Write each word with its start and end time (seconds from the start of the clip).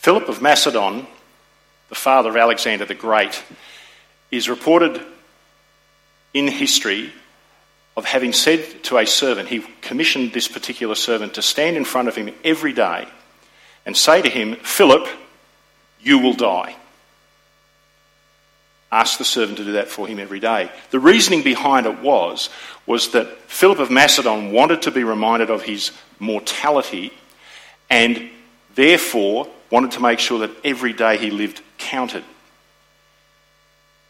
Philip 0.00 0.30
of 0.30 0.40
Macedon, 0.40 1.06
the 1.90 1.94
father 1.94 2.30
of 2.30 2.36
Alexander 2.38 2.86
the 2.86 2.94
Great, 2.94 3.44
is 4.30 4.48
reported 4.48 4.98
in 6.32 6.48
history 6.48 7.12
of 7.98 8.06
having 8.06 8.32
said 8.32 8.82
to 8.84 8.96
a 8.96 9.06
servant, 9.06 9.50
he 9.50 9.62
commissioned 9.82 10.32
this 10.32 10.48
particular 10.48 10.94
servant 10.94 11.34
to 11.34 11.42
stand 11.42 11.76
in 11.76 11.84
front 11.84 12.08
of 12.08 12.16
him 12.16 12.30
every 12.42 12.72
day 12.72 13.06
and 13.84 13.94
say 13.94 14.22
to 14.22 14.30
him, 14.30 14.56
Philip, 14.56 15.06
you 16.00 16.18
will 16.18 16.32
die. 16.32 16.76
Ask 18.90 19.18
the 19.18 19.24
servant 19.26 19.58
to 19.58 19.64
do 19.64 19.72
that 19.72 19.88
for 19.88 20.06
him 20.06 20.18
every 20.18 20.40
day. 20.40 20.70
The 20.92 20.98
reasoning 20.98 21.42
behind 21.42 21.84
it 21.84 22.00
was, 22.00 22.48
was 22.86 23.10
that 23.10 23.36
Philip 23.50 23.78
of 23.78 23.90
Macedon 23.90 24.50
wanted 24.50 24.80
to 24.80 24.90
be 24.90 25.04
reminded 25.04 25.50
of 25.50 25.64
his 25.64 25.92
mortality 26.18 27.12
and 27.90 28.30
therefore 28.74 29.46
wanted 29.70 29.92
to 29.92 30.00
make 30.00 30.18
sure 30.18 30.40
that 30.40 30.50
every 30.64 30.92
day 30.92 31.16
he 31.16 31.30
lived 31.30 31.62
counted. 31.78 32.24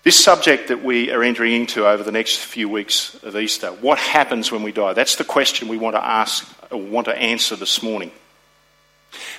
This 0.02 0.22
subject 0.22 0.68
that 0.68 0.82
we 0.82 1.10
are 1.10 1.22
entering 1.22 1.52
into 1.52 1.86
over 1.86 2.02
the 2.02 2.12
next 2.12 2.38
few 2.38 2.68
weeks 2.68 3.14
of 3.22 3.36
Easter, 3.36 3.68
what 3.68 3.98
happens 3.98 4.50
when 4.50 4.62
we 4.62 4.72
die? 4.72 4.94
That's 4.94 5.16
the 5.16 5.24
question 5.24 5.68
we 5.68 5.76
want 5.76 5.94
to 5.94 6.04
ask, 6.04 6.50
or 6.70 6.80
want 6.80 7.04
to 7.04 7.16
answer 7.16 7.54
this 7.54 7.82
morning. 7.82 8.10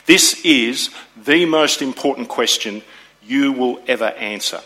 This 0.06 0.46
is 0.46 0.92
the 1.18 1.46
most 1.46 1.82
important 1.82 2.28
question 2.28 2.84
you 3.24 3.52
will 3.54 3.82
ever 3.88 4.06
answer. 4.06 4.62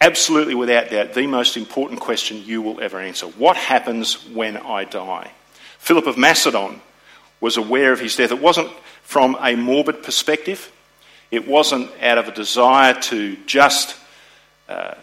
Absolutely, 0.00 0.54
without 0.54 0.90
doubt, 0.90 1.14
the 1.14 1.26
most 1.26 1.56
important 1.56 2.00
question 2.00 2.42
you 2.44 2.60
will 2.60 2.80
ever 2.80 2.98
answer. 2.98 3.26
What 3.26 3.56
happens 3.56 4.28
when 4.28 4.58
I 4.58 4.84
die? 4.84 5.30
Philip 5.78 6.06
of 6.06 6.18
Macedon 6.18 6.82
was 7.40 7.56
aware 7.56 7.92
of 7.92 8.00
his 8.00 8.16
death. 8.16 8.30
It 8.30 8.42
wasn't 8.42 8.70
from 9.04 9.36
a 9.40 9.54
morbid 9.54 10.02
perspective, 10.02 10.72
it 11.30 11.46
wasn't 11.46 11.90
out 12.02 12.18
of 12.18 12.28
a 12.28 12.32
desire 12.32 12.94
to 12.94 13.36
just 13.46 13.96
uh, 14.68 14.94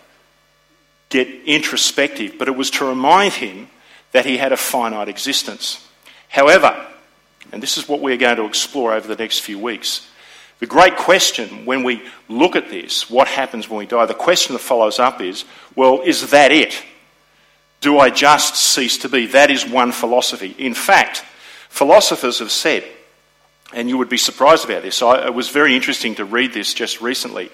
get 1.10 1.28
introspective, 1.46 2.36
but 2.38 2.48
it 2.48 2.56
was 2.56 2.72
to 2.72 2.86
remind 2.86 3.34
him 3.34 3.70
that 4.12 4.26
he 4.26 4.38
had 4.38 4.52
a 4.52 4.58
finite 4.58 5.08
existence. 5.08 5.88
However, 6.28 6.86
and 7.52 7.64
this 7.64 7.78
is 7.78 7.88
what 7.88 8.02
we're 8.02 8.18
going 8.18 8.38
to 8.38 8.46
explore 8.46 8.94
over 8.94 9.08
the 9.08 9.22
next 9.22 9.40
few 9.40 9.60
weeks, 9.60 10.08
the 10.60 10.68
great 10.68 10.96
question 10.96 11.66
when 11.66 11.84
we 11.84 12.04
look 12.30 12.56
at 12.56 12.70
this, 12.70 13.10
what 13.10 13.28
happens 13.28 13.68
when 13.68 13.80
we 13.80 13.86
die, 13.86 14.06
the 14.06 14.14
question 14.14 14.54
that 14.54 14.60
follows 14.60 15.00
up 15.00 15.22
is 15.22 15.46
well, 15.76 16.02
is 16.02 16.30
that 16.32 16.52
it? 16.52 16.82
Do 17.82 17.98
I 17.98 18.12
just 18.12 18.56
cease 18.56 19.00
to 19.00 19.10
be? 19.10 19.26
That 19.28 19.50
is 19.50 19.66
one 19.66 19.92
philosophy. 19.92 20.56
In 20.58 20.76
fact, 20.76 21.24
philosophers 21.70 22.40
have 22.40 22.52
said, 22.52 22.84
and 23.74 23.90
you 23.90 23.98
would 23.98 24.10
be 24.10 24.18
surprised 24.18 24.66
about 24.66 24.84
this, 24.84 25.02
I, 25.02 25.28
it 25.28 25.34
was 25.34 25.50
very 25.50 25.76
interesting 25.76 26.16
to 26.16 26.26
read 26.26 26.54
this 26.54 26.74
just 26.74 27.02
recently. 27.02 27.50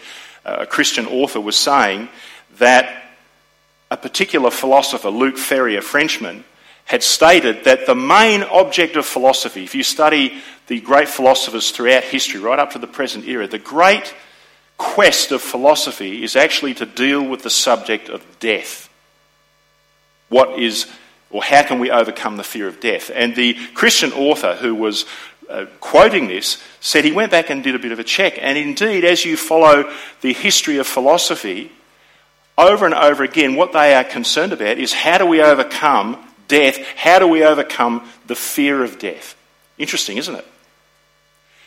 Uh, 0.45 0.57
a 0.61 0.65
Christian 0.65 1.05
author 1.05 1.41
was 1.41 1.55
saying 1.55 2.09
that 2.57 3.03
a 3.89 3.97
particular 3.97 4.51
philosopher, 4.51 5.09
Luc 5.09 5.37
Ferry, 5.37 5.75
a 5.75 5.81
Frenchman, 5.81 6.43
had 6.85 7.03
stated 7.03 7.65
that 7.65 7.85
the 7.85 7.95
main 7.95 8.43
object 8.43 8.95
of 8.95 9.05
philosophy, 9.05 9.63
if 9.63 9.75
you 9.75 9.83
study 9.83 10.41
the 10.67 10.79
great 10.79 11.07
philosophers 11.09 11.71
throughout 11.71 12.03
history, 12.03 12.39
right 12.39 12.59
up 12.59 12.71
to 12.71 12.79
the 12.79 12.87
present 12.87 13.25
era, 13.25 13.47
the 13.47 13.59
great 13.59 14.13
quest 14.77 15.31
of 15.31 15.41
philosophy 15.41 16.23
is 16.23 16.35
actually 16.35 16.73
to 16.73 16.85
deal 16.85 17.21
with 17.21 17.43
the 17.43 17.49
subject 17.49 18.09
of 18.09 18.23
death. 18.39 18.89
What 20.29 20.59
is, 20.59 20.87
or 21.29 21.43
how 21.43 21.63
can 21.63 21.79
we 21.79 21.91
overcome 21.91 22.37
the 22.37 22.43
fear 22.43 22.67
of 22.67 22.79
death? 22.79 23.11
And 23.13 23.35
the 23.35 23.55
Christian 23.73 24.11
author 24.13 24.55
who 24.55 24.75
was 24.75 25.05
uh, 25.49 25.65
quoting 25.79 26.27
this 26.27 26.61
said 26.79 27.05
he 27.05 27.11
went 27.11 27.31
back 27.31 27.49
and 27.49 27.63
did 27.63 27.75
a 27.75 27.79
bit 27.79 27.91
of 27.91 27.99
a 27.99 28.03
check. 28.03 28.37
And 28.39 28.57
indeed, 28.57 29.05
as 29.05 29.25
you 29.25 29.37
follow 29.37 29.91
the 30.21 30.33
history 30.33 30.77
of 30.77 30.87
philosophy, 30.87 31.71
over 32.57 32.85
and 32.85 32.93
over 32.93 33.23
again, 33.23 33.55
what 33.55 33.71
they 33.71 33.93
are 33.93 34.03
concerned 34.03 34.53
about 34.53 34.77
is 34.77 34.93
how 34.93 35.17
do 35.17 35.25
we 35.25 35.41
overcome 35.41 36.17
death, 36.47 36.77
how 36.95 37.19
do 37.19 37.27
we 37.27 37.43
overcome 37.43 38.07
the 38.25 38.35
fear 38.35 38.83
of 38.83 38.99
death? 38.99 39.35
Interesting, 39.77 40.17
isn't 40.17 40.35
it? 40.35 40.45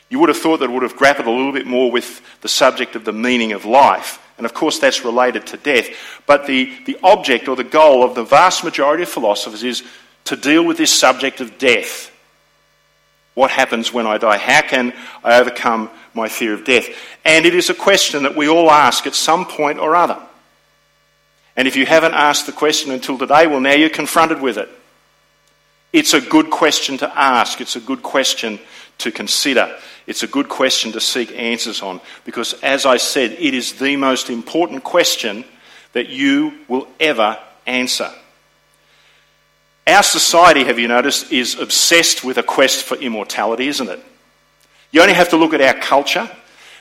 You 0.09 0.19
would 0.19 0.28
have 0.28 0.38
thought 0.38 0.59
that 0.59 0.69
it 0.69 0.72
would 0.72 0.82
have 0.82 0.97
grappled 0.97 1.28
a 1.28 1.31
little 1.31 1.53
bit 1.53 1.66
more 1.66 1.91
with 1.91 2.21
the 2.41 2.49
subject 2.49 2.97
of 2.97 3.05
the 3.05 3.12
meaning 3.12 3.53
of 3.53 3.65
life. 3.65 4.19
And 4.37 4.44
of 4.44 4.55
course, 4.55 4.78
that's 4.78 5.05
related 5.05 5.47
to 5.49 5.56
death. 5.56 5.88
But 6.26 6.47
the, 6.47 6.72
the 6.87 6.99
object 7.03 7.47
or 7.47 7.55
the 7.55 7.62
goal 7.62 8.03
of 8.03 8.16
the 8.16 8.25
vast 8.25 8.65
majority 8.65 9.05
of 9.05 9.09
philosophers 9.09 9.62
is 9.62 9.84
to 10.25 10.37
deal 10.37 10.65
with 10.65 10.78
this 10.78 10.99
subject 10.99 11.41
of 11.41 11.59
death. 11.59 12.10
What 13.35 13.51
happens 13.51 13.93
when 13.93 14.07
I 14.07 14.19
die? 14.19 14.39
How 14.39 14.63
can 14.63 14.93
I 15.23 15.39
overcome 15.39 15.91
my 16.15 16.29
fear 16.29 16.53
of 16.55 16.65
death? 16.65 16.89
And 17.25 17.47
it 17.47 17.55
is 17.55 17.71
a 17.71 17.75
question 17.75 18.25
that 18.25 18.37
we 18.37 18.49
all 18.49 18.71
ask 18.71 19.07
at 19.07 19.15
some 19.15 19.47
point 19.47 19.79
or 19.79 19.95
other. 19.95 20.19
And 21.57 21.69
if 21.69 21.77
you 21.77 21.87
haven't 21.87 22.15
asked 22.15 22.47
the 22.47 22.53
question 22.53 22.91
until 22.91 23.19
today, 23.19 23.47
well, 23.47 23.61
now 23.61 23.75
you're 23.75 23.91
confronted 23.91 24.41
with 24.41 24.57
it. 24.57 24.69
It's 25.93 26.15
a 26.15 26.21
good 26.21 26.51
question 26.51 26.99
to 26.99 27.19
ask. 27.19 27.61
It's 27.61 27.77
a 27.77 27.81
good 27.81 28.03
question 28.03 28.59
to 28.99 29.11
consider. 29.11 29.77
It's 30.07 30.23
a 30.23 30.29
good 30.29 30.49
question 30.49 30.93
to 30.93 31.01
seek 31.01 31.33
answers 31.33 31.83
on. 31.83 32.01
Because, 32.25 32.55
as 32.62 32.87
I 32.87 32.97
said, 32.97 33.33
it 33.33 33.55
is 33.55 33.75
the 33.75 33.97
most 33.97 34.31
important 34.31 34.85
question 34.85 35.45
that 35.93 36.09
you 36.09 36.55
will 36.69 36.87
ever 36.99 37.39
answer. 37.67 38.11
Our 39.87 40.03
society, 40.03 40.65
have 40.65 40.79
you 40.79 40.89
noticed, 40.89 41.33
is 41.33 41.59
obsessed 41.59 42.23
with 42.23 42.39
a 42.39 42.43
quest 42.43 42.85
for 42.85 42.97
immortality, 42.97 43.69
isn't 43.69 43.89
it? 43.89 44.05
You 44.93 45.01
only 45.01 45.15
have 45.15 45.31
to 45.31 45.37
look 45.37 45.55
at 45.55 45.61
our 45.61 45.75
culture 45.75 46.31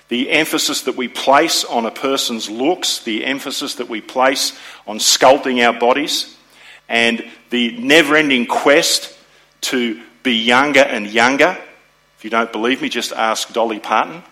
the 0.10 0.32
emphasis 0.32 0.82
that 0.82 0.98
we 0.98 1.08
place 1.08 1.64
on 1.64 1.86
a 1.86 1.92
person's 1.92 2.50
looks, 2.50 3.04
the 3.04 3.24
emphasis 3.24 3.76
that 3.76 3.88
we 3.88 4.02
place 4.02 4.58
on 4.88 4.98
sculpting 4.98 5.66
our 5.66 5.80
bodies, 5.80 6.36
and 6.90 7.24
the 7.52 7.78
never 7.78 8.16
ending 8.16 8.48
quest 8.48 9.16
to 9.62 10.02
be 10.24 10.34
younger 10.34 10.80
and 10.80 11.08
younger. 11.08 11.56
If 12.18 12.24
you 12.24 12.32
don't 12.32 12.52
believe 12.52 12.82
me, 12.82 12.90
just 12.90 13.12
ask 13.12 13.54
Dolly 13.54 13.80
Parton. 13.80 14.24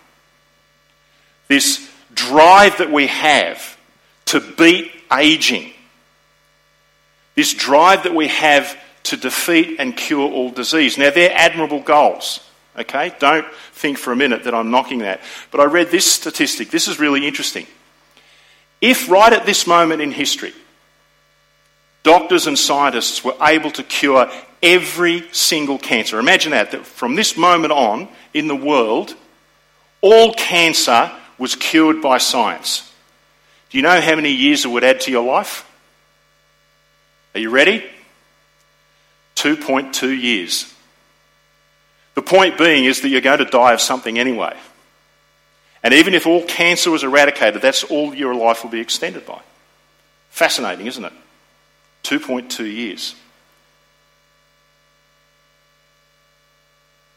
This 1.46 1.88
drive 2.12 2.78
that 2.78 2.90
we 2.90 3.06
have 3.06 3.78
to 4.26 4.40
beat 4.40 4.90
aging, 5.12 5.72
this 7.38 7.54
drive 7.54 8.02
that 8.02 8.16
we 8.16 8.26
have 8.26 8.76
to 9.04 9.16
defeat 9.16 9.76
and 9.78 9.96
cure 9.96 10.28
all 10.28 10.50
disease. 10.50 10.98
Now, 10.98 11.10
they're 11.10 11.30
admirable 11.32 11.78
goals. 11.78 12.40
Okay? 12.76 13.14
Don't 13.20 13.46
think 13.74 13.96
for 13.96 14.12
a 14.12 14.16
minute 14.16 14.42
that 14.42 14.54
I'm 14.54 14.72
knocking 14.72 14.98
that. 14.98 15.20
But 15.52 15.60
I 15.60 15.66
read 15.66 15.92
this 15.92 16.04
statistic. 16.04 16.72
This 16.72 16.88
is 16.88 16.98
really 16.98 17.28
interesting. 17.28 17.68
If 18.80 19.08
right 19.08 19.32
at 19.32 19.46
this 19.46 19.68
moment 19.68 20.02
in 20.02 20.10
history, 20.10 20.52
doctors 22.02 22.48
and 22.48 22.58
scientists 22.58 23.22
were 23.22 23.36
able 23.40 23.70
to 23.70 23.84
cure 23.84 24.28
every 24.60 25.28
single 25.30 25.78
cancer, 25.78 26.18
imagine 26.18 26.50
that, 26.50 26.72
that 26.72 26.86
from 26.86 27.14
this 27.14 27.36
moment 27.36 27.72
on 27.72 28.08
in 28.34 28.48
the 28.48 28.56
world, 28.56 29.14
all 30.00 30.34
cancer 30.34 31.12
was 31.38 31.54
cured 31.54 32.02
by 32.02 32.18
science. 32.18 32.92
Do 33.70 33.78
you 33.78 33.82
know 33.82 34.00
how 34.00 34.16
many 34.16 34.32
years 34.32 34.64
it 34.64 34.68
would 34.68 34.82
add 34.82 35.02
to 35.02 35.12
your 35.12 35.24
life? 35.24 35.67
Are 37.38 37.40
you 37.40 37.50
ready? 37.50 37.84
2.2 39.36 40.20
years. 40.20 40.74
The 42.16 42.22
point 42.22 42.58
being 42.58 42.84
is 42.84 43.02
that 43.02 43.10
you're 43.10 43.20
going 43.20 43.38
to 43.38 43.44
die 43.44 43.74
of 43.74 43.80
something 43.80 44.18
anyway. 44.18 44.56
And 45.84 45.94
even 45.94 46.14
if 46.14 46.26
all 46.26 46.42
cancer 46.42 46.90
was 46.90 47.04
eradicated, 47.04 47.62
that's 47.62 47.84
all 47.84 48.12
your 48.12 48.34
life 48.34 48.64
will 48.64 48.72
be 48.72 48.80
extended 48.80 49.24
by. 49.24 49.40
Fascinating, 50.30 50.88
isn't 50.88 51.04
it? 51.04 51.12
2.2 52.02 52.58
years. 52.74 53.14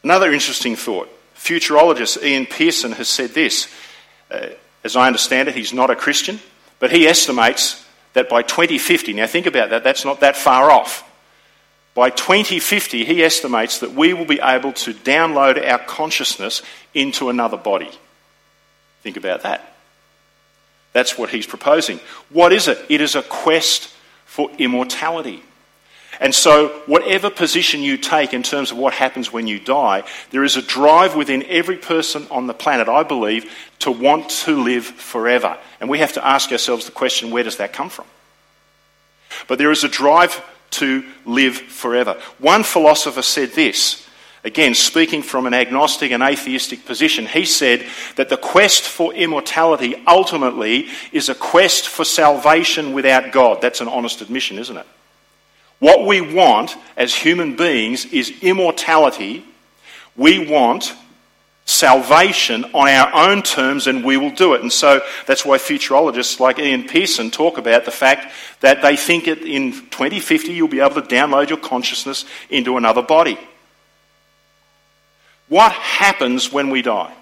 Another 0.04 0.32
interesting 0.32 0.76
thought. 0.76 1.08
Futurologist 1.34 2.22
Ian 2.22 2.46
Pearson 2.46 2.92
has 2.92 3.08
said 3.08 3.30
this. 3.30 3.66
Uh, 4.30 4.50
as 4.84 4.94
I 4.94 5.08
understand 5.08 5.48
it, 5.48 5.56
he's 5.56 5.72
not 5.72 5.90
a 5.90 5.96
Christian, 5.96 6.38
but 6.78 6.92
he 6.92 7.08
estimates 7.08 7.81
that 8.14 8.28
by 8.28 8.42
2050, 8.42 9.12
now 9.12 9.26
think 9.26 9.46
about 9.46 9.70
that, 9.70 9.84
that's 9.84 10.04
not 10.04 10.20
that 10.20 10.36
far 10.36 10.70
off. 10.70 11.08
By 11.94 12.10
2050, 12.10 13.04
he 13.04 13.22
estimates 13.22 13.80
that 13.80 13.92
we 13.92 14.14
will 14.14 14.24
be 14.24 14.40
able 14.40 14.72
to 14.72 14.94
download 14.94 15.62
our 15.66 15.78
consciousness 15.78 16.62
into 16.94 17.28
another 17.28 17.58
body. 17.58 17.90
Think 19.02 19.16
about 19.16 19.42
that. 19.42 19.74
That's 20.92 21.18
what 21.18 21.30
he's 21.30 21.46
proposing. 21.46 22.00
What 22.30 22.52
is 22.52 22.68
it? 22.68 22.78
It 22.88 23.00
is 23.00 23.14
a 23.14 23.22
quest 23.22 23.92
for 24.24 24.50
immortality. 24.58 25.42
And 26.22 26.32
so, 26.32 26.68
whatever 26.86 27.30
position 27.30 27.82
you 27.82 27.96
take 27.96 28.32
in 28.32 28.44
terms 28.44 28.70
of 28.70 28.78
what 28.78 28.94
happens 28.94 29.32
when 29.32 29.48
you 29.48 29.58
die, 29.58 30.04
there 30.30 30.44
is 30.44 30.56
a 30.56 30.62
drive 30.62 31.16
within 31.16 31.42
every 31.48 31.76
person 31.76 32.28
on 32.30 32.46
the 32.46 32.54
planet, 32.54 32.88
I 32.88 33.02
believe, 33.02 33.52
to 33.80 33.90
want 33.90 34.30
to 34.44 34.62
live 34.62 34.86
forever. 34.86 35.58
And 35.80 35.90
we 35.90 35.98
have 35.98 36.12
to 36.12 36.24
ask 36.24 36.52
ourselves 36.52 36.86
the 36.86 36.92
question 36.92 37.32
where 37.32 37.42
does 37.42 37.56
that 37.56 37.72
come 37.72 37.88
from? 37.88 38.06
But 39.48 39.58
there 39.58 39.72
is 39.72 39.82
a 39.82 39.88
drive 39.88 40.40
to 40.72 41.04
live 41.26 41.56
forever. 41.56 42.16
One 42.38 42.62
philosopher 42.62 43.22
said 43.22 43.50
this 43.50 44.06
again, 44.44 44.74
speaking 44.74 45.22
from 45.22 45.48
an 45.48 45.54
agnostic 45.54 46.12
and 46.12 46.22
atheistic 46.22 46.86
position, 46.86 47.26
he 47.26 47.44
said 47.44 47.84
that 48.14 48.28
the 48.28 48.36
quest 48.36 48.84
for 48.84 49.12
immortality 49.12 50.00
ultimately 50.06 50.86
is 51.10 51.28
a 51.28 51.34
quest 51.34 51.88
for 51.88 52.04
salvation 52.04 52.92
without 52.92 53.32
God. 53.32 53.60
That's 53.60 53.80
an 53.80 53.88
honest 53.88 54.20
admission, 54.20 54.60
isn't 54.60 54.76
it? 54.76 54.86
What 55.82 56.06
we 56.06 56.20
want 56.20 56.76
as 56.96 57.12
human 57.12 57.56
beings 57.56 58.04
is 58.04 58.32
immortality. 58.40 59.44
We 60.16 60.48
want 60.48 60.94
salvation 61.64 62.64
on 62.66 62.86
our 62.86 63.12
own 63.12 63.42
terms 63.42 63.88
and 63.88 64.04
we 64.04 64.16
will 64.16 64.30
do 64.30 64.54
it. 64.54 64.62
And 64.62 64.72
so 64.72 65.00
that's 65.26 65.44
why 65.44 65.58
futurologists 65.58 66.38
like 66.38 66.60
Ian 66.60 66.84
Pearson 66.84 67.32
talk 67.32 67.58
about 67.58 67.84
the 67.84 67.90
fact 67.90 68.32
that 68.60 68.80
they 68.80 68.94
think 68.94 69.24
that 69.24 69.40
in 69.40 69.72
2050 69.72 70.52
you'll 70.52 70.68
be 70.68 70.78
able 70.78 70.94
to 70.94 71.02
download 71.02 71.48
your 71.48 71.58
consciousness 71.58 72.26
into 72.48 72.76
another 72.76 73.02
body. 73.02 73.36
What 75.48 75.72
happens 75.72 76.52
when 76.52 76.70
we 76.70 76.82
die? 76.82 77.12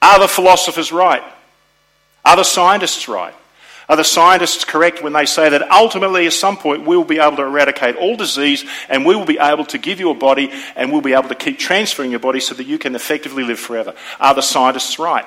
Are 0.00 0.18
the 0.18 0.28
philosophers 0.28 0.92
right? 0.92 1.22
Are 2.24 2.36
the 2.36 2.42
scientists 2.42 3.06
right? 3.06 3.34
Are 3.88 3.96
the 3.96 4.04
scientists 4.04 4.66
correct 4.66 5.02
when 5.02 5.14
they 5.14 5.24
say 5.24 5.48
that 5.48 5.70
ultimately, 5.70 6.26
at 6.26 6.34
some 6.34 6.58
point, 6.58 6.86
we 6.86 6.94
will 6.94 7.04
be 7.04 7.18
able 7.18 7.36
to 7.38 7.44
eradicate 7.44 7.96
all 7.96 8.16
disease 8.16 8.64
and 8.90 9.06
we 9.06 9.16
will 9.16 9.24
be 9.24 9.38
able 9.38 9.64
to 9.66 9.78
give 9.78 9.98
you 9.98 10.10
a 10.10 10.14
body 10.14 10.52
and 10.76 10.92
we'll 10.92 11.00
be 11.00 11.14
able 11.14 11.30
to 11.30 11.34
keep 11.34 11.58
transferring 11.58 12.10
your 12.10 12.20
body 12.20 12.40
so 12.40 12.54
that 12.54 12.66
you 12.66 12.78
can 12.78 12.94
effectively 12.94 13.44
live 13.44 13.58
forever? 13.58 13.94
Are 14.20 14.34
the 14.34 14.42
scientists 14.42 14.98
right? 14.98 15.24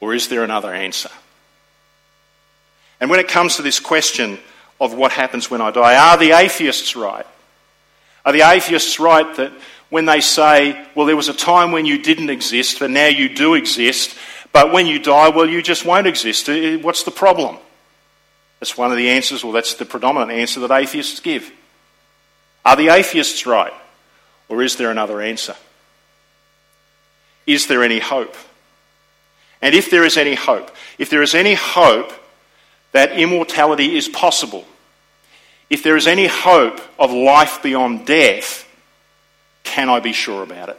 Or 0.00 0.14
is 0.14 0.28
there 0.28 0.42
another 0.42 0.74
answer? 0.74 1.10
And 3.00 3.08
when 3.08 3.20
it 3.20 3.28
comes 3.28 3.56
to 3.56 3.62
this 3.62 3.78
question 3.78 4.38
of 4.80 4.94
what 4.94 5.12
happens 5.12 5.48
when 5.48 5.60
I 5.60 5.70
die, 5.70 5.96
are 5.96 6.16
the 6.16 6.32
atheists 6.32 6.96
right? 6.96 7.26
Are 8.24 8.32
the 8.32 8.42
atheists 8.42 8.98
right 8.98 9.36
that 9.36 9.52
when 9.90 10.06
they 10.06 10.20
say, 10.20 10.84
well, 10.96 11.06
there 11.06 11.16
was 11.16 11.28
a 11.28 11.34
time 11.34 11.70
when 11.70 11.86
you 11.86 12.02
didn't 12.02 12.30
exist, 12.30 12.80
but 12.80 12.90
now 12.90 13.06
you 13.06 13.28
do 13.28 13.54
exist, 13.54 14.16
but 14.52 14.72
when 14.72 14.86
you 14.86 14.98
die, 14.98 15.30
well, 15.30 15.48
you 15.48 15.62
just 15.62 15.84
won't 15.84 16.06
exist. 16.06 16.48
What's 16.82 17.02
the 17.02 17.10
problem? 17.10 17.56
That's 18.60 18.76
one 18.76 18.90
of 18.90 18.96
the 18.96 19.08
answers, 19.08 19.42
well, 19.42 19.52
that's 19.52 19.74
the 19.74 19.84
predominant 19.84 20.30
answer 20.30 20.60
that 20.60 20.70
atheists 20.70 21.20
give. 21.20 21.50
Are 22.64 22.76
the 22.76 22.88
atheists 22.88 23.44
right? 23.46 23.72
Or 24.48 24.62
is 24.62 24.76
there 24.76 24.90
another 24.90 25.20
answer? 25.20 25.56
Is 27.46 27.66
there 27.66 27.82
any 27.82 27.98
hope? 27.98 28.36
And 29.60 29.74
if 29.74 29.90
there 29.90 30.04
is 30.04 30.16
any 30.16 30.34
hope, 30.34 30.70
if 30.98 31.10
there 31.10 31.22
is 31.22 31.34
any 31.34 31.54
hope 31.54 32.12
that 32.92 33.18
immortality 33.18 33.96
is 33.96 34.08
possible, 34.08 34.64
if 35.70 35.82
there 35.82 35.96
is 35.96 36.06
any 36.06 36.26
hope 36.26 36.80
of 36.98 37.10
life 37.10 37.62
beyond 37.62 38.06
death, 38.06 38.68
can 39.64 39.88
I 39.88 40.00
be 40.00 40.12
sure 40.12 40.42
about 40.42 40.68
it? 40.68 40.78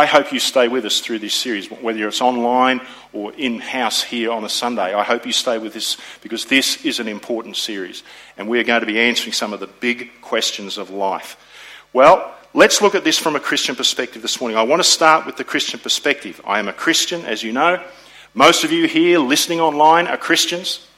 I 0.00 0.06
hope 0.06 0.32
you 0.32 0.40
stay 0.40 0.66
with 0.66 0.86
us 0.86 1.02
through 1.02 1.18
this 1.18 1.34
series, 1.34 1.70
whether 1.70 2.08
it's 2.08 2.22
online 2.22 2.80
or 3.12 3.34
in 3.34 3.60
house 3.60 4.02
here 4.02 4.32
on 4.32 4.44
a 4.44 4.48
Sunday. 4.48 4.94
I 4.94 5.04
hope 5.04 5.26
you 5.26 5.32
stay 5.32 5.58
with 5.58 5.76
us 5.76 5.98
because 6.22 6.46
this 6.46 6.86
is 6.86 7.00
an 7.00 7.06
important 7.06 7.58
series 7.58 8.02
and 8.38 8.48
we're 8.48 8.64
going 8.64 8.80
to 8.80 8.86
be 8.86 8.98
answering 8.98 9.34
some 9.34 9.52
of 9.52 9.60
the 9.60 9.66
big 9.66 10.10
questions 10.22 10.78
of 10.78 10.88
life. 10.88 11.36
Well, 11.92 12.34
let's 12.54 12.80
look 12.80 12.94
at 12.94 13.04
this 13.04 13.18
from 13.18 13.36
a 13.36 13.40
Christian 13.40 13.76
perspective 13.76 14.22
this 14.22 14.40
morning. 14.40 14.56
I 14.56 14.62
want 14.62 14.80
to 14.80 14.88
start 14.88 15.26
with 15.26 15.36
the 15.36 15.44
Christian 15.44 15.78
perspective. 15.78 16.40
I 16.46 16.60
am 16.60 16.68
a 16.68 16.72
Christian, 16.72 17.22
as 17.26 17.42
you 17.42 17.52
know. 17.52 17.84
Most 18.32 18.64
of 18.64 18.72
you 18.72 18.88
here 18.88 19.18
listening 19.18 19.60
online 19.60 20.06
are 20.06 20.16
Christians. 20.16 20.88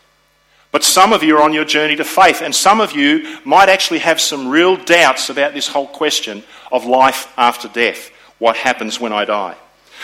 But 0.71 0.85
some 0.85 1.13
of 1.13 1.25
you 1.25 1.39
are 1.39 1.43
on 1.43 1.53
your 1.53 1.65
journey 1.65 1.97
to 1.97 2.05
faith, 2.05 2.41
and 2.41 2.55
some 2.55 2.81
of 2.81 2.93
you 2.93 3.37
might 3.45 3.69
actually 3.69 3.99
have 3.99 4.21
some 4.21 4.47
real 4.47 4.77
doubts 4.77 5.29
about 5.29 5.55
this 5.55 5.67
whole 5.67 5.89
question 5.89 6.45
of 6.71 6.85
life 6.85 7.27
after 7.37 7.67
death 7.67 8.12
what 8.43 8.57
happens 8.57 8.99
when 8.99 9.13
I 9.13 9.25
die. 9.25 9.55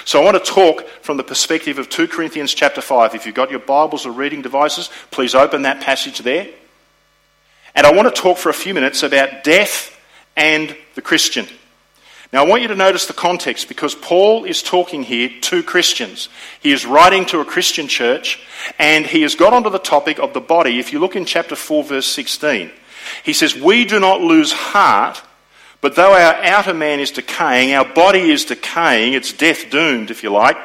So 0.04 0.22
I 0.22 0.24
want 0.24 0.42
to 0.42 0.52
talk 0.52 0.86
from 1.02 1.16
the 1.16 1.24
perspective 1.24 1.80
of 1.80 1.88
2 1.88 2.06
Corinthians 2.06 2.54
chapter 2.54 2.80
5. 2.80 3.16
If 3.16 3.26
you've 3.26 3.34
got 3.34 3.50
your 3.50 3.58
Bibles 3.58 4.06
or 4.06 4.12
reading 4.12 4.42
devices, 4.42 4.90
please 5.10 5.34
open 5.34 5.62
that 5.62 5.80
passage 5.80 6.20
there. 6.20 6.46
And 7.74 7.84
I 7.84 7.92
want 7.92 8.14
to 8.14 8.22
talk 8.22 8.38
for 8.38 8.48
a 8.48 8.54
few 8.54 8.74
minutes 8.74 9.02
about 9.02 9.42
death 9.42 9.98
and 10.36 10.76
the 10.94 11.02
Christian. 11.02 11.48
Now, 12.32 12.44
I 12.44 12.48
want 12.48 12.62
you 12.62 12.68
to 12.68 12.76
notice 12.76 13.06
the 13.06 13.12
context 13.12 13.66
because 13.66 13.96
Paul 13.96 14.44
is 14.44 14.62
talking 14.62 15.02
here 15.02 15.30
to 15.40 15.64
Christians. 15.64 16.28
He 16.60 16.70
is 16.70 16.86
writing 16.86 17.26
to 17.26 17.40
a 17.40 17.44
Christian 17.44 17.88
church 17.88 18.40
and 18.78 19.04
he 19.04 19.22
has 19.22 19.34
got 19.34 19.52
onto 19.52 19.68
the 19.70 19.80
topic 19.80 20.20
of 20.20 20.32
the 20.32 20.40
body. 20.40 20.78
If 20.78 20.92
you 20.92 21.00
look 21.00 21.16
in 21.16 21.24
chapter 21.24 21.56
4, 21.56 21.82
verse 21.82 22.06
16, 22.06 22.70
he 23.24 23.32
says, 23.32 23.56
We 23.56 23.84
do 23.84 23.98
not 23.98 24.20
lose 24.20 24.52
heart 24.52 25.24
but 25.80 25.94
though 25.94 26.12
our 26.12 26.34
outer 26.44 26.74
man 26.74 27.00
is 27.00 27.10
decaying, 27.10 27.72
our 27.74 27.84
body 27.84 28.30
is 28.30 28.44
decaying, 28.44 29.12
it's 29.12 29.32
death 29.32 29.70
doomed, 29.70 30.10
if 30.10 30.22
you 30.22 30.30
like, 30.30 30.56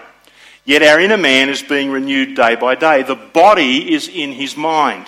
yet 0.65 0.81
our 0.81 0.99
inner 0.99 1.17
man 1.17 1.49
is 1.49 1.61
being 1.61 1.91
renewed 1.91 2.35
day 2.35 2.55
by 2.55 2.75
day. 2.75 3.03
The 3.03 3.15
body 3.15 3.93
is 3.93 4.07
in 4.07 4.31
his 4.31 4.57
mind. 4.57 5.07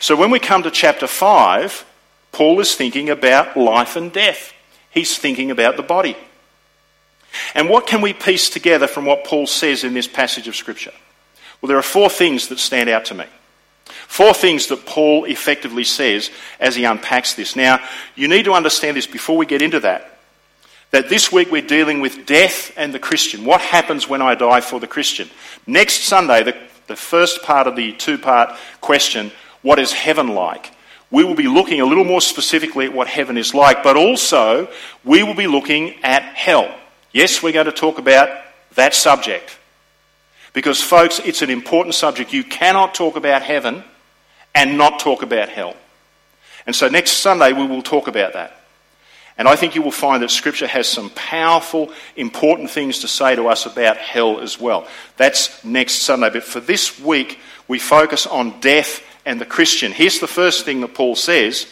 So 0.00 0.16
when 0.16 0.30
we 0.30 0.38
come 0.38 0.62
to 0.62 0.70
chapter 0.70 1.06
5, 1.06 1.84
Paul 2.32 2.60
is 2.60 2.74
thinking 2.74 3.10
about 3.10 3.56
life 3.56 3.96
and 3.96 4.12
death. 4.12 4.52
He's 4.90 5.18
thinking 5.18 5.50
about 5.50 5.76
the 5.76 5.82
body. 5.82 6.16
And 7.54 7.68
what 7.68 7.86
can 7.86 8.00
we 8.00 8.12
piece 8.12 8.48
together 8.48 8.86
from 8.86 9.04
what 9.04 9.24
Paul 9.24 9.46
says 9.46 9.84
in 9.84 9.94
this 9.94 10.08
passage 10.08 10.48
of 10.48 10.56
Scripture? 10.56 10.92
Well, 11.60 11.68
there 11.68 11.78
are 11.78 11.82
four 11.82 12.08
things 12.08 12.48
that 12.48 12.58
stand 12.58 12.88
out 12.88 13.06
to 13.06 13.14
me. 13.14 13.26
Four 13.86 14.34
things 14.34 14.66
that 14.68 14.86
Paul 14.86 15.24
effectively 15.24 15.84
says 15.84 16.30
as 16.60 16.74
he 16.74 16.84
unpacks 16.84 17.34
this. 17.34 17.56
Now, 17.56 17.80
you 18.14 18.28
need 18.28 18.44
to 18.44 18.52
understand 18.52 18.96
this 18.96 19.06
before 19.06 19.36
we 19.36 19.46
get 19.46 19.62
into 19.62 19.80
that. 19.80 20.18
That 20.90 21.08
this 21.08 21.32
week 21.32 21.50
we're 21.50 21.62
dealing 21.62 22.00
with 22.00 22.26
death 22.26 22.72
and 22.76 22.92
the 22.92 22.98
Christian. 22.98 23.44
What 23.44 23.60
happens 23.60 24.08
when 24.08 24.22
I 24.22 24.34
die 24.34 24.60
for 24.60 24.80
the 24.80 24.86
Christian? 24.86 25.28
Next 25.66 26.04
Sunday, 26.04 26.42
the, 26.42 26.56
the 26.86 26.96
first 26.96 27.42
part 27.42 27.66
of 27.66 27.76
the 27.76 27.92
two 27.92 28.18
part 28.18 28.56
question 28.80 29.32
what 29.62 29.80
is 29.80 29.92
heaven 29.92 30.28
like? 30.28 30.70
We 31.10 31.24
will 31.24 31.34
be 31.34 31.48
looking 31.48 31.80
a 31.80 31.84
little 31.84 32.04
more 32.04 32.20
specifically 32.20 32.86
at 32.86 32.92
what 32.92 33.08
heaven 33.08 33.36
is 33.36 33.54
like, 33.54 33.82
but 33.82 33.96
also 33.96 34.68
we 35.04 35.22
will 35.22 35.34
be 35.34 35.46
looking 35.46 36.02
at 36.04 36.22
hell. 36.22 36.72
Yes, 37.12 37.42
we're 37.42 37.52
going 37.52 37.66
to 37.66 37.72
talk 37.72 37.98
about 37.98 38.28
that 38.74 38.94
subject. 38.94 39.58
Because, 40.56 40.80
folks, 40.80 41.18
it's 41.18 41.42
an 41.42 41.50
important 41.50 41.94
subject. 41.94 42.32
You 42.32 42.42
cannot 42.42 42.94
talk 42.94 43.16
about 43.16 43.42
heaven 43.42 43.84
and 44.54 44.78
not 44.78 45.00
talk 45.00 45.20
about 45.20 45.50
hell. 45.50 45.76
And 46.66 46.74
so 46.74 46.88
next 46.88 47.18
Sunday 47.18 47.52
we 47.52 47.66
will 47.66 47.82
talk 47.82 48.08
about 48.08 48.32
that. 48.32 48.58
And 49.36 49.46
I 49.46 49.54
think 49.54 49.74
you 49.74 49.82
will 49.82 49.90
find 49.90 50.22
that 50.22 50.30
Scripture 50.30 50.66
has 50.66 50.88
some 50.88 51.10
powerful, 51.10 51.92
important 52.16 52.70
things 52.70 53.00
to 53.00 53.06
say 53.06 53.36
to 53.36 53.48
us 53.48 53.66
about 53.66 53.98
hell 53.98 54.40
as 54.40 54.58
well. 54.58 54.88
That's 55.18 55.62
next 55.62 55.96
Sunday. 55.96 56.30
But 56.30 56.42
for 56.42 56.60
this 56.60 56.98
week, 56.98 57.38
we 57.68 57.78
focus 57.78 58.26
on 58.26 58.58
death 58.60 59.02
and 59.26 59.38
the 59.38 59.44
Christian. 59.44 59.92
Here's 59.92 60.20
the 60.20 60.26
first 60.26 60.64
thing 60.64 60.80
that 60.80 60.94
Paul 60.94 61.16
says 61.16 61.66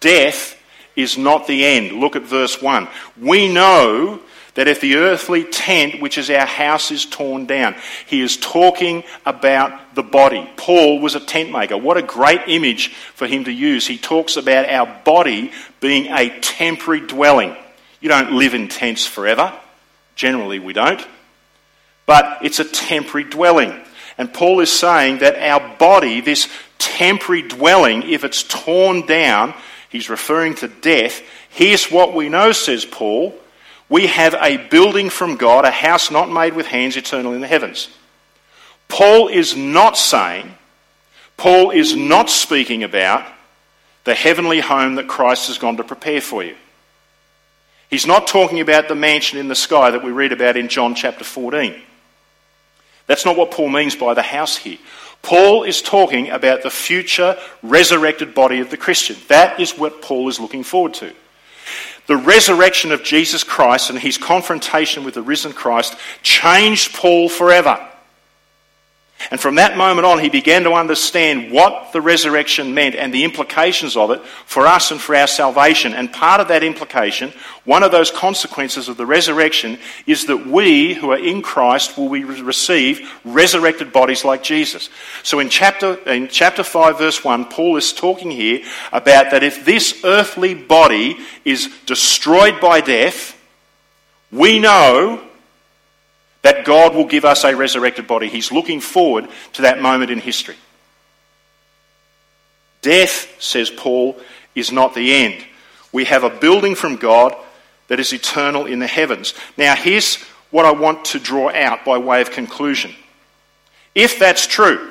Death 0.00 0.54
is 0.96 1.16
not 1.16 1.46
the 1.46 1.64
end. 1.64 1.92
Look 1.92 2.14
at 2.14 2.24
verse 2.24 2.60
1. 2.60 2.88
We 3.18 3.50
know 3.50 4.20
that 4.58 4.66
if 4.66 4.80
the 4.80 4.96
earthly 4.96 5.44
tent, 5.44 6.00
which 6.00 6.18
is 6.18 6.28
our 6.30 6.44
house, 6.44 6.90
is 6.90 7.06
torn 7.06 7.46
down, 7.46 7.76
he 8.06 8.20
is 8.20 8.36
talking 8.36 9.04
about 9.24 9.94
the 9.94 10.02
body. 10.02 10.50
Paul 10.56 10.98
was 10.98 11.14
a 11.14 11.20
tent 11.20 11.52
maker. 11.52 11.76
What 11.78 11.96
a 11.96 12.02
great 12.02 12.40
image 12.48 12.88
for 13.14 13.28
him 13.28 13.44
to 13.44 13.52
use. 13.52 13.86
He 13.86 13.98
talks 13.98 14.36
about 14.36 14.68
our 14.68 15.00
body 15.04 15.52
being 15.78 16.06
a 16.06 16.40
temporary 16.40 17.06
dwelling. 17.06 17.54
You 18.00 18.08
don't 18.08 18.32
live 18.32 18.52
in 18.52 18.66
tents 18.66 19.06
forever. 19.06 19.56
Generally, 20.16 20.58
we 20.58 20.72
don't. 20.72 21.06
But 22.04 22.38
it's 22.42 22.58
a 22.58 22.64
temporary 22.64 23.30
dwelling. 23.30 23.80
And 24.18 24.34
Paul 24.34 24.58
is 24.58 24.72
saying 24.72 25.18
that 25.18 25.36
our 25.36 25.76
body, 25.76 26.20
this 26.20 26.48
temporary 26.78 27.42
dwelling, 27.42 28.10
if 28.10 28.24
it's 28.24 28.42
torn 28.42 29.06
down, 29.06 29.54
he's 29.88 30.10
referring 30.10 30.56
to 30.56 30.66
death. 30.66 31.22
Here's 31.48 31.92
what 31.92 32.12
we 32.12 32.28
know, 32.28 32.50
says 32.50 32.84
Paul 32.84 33.38
we 33.88 34.06
have 34.06 34.34
a 34.34 34.56
building 34.68 35.10
from 35.10 35.36
God, 35.36 35.64
a 35.64 35.70
house 35.70 36.10
not 36.10 36.30
made 36.30 36.54
with 36.54 36.66
hands, 36.66 36.96
eternal 36.96 37.32
in 37.32 37.40
the 37.40 37.46
heavens. 37.46 37.88
Paul 38.88 39.28
is 39.28 39.56
not 39.56 39.96
saying, 39.96 40.54
Paul 41.36 41.70
is 41.70 41.94
not 41.94 42.28
speaking 42.28 42.82
about 42.82 43.26
the 44.04 44.14
heavenly 44.14 44.60
home 44.60 44.96
that 44.96 45.08
Christ 45.08 45.48
has 45.48 45.58
gone 45.58 45.76
to 45.76 45.84
prepare 45.84 46.20
for 46.20 46.42
you. 46.42 46.56
He's 47.90 48.06
not 48.06 48.26
talking 48.26 48.60
about 48.60 48.88
the 48.88 48.94
mansion 48.94 49.38
in 49.38 49.48
the 49.48 49.54
sky 49.54 49.90
that 49.90 50.04
we 50.04 50.10
read 50.10 50.32
about 50.32 50.56
in 50.56 50.68
John 50.68 50.94
chapter 50.94 51.24
14. 51.24 51.74
That's 53.06 53.24
not 53.24 53.36
what 53.36 53.50
Paul 53.50 53.70
means 53.70 53.96
by 53.96 54.12
the 54.12 54.22
house 54.22 54.56
here. 54.56 54.78
Paul 55.22 55.62
is 55.62 55.80
talking 55.80 56.28
about 56.30 56.62
the 56.62 56.70
future 56.70 57.36
resurrected 57.62 58.34
body 58.34 58.60
of 58.60 58.70
the 58.70 58.76
Christian. 58.76 59.16
That 59.28 59.58
is 59.58 59.78
what 59.78 60.02
Paul 60.02 60.28
is 60.28 60.38
looking 60.38 60.62
forward 60.62 60.94
to. 60.94 61.12
The 62.08 62.16
resurrection 62.16 62.90
of 62.90 63.02
Jesus 63.02 63.44
Christ 63.44 63.90
and 63.90 63.98
his 63.98 64.18
confrontation 64.18 65.04
with 65.04 65.14
the 65.14 65.22
risen 65.22 65.52
Christ 65.52 65.96
changed 66.22 66.94
Paul 66.94 67.28
forever. 67.28 67.87
And 69.30 69.40
from 69.40 69.56
that 69.56 69.76
moment 69.76 70.06
on, 70.06 70.20
he 70.20 70.28
began 70.28 70.62
to 70.62 70.72
understand 70.72 71.50
what 71.50 71.92
the 71.92 72.00
resurrection 72.00 72.72
meant 72.72 72.94
and 72.94 73.12
the 73.12 73.24
implications 73.24 73.96
of 73.96 74.12
it 74.12 74.24
for 74.46 74.66
us 74.66 74.92
and 74.92 75.00
for 75.00 75.14
our 75.14 75.26
salvation. 75.26 75.92
And 75.92 76.12
part 76.12 76.40
of 76.40 76.48
that 76.48 76.62
implication, 76.62 77.32
one 77.64 77.82
of 77.82 77.90
those 77.90 78.12
consequences 78.12 78.88
of 78.88 78.96
the 78.96 79.04
resurrection, 79.04 79.78
is 80.06 80.26
that 80.26 80.46
we 80.46 80.94
who 80.94 81.10
are 81.10 81.18
in 81.18 81.42
Christ 81.42 81.98
will 81.98 82.08
receive 82.08 83.10
resurrected 83.24 83.92
bodies 83.92 84.24
like 84.24 84.42
Jesus. 84.44 84.88
So 85.24 85.40
in 85.40 85.48
chapter, 85.48 85.94
in 86.08 86.28
chapter 86.28 86.62
5, 86.62 86.98
verse 86.98 87.24
1, 87.24 87.46
Paul 87.46 87.76
is 87.76 87.92
talking 87.92 88.30
here 88.30 88.62
about 88.92 89.32
that 89.32 89.42
if 89.42 89.64
this 89.64 90.00
earthly 90.04 90.54
body 90.54 91.18
is 91.44 91.68
destroyed 91.86 92.60
by 92.60 92.80
death, 92.80 93.36
we 94.30 94.60
know 94.60 95.27
that 96.48 96.64
God 96.64 96.94
will 96.94 97.04
give 97.04 97.26
us 97.26 97.44
a 97.44 97.54
resurrected 97.54 98.06
body. 98.06 98.26
He's 98.26 98.50
looking 98.50 98.80
forward 98.80 99.28
to 99.52 99.62
that 99.62 99.82
moment 99.82 100.10
in 100.10 100.18
history. 100.18 100.56
Death, 102.80 103.36
says 103.38 103.68
Paul, 103.68 104.18
is 104.54 104.72
not 104.72 104.94
the 104.94 105.12
end. 105.12 105.44
We 105.92 106.06
have 106.06 106.24
a 106.24 106.30
building 106.30 106.74
from 106.74 106.96
God 106.96 107.36
that 107.88 108.00
is 108.00 108.14
eternal 108.14 108.64
in 108.64 108.78
the 108.78 108.86
heavens. 108.86 109.34
Now, 109.58 109.76
here's 109.76 110.16
what 110.50 110.64
I 110.64 110.70
want 110.70 111.04
to 111.06 111.18
draw 111.18 111.50
out 111.50 111.84
by 111.84 111.98
way 111.98 112.22
of 112.22 112.30
conclusion. 112.30 112.94
If 113.94 114.18
that's 114.18 114.46
true, 114.46 114.90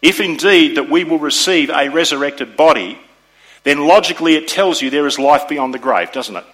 if 0.00 0.18
indeed 0.18 0.78
that 0.78 0.88
we 0.88 1.04
will 1.04 1.18
receive 1.18 1.68
a 1.68 1.90
resurrected 1.90 2.56
body, 2.56 2.98
then 3.64 3.86
logically 3.86 4.34
it 4.34 4.48
tells 4.48 4.80
you 4.80 4.88
there 4.88 5.06
is 5.06 5.18
life 5.18 5.46
beyond 5.46 5.74
the 5.74 5.78
grave, 5.78 6.10
doesn't 6.12 6.36
it? 6.36 6.46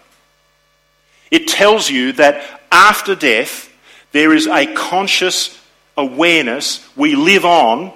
It 1.30 1.46
tells 1.46 1.88
you 1.88 2.10
that 2.14 2.60
after 2.72 3.14
death, 3.14 3.69
there 4.12 4.34
is 4.34 4.46
a 4.46 4.66
conscious 4.74 5.58
awareness 5.96 6.86
we 6.96 7.14
live 7.14 7.44
on 7.44 7.92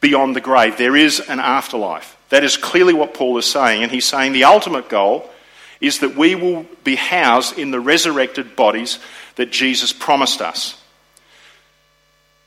beyond 0.00 0.36
the 0.36 0.40
grave. 0.40 0.78
There 0.78 0.96
is 0.96 1.20
an 1.20 1.40
afterlife. 1.40 2.16
That 2.30 2.44
is 2.44 2.56
clearly 2.56 2.94
what 2.94 3.14
Paul 3.14 3.38
is 3.38 3.46
saying. 3.46 3.82
And 3.82 3.92
he's 3.92 4.04
saying 4.04 4.32
the 4.32 4.44
ultimate 4.44 4.88
goal 4.88 5.30
is 5.80 6.00
that 6.00 6.16
we 6.16 6.34
will 6.34 6.66
be 6.84 6.96
housed 6.96 7.58
in 7.58 7.70
the 7.70 7.80
resurrected 7.80 8.56
bodies 8.56 8.98
that 9.36 9.50
Jesus 9.50 9.92
promised 9.92 10.40
us. 10.40 10.80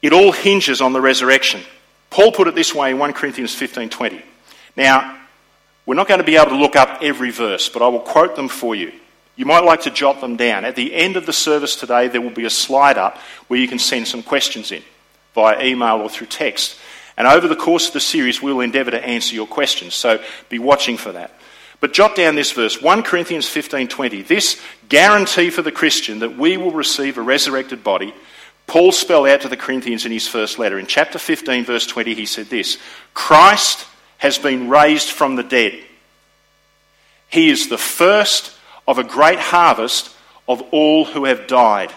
It 0.01 0.13
all 0.13 0.31
hinges 0.31 0.81
on 0.81 0.93
the 0.93 1.01
resurrection. 1.01 1.61
Paul 2.09 2.31
put 2.31 2.47
it 2.47 2.55
this 2.55 2.73
way 2.73 2.91
in 2.91 2.97
1 2.97 3.13
Corinthians 3.13 3.55
15:20. 3.55 4.21
Now, 4.75 5.17
we're 5.85 5.95
not 5.95 6.07
going 6.07 6.19
to 6.19 6.25
be 6.25 6.37
able 6.37 6.51
to 6.51 6.55
look 6.55 6.75
up 6.75 6.99
every 7.01 7.31
verse, 7.31 7.69
but 7.69 7.81
I 7.81 7.87
will 7.87 7.99
quote 7.99 8.35
them 8.35 8.47
for 8.47 8.75
you. 8.75 8.91
You 9.39 9.45
might 9.45 9.63
like 9.63 9.83
to 9.83 9.89
jot 9.89 10.19
them 10.19 10.35
down. 10.35 10.65
At 10.65 10.75
the 10.75 10.93
end 10.93 11.15
of 11.15 11.25
the 11.25 11.31
service 11.31 11.77
today, 11.77 12.09
there 12.09 12.19
will 12.19 12.29
be 12.29 12.43
a 12.43 12.49
slide 12.49 12.97
up 12.97 13.17
where 13.47 13.57
you 13.57 13.69
can 13.69 13.79
send 13.79 14.05
some 14.05 14.21
questions 14.21 14.73
in 14.73 14.83
via 15.33 15.63
email 15.63 16.01
or 16.01 16.09
through 16.09 16.27
text. 16.27 16.77
And 17.15 17.25
over 17.25 17.47
the 17.47 17.55
course 17.55 17.87
of 17.87 17.93
the 17.93 18.01
series, 18.01 18.41
we'll 18.41 18.59
endeavour 18.59 18.91
to 18.91 19.01
answer 19.01 19.33
your 19.33 19.47
questions. 19.47 19.95
So 19.95 20.21
be 20.49 20.59
watching 20.59 20.97
for 20.97 21.13
that. 21.13 21.31
But 21.79 21.93
jot 21.93 22.17
down 22.17 22.35
this 22.35 22.51
verse, 22.51 22.81
1 22.81 23.01
Corinthians 23.01 23.47
15:20. 23.47 24.23
This 24.23 24.61
guarantee 24.89 25.51
for 25.51 25.61
the 25.61 25.71
Christian 25.71 26.19
that 26.19 26.37
we 26.37 26.57
will 26.57 26.71
receive 26.71 27.17
a 27.17 27.21
resurrected 27.21 27.81
body, 27.81 28.13
Paul 28.67 28.91
spelled 28.91 29.29
out 29.29 29.39
to 29.41 29.47
the 29.47 29.55
Corinthians 29.55 30.05
in 30.05 30.11
his 30.11 30.27
first 30.27 30.59
letter. 30.59 30.77
In 30.77 30.85
chapter 30.85 31.17
15, 31.17 31.63
verse 31.63 31.87
20, 31.87 32.13
he 32.13 32.25
said 32.25 32.47
this 32.47 32.77
Christ 33.13 33.87
has 34.17 34.37
been 34.37 34.67
raised 34.67 35.11
from 35.11 35.37
the 35.37 35.43
dead. 35.43 35.79
He 37.29 37.49
is 37.49 37.69
the 37.69 37.77
first 37.77 38.57
of 38.89 38.97
a 38.97 39.03
great 39.03 39.37
harvest 39.37 40.09
of 40.47 40.63
all 40.71 41.05
who 41.05 41.25
have 41.25 41.45
died. 41.45 41.93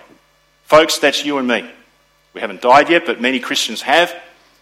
Folks, 0.64 0.98
that's 0.98 1.24
you 1.24 1.38
and 1.38 1.48
me. 1.48 1.68
We 2.34 2.42
haven't 2.42 2.60
died 2.60 2.90
yet, 2.90 3.06
but 3.06 3.18
many 3.18 3.40
Christians 3.40 3.80
have. 3.80 4.14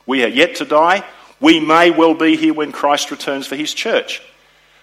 We 0.07 0.23
are 0.23 0.29
yet 0.29 0.55
to 0.57 0.65
die. 0.65 1.05
We 1.41 1.59
may 1.59 1.91
well 1.91 2.15
be 2.15 2.37
here 2.37 2.55
when 2.55 2.71
Christ 2.71 3.11
returns 3.11 3.49
for 3.49 3.57
his 3.57 3.75
church. 3.75 4.23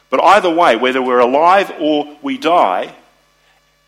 But 0.10 0.22
either 0.22 0.54
way, 0.54 0.76
whether 0.76 1.02
we're 1.02 1.20
alive 1.20 1.72
or 1.80 2.18
we 2.22 2.38
die, 2.38 2.94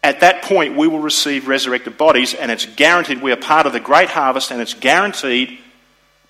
at 0.02 0.22
that 0.22 0.44
point 0.44 0.78
we 0.78 0.88
will 0.88 1.00
receive 1.00 1.50
resurrected 1.50 1.98
bodies, 1.98 2.34
and 2.34 2.50
it's 2.52 2.66
guaranteed 2.66 3.22
we 3.22 3.34
are 3.34 3.38
part 3.38 3.66
of 3.66 3.74
the 3.74 3.82
great 3.82 4.10
harvest, 4.10 4.52
and 4.52 4.62
it's 4.62 4.74
guaranteed 4.74 5.60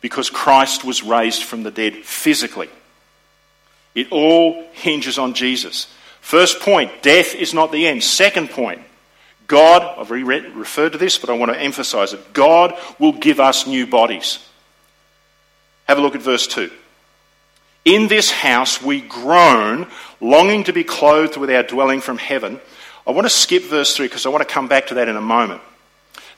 because 0.02 0.32
Christ 0.32 0.84
was 0.84 1.04
raised 1.04 1.44
from 1.44 1.62
the 1.62 1.70
dead 1.70 1.98
physically. 1.98 2.70
It 3.94 4.12
all 4.12 4.66
hinges 4.72 5.20
on 5.20 5.36
Jesus. 5.36 5.88
First 6.22 6.60
point, 6.60 7.02
death 7.02 7.36
is 7.36 7.54
not 7.54 7.72
the 7.72 7.88
end. 7.88 8.04
Second 8.04 8.50
point, 8.52 8.82
God, 9.48 9.82
I've 9.98 10.12
referred 10.12 10.92
to 10.92 10.98
this, 10.98 11.18
but 11.18 11.30
I 11.30 11.34
want 11.34 11.52
to 11.52 11.60
emphasize 11.60 12.14
it. 12.14 12.34
God 12.34 12.78
will 13.00 13.14
give 13.14 13.40
us 13.40 13.66
new 13.66 13.88
bodies. 13.88 14.40
Have 15.88 15.98
a 15.98 16.02
look 16.02 16.16
at 16.16 16.22
verse 16.22 16.46
2. 16.46 16.70
In 17.84 18.08
this 18.08 18.30
house 18.30 18.80
we 18.80 19.02
groan, 19.02 19.88
longing 20.22 20.66
to 20.66 20.74
be 20.74 20.84
clothed 20.84 21.38
with 21.38 21.50
our 21.50 21.64
dwelling 21.64 22.02
from 22.02 22.20
heaven. 22.20 22.60
I 23.08 23.12
want 23.12 23.26
to 23.26 23.32
skip 23.32 23.64
verse 23.64 23.96
3 23.96 24.06
because 24.06 24.28
I 24.28 24.30
want 24.30 24.48
to 24.48 24.54
come 24.54 24.68
back 24.68 24.88
to 24.88 24.96
that 24.96 25.08
in 25.08 25.16
a 25.16 25.22
moment, 25.22 25.62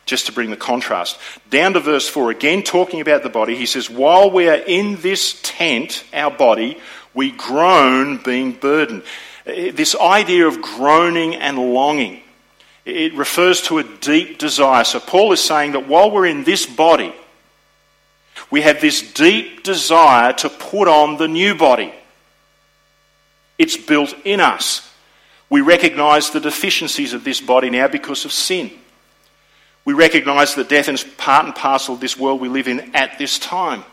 just 0.06 0.28
to 0.28 0.32
bring 0.32 0.52
the 0.52 0.56
contrast. 0.56 1.20
Down 1.50 1.74
to 1.74 1.82
verse 1.82 2.08
4, 2.08 2.32
again 2.32 2.64
talking 2.64 3.02
about 3.02 3.24
the 3.24 3.30
body, 3.30 3.58
he 3.58 3.66
says, 3.66 3.90
While 3.90 4.32
we 4.32 4.48
are 4.48 4.56
in 4.56 4.96
this 5.02 5.38
tent, 5.44 6.06
our 6.14 6.32
body, 6.32 6.80
we 7.14 7.32
groan 7.32 8.18
being 8.24 8.54
burdened. 8.54 9.04
Uh, 9.45 9.71
this 9.74 9.95
idea 9.95 10.48
of 10.48 10.62
groaning 10.62 11.36
and 11.36 11.57
longing, 11.57 12.21
it 12.86 13.13
refers 13.13 13.62
to 13.62 13.79
a 13.79 13.83
deep 13.83 14.38
desire. 14.38 14.83
So 14.83 15.00
Paul 15.00 15.31
is 15.31 15.43
saying 15.43 15.74
that 15.74 15.88
while 15.88 16.12
we're 16.12 16.25
in 16.25 16.43
this 16.43 16.65
body, 16.65 17.13
we 18.50 18.62
have 18.62 18.81
this 18.81 19.13
deep 19.13 19.63
desire 19.63 20.33
to 20.33 20.50
put 20.50 20.88
on 20.88 21.17
the 21.17 21.27
new 21.27 21.55
body. 21.55 21.93
It's 23.57 23.77
built 23.77 24.13
in 24.25 24.39
us. 24.39 24.88
We 25.50 25.62
recognize 25.62 26.29
the 26.29 26.39
deficiencies 26.39 27.13
of 27.13 27.24
this 27.24 27.41
body 27.41 27.69
now 27.69 27.88
because 27.88 28.25
of 28.25 28.31
sin. 28.31 28.71
We 29.83 29.93
recognize 29.93 30.55
that 30.55 30.69
death 30.69 30.89
is 30.89 31.03
part 31.03 31.45
and 31.45 31.55
parcel 31.55 31.95
of 31.95 32.01
this 32.01 32.17
world 32.17 32.39
we 32.39 32.50
live 32.50 32.67
in 32.67 32.95
at 32.95 33.17
this 33.17 33.39
time. 33.39 33.83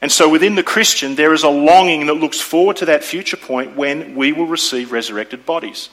And 0.00 0.10
so 0.12 0.28
within 0.28 0.54
the 0.54 0.62
Christian, 0.62 1.14
there 1.14 1.32
is 1.32 1.44
a 1.44 1.48
longing 1.48 2.06
that 2.06 2.14
looks 2.14 2.40
forward 2.40 2.76
to 2.76 2.86
that 2.86 3.04
future 3.04 3.36
point 3.36 3.76
when 3.76 4.14
we 4.14 4.32
will 4.32 4.46
receive 4.46 4.92
resurrected 4.92 5.46
bodies. 5.46 5.88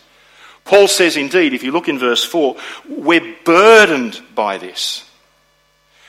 Paul 0.66 0.88
says, 0.88 1.18
indeed, 1.18 1.54
if 1.54 1.64
you 1.64 1.72
look 1.72 1.88
in 1.88 1.98
verse 1.98 2.24
4, 2.24 2.56
we're 2.88 3.36
burdened 3.44 4.22
by 4.36 4.58
this. 4.58 5.08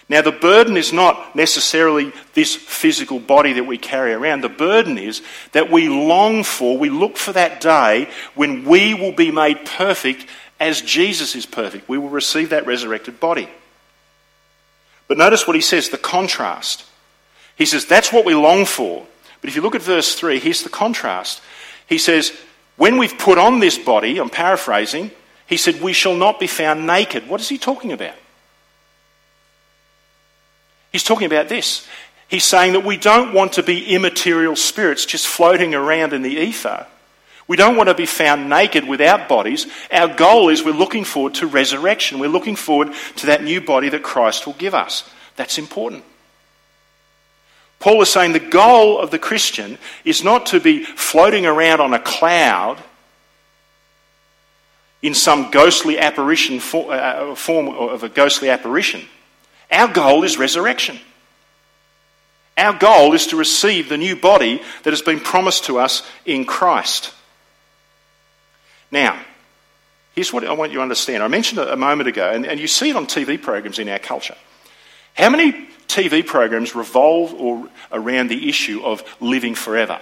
Now, 0.08 0.20
the 0.20 0.32
burden 0.32 0.76
is 0.76 0.92
not 0.92 1.34
necessarily 1.34 2.12
this 2.34 2.54
physical 2.54 3.18
body 3.18 3.54
that 3.54 3.64
we 3.64 3.78
carry 3.78 4.12
around. 4.12 4.42
The 4.42 4.50
burden 4.50 4.98
is 4.98 5.22
that 5.52 5.70
we 5.70 5.88
long 5.88 6.44
for, 6.44 6.76
we 6.76 6.90
look 6.90 7.16
for 7.16 7.32
that 7.32 7.60
day 7.60 8.10
when 8.34 8.64
we 8.64 8.92
will 8.92 9.12
be 9.12 9.30
made 9.30 9.64
perfect 9.64 10.26
as 10.60 10.82
Jesus 10.82 11.34
is 11.34 11.46
perfect. 11.46 11.88
We 11.88 11.98
will 11.98 12.10
receive 12.10 12.50
that 12.50 12.66
resurrected 12.66 13.20
body. 13.20 13.48
But 15.08 15.18
notice 15.18 15.46
what 15.46 15.56
he 15.56 15.62
says 15.62 15.88
the 15.88 15.98
contrast. 15.98 16.84
He 17.56 17.66
says, 17.66 17.86
That's 17.86 18.12
what 18.12 18.24
we 18.24 18.34
long 18.34 18.64
for. 18.64 19.06
But 19.40 19.50
if 19.50 19.56
you 19.56 19.62
look 19.62 19.74
at 19.74 19.82
verse 19.82 20.14
3, 20.14 20.38
here's 20.38 20.62
the 20.62 20.68
contrast. 20.68 21.42
He 21.86 21.98
says, 21.98 22.32
When 22.76 22.98
we've 22.98 23.18
put 23.18 23.38
on 23.38 23.60
this 23.60 23.78
body, 23.78 24.18
I'm 24.18 24.30
paraphrasing, 24.30 25.10
he 25.46 25.56
said, 25.56 25.80
We 25.80 25.92
shall 25.92 26.14
not 26.14 26.40
be 26.40 26.46
found 26.46 26.86
naked. 26.86 27.28
What 27.28 27.40
is 27.40 27.48
he 27.48 27.58
talking 27.58 27.92
about? 27.92 28.14
He's 30.92 31.04
talking 31.04 31.26
about 31.26 31.48
this. 31.48 31.86
He's 32.28 32.44
saying 32.44 32.72
that 32.72 32.84
we 32.84 32.96
don't 32.96 33.34
want 33.34 33.54
to 33.54 33.62
be 33.62 33.94
immaterial 33.94 34.56
spirits 34.56 35.04
just 35.04 35.26
floating 35.26 35.74
around 35.74 36.12
in 36.12 36.22
the 36.22 36.30
ether. 36.30 36.86
We 37.48 37.56
don't 37.56 37.76
want 37.76 37.88
to 37.88 37.94
be 37.94 38.06
found 38.06 38.48
naked 38.48 38.86
without 38.86 39.28
bodies. 39.28 39.66
Our 39.90 40.14
goal 40.14 40.48
is 40.48 40.64
we're 40.64 40.72
looking 40.72 41.04
forward 41.04 41.34
to 41.34 41.46
resurrection. 41.46 42.18
We're 42.18 42.28
looking 42.28 42.56
forward 42.56 42.94
to 43.16 43.26
that 43.26 43.42
new 43.42 43.60
body 43.60 43.88
that 43.90 44.02
Christ 44.02 44.46
will 44.46 44.54
give 44.54 44.74
us. 44.74 45.08
That's 45.36 45.58
important. 45.58 46.04
Paul 47.82 48.00
is 48.00 48.10
saying 48.10 48.30
the 48.30 48.38
goal 48.38 49.00
of 49.00 49.10
the 49.10 49.18
Christian 49.18 49.76
is 50.04 50.22
not 50.22 50.46
to 50.46 50.60
be 50.60 50.84
floating 50.84 51.46
around 51.46 51.80
on 51.80 51.92
a 51.92 51.98
cloud 51.98 52.80
in 55.02 55.14
some 55.14 55.50
ghostly 55.50 55.98
apparition 55.98 56.60
uh, 56.60 57.34
form 57.34 57.66
of 57.66 58.04
a 58.04 58.08
ghostly 58.08 58.50
apparition. 58.50 59.02
Our 59.68 59.88
goal 59.88 60.22
is 60.22 60.38
resurrection. 60.38 61.00
Our 62.56 62.72
goal 62.72 63.14
is 63.14 63.26
to 63.26 63.36
receive 63.36 63.88
the 63.88 63.98
new 63.98 64.14
body 64.14 64.62
that 64.84 64.92
has 64.92 65.02
been 65.02 65.18
promised 65.18 65.64
to 65.64 65.80
us 65.80 66.08
in 66.24 66.44
Christ. 66.44 67.12
Now, 68.92 69.20
here's 70.14 70.32
what 70.32 70.46
I 70.46 70.52
want 70.52 70.70
you 70.70 70.78
to 70.78 70.82
understand. 70.82 71.20
I 71.20 71.26
mentioned 71.26 71.60
it 71.60 71.66
a 71.66 71.76
moment 71.76 72.08
ago, 72.08 72.30
and, 72.30 72.46
and 72.46 72.60
you 72.60 72.68
see 72.68 72.90
it 72.90 72.96
on 72.96 73.06
TV 73.06 73.42
programs 73.42 73.80
in 73.80 73.88
our 73.88 73.98
culture. 73.98 74.36
How 75.14 75.30
many 75.30 75.66
TV 75.92 76.24
programs 76.26 76.74
revolve 76.74 77.34
or 77.34 77.68
around 77.90 78.28
the 78.28 78.48
issue 78.48 78.82
of 78.82 79.04
living 79.20 79.54
forever? 79.54 80.00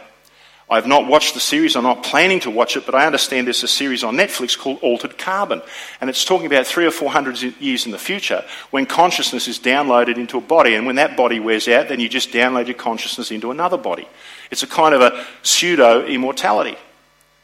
I've 0.71 0.87
not 0.87 1.09
watched 1.09 1.35
the 1.35 1.41
series, 1.41 1.75
I'm 1.75 1.83
not 1.83 2.05
planning 2.05 2.39
to 2.41 2.51
watch 2.51 2.77
it, 2.77 2.87
but 2.87 2.95
I 2.95 3.05
understand 3.05 3.49
there's 3.49 3.65
a 3.65 3.69
series 3.69 4.05
on 4.05 4.17
Netflix 4.17 4.57
called 4.57 4.79
Altered 4.83 5.19
Carbon. 5.19 5.63
And 6.01 6.09
it's 6.09 6.25
talking 6.25 6.47
about 6.47 6.65
three 6.65 6.87
or 6.87 6.93
four 6.93 7.11
hundred 7.11 7.43
years 7.61 7.87
in 7.87 7.93
the 7.93 7.99
future 7.99 8.45
when 8.71 8.87
consciousness 8.87 9.49
is 9.49 9.59
downloaded 9.59 10.17
into 10.17 10.39
a 10.39 10.41
body. 10.41 10.77
And 10.77 10.87
when 10.87 10.95
that 10.95 11.17
body 11.17 11.41
wears 11.41 11.67
out, 11.67 11.89
then 11.89 11.99
you 11.99 12.09
just 12.09 12.31
download 12.31 12.69
your 12.69 12.77
consciousness 12.77 13.33
into 13.33 13.51
another 13.51 13.79
body. 13.79 14.07
It's 14.53 14.63
a 14.63 14.69
kind 14.69 14.95
of 14.95 15.01
a 15.01 15.27
pseudo 15.43 16.07
immortality. 16.07 16.79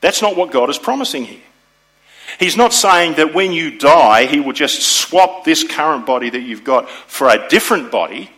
That's 0.00 0.22
not 0.22 0.36
what 0.36 0.52
God 0.52 0.70
is 0.70 0.78
promising 0.78 1.24
here. 1.24 1.40
He's 2.38 2.56
not 2.56 2.72
saying 2.72 3.14
that 3.14 3.34
when 3.34 3.50
you 3.50 3.76
die, 3.76 4.26
He 4.26 4.38
will 4.38 4.52
just 4.52 4.82
swap 4.82 5.44
this 5.44 5.64
current 5.64 6.06
body 6.06 6.30
that 6.30 6.42
you've 6.42 6.64
got 6.64 6.88
for 6.88 7.28
a 7.28 7.48
different 7.48 7.90
body. 7.90 8.30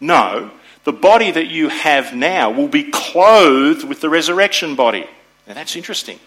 No, 0.00 0.50
the 0.84 0.92
body 0.92 1.30
that 1.30 1.46
you 1.46 1.68
have 1.68 2.14
now 2.14 2.50
will 2.50 2.68
be 2.68 2.90
clothed 2.90 3.84
with 3.84 4.00
the 4.00 4.10
resurrection 4.10 4.74
body. 4.74 5.06
Now 5.46 5.54
that's 5.54 5.76
interesting. 5.76 6.18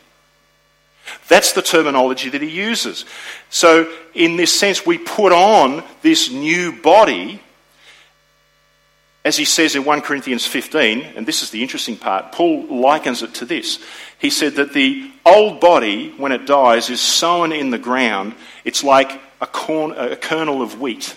That's 1.28 1.54
the 1.54 1.62
terminology 1.62 2.30
that 2.30 2.42
he 2.42 2.50
uses. 2.50 3.06
So, 3.50 3.92
in 4.14 4.36
this 4.36 4.58
sense, 4.58 4.86
we 4.86 4.98
put 4.98 5.32
on 5.32 5.84
this 6.02 6.30
new 6.32 6.72
body, 6.82 7.42
as 9.24 9.38
he 9.38 9.46
says 9.46 9.76
in 9.76 9.86
1 9.86 10.02
Corinthians 10.02 10.46
15, 10.46 11.02
and 11.16 11.26
this 11.26 11.44
is 11.44 11.50
the 11.50 11.62
interesting 11.62 11.98
part. 11.98 12.32
Paul 12.32 12.66
likens 12.68 13.24
it 13.24 13.34
to 13.36 13.46
this. 13.46 13.80
He 14.20 14.30
said 14.30 14.56
that 14.56 14.74
the 14.74 15.12
old 15.26 15.60
body, 15.60 16.12
when 16.18 16.32
it 16.32 16.46
dies, 16.46 16.90
is 16.90 17.02
sown 17.02 17.52
in 17.52 17.70
the 17.70 17.78
ground. 17.78 18.36
It's 18.66 18.84
like 18.84 19.20
a, 19.40 19.48
corn, 19.48 19.92
a 19.92 20.16
kernel 20.16 20.62
of 20.62 20.80
wheat. 20.80 21.16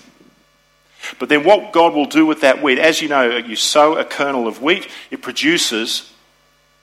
But 1.19 1.29
then 1.29 1.45
what 1.45 1.73
God 1.73 1.95
will 1.95 2.07
do 2.07 2.27
with 2.27 2.43
that 2.43 2.63
wheat, 2.63 2.79
as 2.79 3.03
you 3.03 3.09
know, 3.09 3.37
you 3.37 3.57
sow 3.57 3.97
a 3.97 4.05
kernel 4.05 4.47
of 4.47 4.63
wheat, 4.63 4.89
it 5.11 5.23
produces 5.23 6.13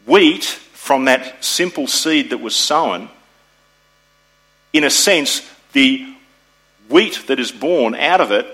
wheat 0.06 0.44
from 0.44 1.06
that 1.06 1.44
simple 1.44 1.88
seed 1.88 2.30
that 2.30 2.40
was 2.40 2.56
sown. 2.56 3.10
In 4.74 4.84
a 4.84 4.90
sense, 4.90 5.48
the 5.74 6.14
wheat 6.90 7.24
that 7.28 7.40
is 7.40 7.52
born 7.52 7.96
out 7.96 8.22
of 8.22 8.32
it 8.32 8.46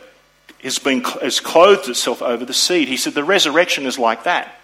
has, 0.64 0.80
been, 0.80 1.04
has 1.04 1.40
clothed 1.40 1.90
itself 1.90 2.22
over 2.22 2.46
the 2.46 2.54
seed. 2.54 2.88
He 2.88 2.98
said 2.98 3.14
the 3.14 3.24
resurrection 3.24 3.86
is 3.86 4.00
like 4.00 4.24
that. 4.24 4.60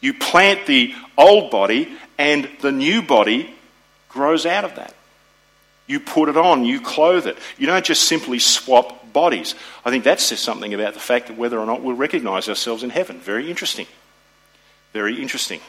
You 0.00 0.14
plant 0.14 0.66
the 0.66 0.94
old 1.16 1.50
body, 1.50 1.88
and 2.18 2.48
the 2.60 2.72
new 2.72 3.02
body 3.02 3.54
grows 4.08 4.46
out 4.46 4.64
of 4.64 4.76
that. 4.76 4.94
You 5.88 5.98
put 5.98 6.28
it 6.28 6.36
on, 6.36 6.64
you 6.64 6.80
clothe 6.80 7.26
it. 7.26 7.38
You 7.56 7.66
don't 7.66 7.84
just 7.84 8.06
simply 8.06 8.38
swap 8.38 9.12
bodies. 9.12 9.54
I 9.84 9.90
think 9.90 10.04
that 10.04 10.20
says 10.20 10.38
something 10.38 10.74
about 10.74 10.94
the 10.94 11.00
fact 11.00 11.30
of 11.30 11.38
whether 11.38 11.58
or 11.58 11.66
not 11.66 11.82
we'll 11.82 11.96
recognize 11.96 12.48
ourselves 12.48 12.84
in 12.84 12.90
heaven. 12.90 13.18
Very 13.18 13.48
interesting. 13.50 13.86
Very 14.92 15.20
interesting. 15.20 15.60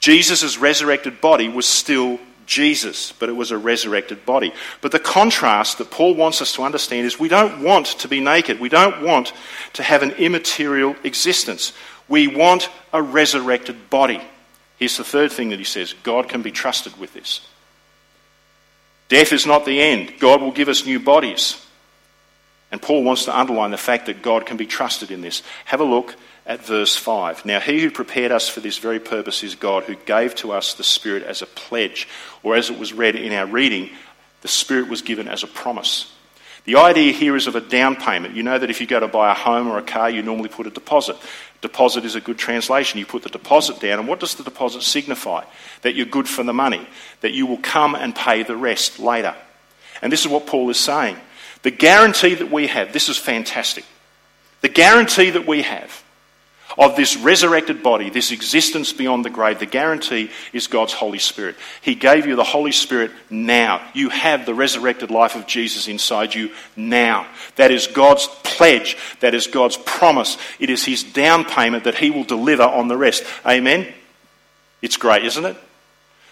Jesus' 0.00 0.58
resurrected 0.58 1.20
body 1.20 1.48
was 1.48 1.66
still 1.66 2.18
Jesus, 2.46 3.12
but 3.12 3.28
it 3.28 3.32
was 3.32 3.50
a 3.50 3.58
resurrected 3.58 4.26
body. 4.26 4.52
But 4.80 4.92
the 4.92 4.98
contrast 4.98 5.78
that 5.78 5.90
Paul 5.90 6.14
wants 6.14 6.42
us 6.42 6.52
to 6.54 6.62
understand 6.62 7.06
is 7.06 7.18
we 7.18 7.28
don't 7.28 7.62
want 7.62 7.86
to 7.86 8.08
be 8.08 8.20
naked. 8.20 8.60
We 8.60 8.68
don't 8.68 9.02
want 9.02 9.32
to 9.74 9.82
have 9.82 10.02
an 10.02 10.12
immaterial 10.12 10.96
existence. 11.04 11.72
We 12.08 12.28
want 12.28 12.70
a 12.92 13.02
resurrected 13.02 13.90
body. 13.90 14.20
Here's 14.78 14.96
the 14.96 15.04
third 15.04 15.32
thing 15.32 15.50
that 15.50 15.58
he 15.58 15.64
says 15.64 15.94
God 16.02 16.28
can 16.28 16.42
be 16.42 16.52
trusted 16.52 16.98
with 16.98 17.14
this. 17.14 17.40
Death 19.08 19.32
is 19.32 19.46
not 19.46 19.64
the 19.64 19.80
end. 19.80 20.14
God 20.18 20.40
will 20.40 20.52
give 20.52 20.68
us 20.68 20.86
new 20.86 20.98
bodies. 20.98 21.62
And 22.72 22.82
Paul 22.82 23.04
wants 23.04 23.24
to 23.26 23.38
underline 23.38 23.70
the 23.70 23.76
fact 23.76 24.06
that 24.06 24.22
God 24.22 24.46
can 24.46 24.56
be 24.56 24.66
trusted 24.66 25.10
in 25.10 25.20
this. 25.20 25.42
Have 25.66 25.80
a 25.80 25.84
look 25.84 26.16
at 26.44 26.64
verse 26.64 26.96
5. 26.96 27.44
Now, 27.44 27.60
he 27.60 27.80
who 27.80 27.90
prepared 27.90 28.32
us 28.32 28.48
for 28.48 28.60
this 28.60 28.78
very 28.78 28.98
purpose 28.98 29.42
is 29.42 29.54
God, 29.54 29.84
who 29.84 29.94
gave 29.94 30.34
to 30.36 30.52
us 30.52 30.74
the 30.74 30.84
Spirit 30.84 31.22
as 31.22 31.42
a 31.42 31.46
pledge, 31.46 32.08
or 32.42 32.56
as 32.56 32.70
it 32.70 32.78
was 32.78 32.92
read 32.92 33.16
in 33.16 33.32
our 33.32 33.46
reading, 33.46 33.90
the 34.42 34.48
Spirit 34.48 34.88
was 34.88 35.02
given 35.02 35.28
as 35.28 35.42
a 35.42 35.48
promise. 35.48 36.12
The 36.66 36.76
idea 36.76 37.12
here 37.12 37.36
is 37.36 37.46
of 37.46 37.54
a 37.54 37.60
down 37.60 37.96
payment. 37.96 38.34
You 38.34 38.42
know 38.42 38.58
that 38.58 38.70
if 38.70 38.80
you 38.80 38.86
go 38.86 39.00
to 39.00 39.08
buy 39.08 39.30
a 39.30 39.34
home 39.34 39.68
or 39.68 39.78
a 39.78 39.82
car, 39.82 40.10
you 40.10 40.22
normally 40.22 40.48
put 40.48 40.66
a 40.66 40.70
deposit. 40.70 41.16
Deposit 41.62 42.04
is 42.04 42.16
a 42.16 42.20
good 42.20 42.38
translation. 42.38 42.98
You 42.98 43.06
put 43.06 43.22
the 43.22 43.28
deposit 43.28 43.80
down, 43.80 44.00
and 44.00 44.08
what 44.08 44.20
does 44.20 44.34
the 44.34 44.42
deposit 44.42 44.82
signify? 44.82 45.44
That 45.82 45.94
you're 45.94 46.06
good 46.06 46.28
for 46.28 46.42
the 46.42 46.52
money, 46.52 46.86
that 47.20 47.32
you 47.32 47.46
will 47.46 47.58
come 47.58 47.94
and 47.94 48.14
pay 48.14 48.42
the 48.42 48.56
rest 48.56 48.98
later. 48.98 49.34
And 50.02 50.12
this 50.12 50.20
is 50.20 50.28
what 50.28 50.46
Paul 50.46 50.68
is 50.68 50.78
saying. 50.78 51.16
The 51.62 51.70
guarantee 51.70 52.34
that 52.34 52.50
we 52.50 52.66
have, 52.66 52.92
this 52.92 53.08
is 53.08 53.16
fantastic. 53.16 53.84
The 54.60 54.68
guarantee 54.68 55.30
that 55.30 55.46
we 55.46 55.62
have 55.62 56.02
of 56.78 56.96
this 56.96 57.16
resurrected 57.16 57.82
body, 57.82 58.10
this 58.10 58.32
existence 58.32 58.92
beyond 58.92 59.24
the 59.24 59.30
grave, 59.30 59.58
the 59.58 59.66
guarantee 59.66 60.30
is 60.52 60.66
God's 60.66 60.92
Holy 60.92 61.18
Spirit. 61.18 61.56
He 61.80 61.94
gave 61.94 62.26
you 62.26 62.36
the 62.36 62.44
Holy 62.44 62.72
Spirit 62.72 63.10
now. 63.30 63.80
You 63.94 64.10
have 64.10 64.44
the 64.44 64.54
resurrected 64.54 65.10
life 65.10 65.36
of 65.36 65.46
Jesus 65.46 65.88
inside 65.88 66.34
you 66.34 66.50
now. 66.76 67.26
That 67.56 67.70
is 67.70 67.86
God's 67.86 68.28
pledge. 68.42 68.96
That 69.20 69.34
is 69.34 69.46
God's 69.46 69.78
promise. 69.78 70.36
It 70.58 70.68
is 70.68 70.84
His 70.84 71.02
down 71.02 71.44
payment 71.44 71.84
that 71.84 71.96
He 71.96 72.10
will 72.10 72.24
deliver 72.24 72.64
on 72.64 72.88
the 72.88 72.96
rest. 72.96 73.24
Amen? 73.46 73.92
It's 74.82 74.98
great, 74.98 75.24
isn't 75.24 75.44
it? 75.44 75.56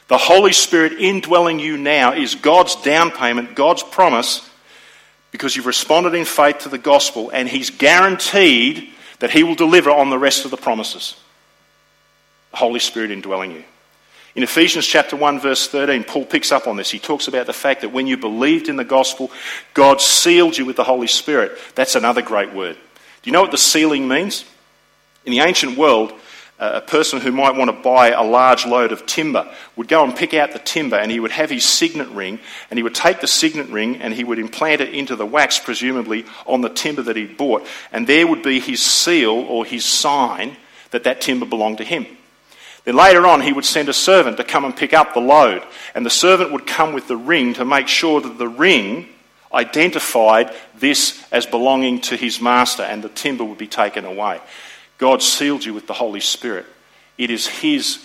The 0.09 0.19
Holy 0.19 0.53
Spirit 0.53 0.93
indwelling 0.93 1.59
you 1.59 1.79
now 1.79 2.13
is 2.13 2.35
God's 2.35 2.77
down 2.77 3.11
payment, 3.11 3.55
God's 3.55 3.83
promise, 3.83 4.47
because 5.31 5.57
you've 5.57 5.67
responded 5.67 6.15
in 6.15 6.27
faith 6.27 6.59
to 6.59 6.69
the 6.69 6.79
gospel, 6.79 7.31
and 7.31 7.49
He's 7.49 7.71
guaranteed 7.71 8.91
that 9.21 9.31
He 9.31 9.43
will 9.43 9.55
deliver 9.55 9.91
on 9.91 10.11
the 10.11 10.19
rest 10.19 10.45
of 10.45 10.51
the 10.51 10.57
promises. 10.57 11.17
The 12.51 12.59
Holy 12.59 12.81
Spirit 12.81 13.11
indwelling 13.11 13.53
you. 13.53 13.65
In 14.35 14.43
Ephesians 14.43 14.87
chapter 14.87 15.17
1 15.17 15.41
verse 15.41 15.69
13, 15.69 16.05
Paul 16.05 16.25
picks 16.25 16.51
up 16.51 16.67
on 16.67 16.77
this. 16.77 16.91
He 16.91 16.99
talks 16.99 17.29
about 17.29 17.47
the 17.47 17.53
fact 17.53 17.83
that 17.83 17.93
when 17.93 18.07
you 18.07 18.17
believed 18.17 18.69
in 18.69 18.77
the 18.77 18.85
gospel, 18.85 19.31
God 19.75 20.01
sealed 20.01 20.59
you 20.59 20.65
with 20.65 20.77
the 20.77 20.85
Holy 20.85 21.07
Spirit. 21.07 21.57
That's 21.75 21.95
another 21.95 22.23
great 22.23 22.53
word. 22.53 22.75
Do 22.75 23.31
you 23.31 23.33
know 23.33 23.43
what 23.43 23.53
the 23.53 23.59
sealing 23.59 24.09
means? 24.09 24.45
In 25.25 25.33
the 25.33 25.41
ancient 25.41 25.79
world, 25.79 26.13
a 26.59 26.81
person 26.81 27.21
who 27.21 27.33
might 27.33 27.57
want 27.57 27.69
to 27.69 27.83
buy 27.83 28.11
a 28.11 28.23
large 28.23 28.65
load 28.65 28.93
of 28.93 29.07
timber 29.07 29.49
would 29.75 29.89
go 29.89 30.05
and 30.05 30.15
pick 30.15 30.35
out 30.35 30.53
the 30.53 30.59
timber 30.61 30.97
and 30.97 31.11
he 31.11 31.19
would 31.19 31.33
have 31.33 31.51
his 31.51 31.65
signet 31.65 32.09
ring 32.09 32.39
and 32.71 32.79
he 32.79 32.83
would 32.83 32.95
take 32.95 33.21
the 33.21 33.27
signet 33.27 33.69
ring 33.69 33.97
and 33.97 34.15
he 34.15 34.23
would 34.23 34.39
implant 34.39 34.81
it 34.81 34.95
into 34.95 35.17
the 35.17 35.27
wax, 35.27 35.59
presumably 35.59 36.25
on 36.47 36.61
the 36.61 36.69
timber 36.69 37.03
that 37.03 37.17
he'd 37.17 37.37
bought. 37.37 37.67
And 37.91 38.07
there 38.07 38.27
would 38.27 38.43
be 38.43 38.61
his 38.61 38.83
seal 38.83 39.33
or 39.33 39.65
his 39.65 39.85
sign 39.85 40.57
that 40.93 41.05
that 41.05 41.21
timber 41.21 41.47
belonged 41.47 41.79
to 41.79 41.85
him. 41.85 42.07
Then 42.85 42.97
later 42.97 43.27
on, 43.27 43.41
he 43.41 43.53
would 43.53 43.65
send 43.65 43.89
a 43.89 43.95
servant 43.95 44.37
to 44.37 44.45
come 44.45 44.65
and 44.65 44.77
pick 44.77 44.93
up 44.93 45.15
the 45.15 45.21
load. 45.21 45.63
And 45.95 46.05
the 46.05 46.11
servant 46.11 46.53
would 46.53 46.67
come 46.67 46.93
with 46.93 47.09
the 47.09 47.17
ring 47.17 47.55
to 47.55 47.65
make 47.65 47.89
sure 47.89 48.21
that 48.21 48.39
the 48.39 48.49
ring 48.49 49.09
identified 49.53 50.55
this 50.77 51.25
as 51.33 51.47
belonging 51.47 52.01
to 52.03 52.17
his 52.17 52.41
master 52.41 52.83
and 52.83 53.03
the 53.03 53.09
timber 53.09 53.45
would 53.45 53.59
be 53.59 53.67
taken 53.67 54.05
away. 54.05 54.41
God 54.99 55.23
sealed 55.23 55.65
you 55.65 55.75
with 55.75 55.87
the 55.87 55.93
Holy 55.93 56.21
Spirit. 56.21 56.67
It 57.19 57.31
is 57.31 57.47
His 57.47 58.05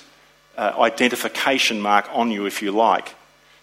uh, 0.58 0.74
identification 0.80 1.80
mark 1.80 2.08
on 2.12 2.32
you, 2.32 2.46
if 2.46 2.62
you 2.62 2.72
like, 2.72 3.16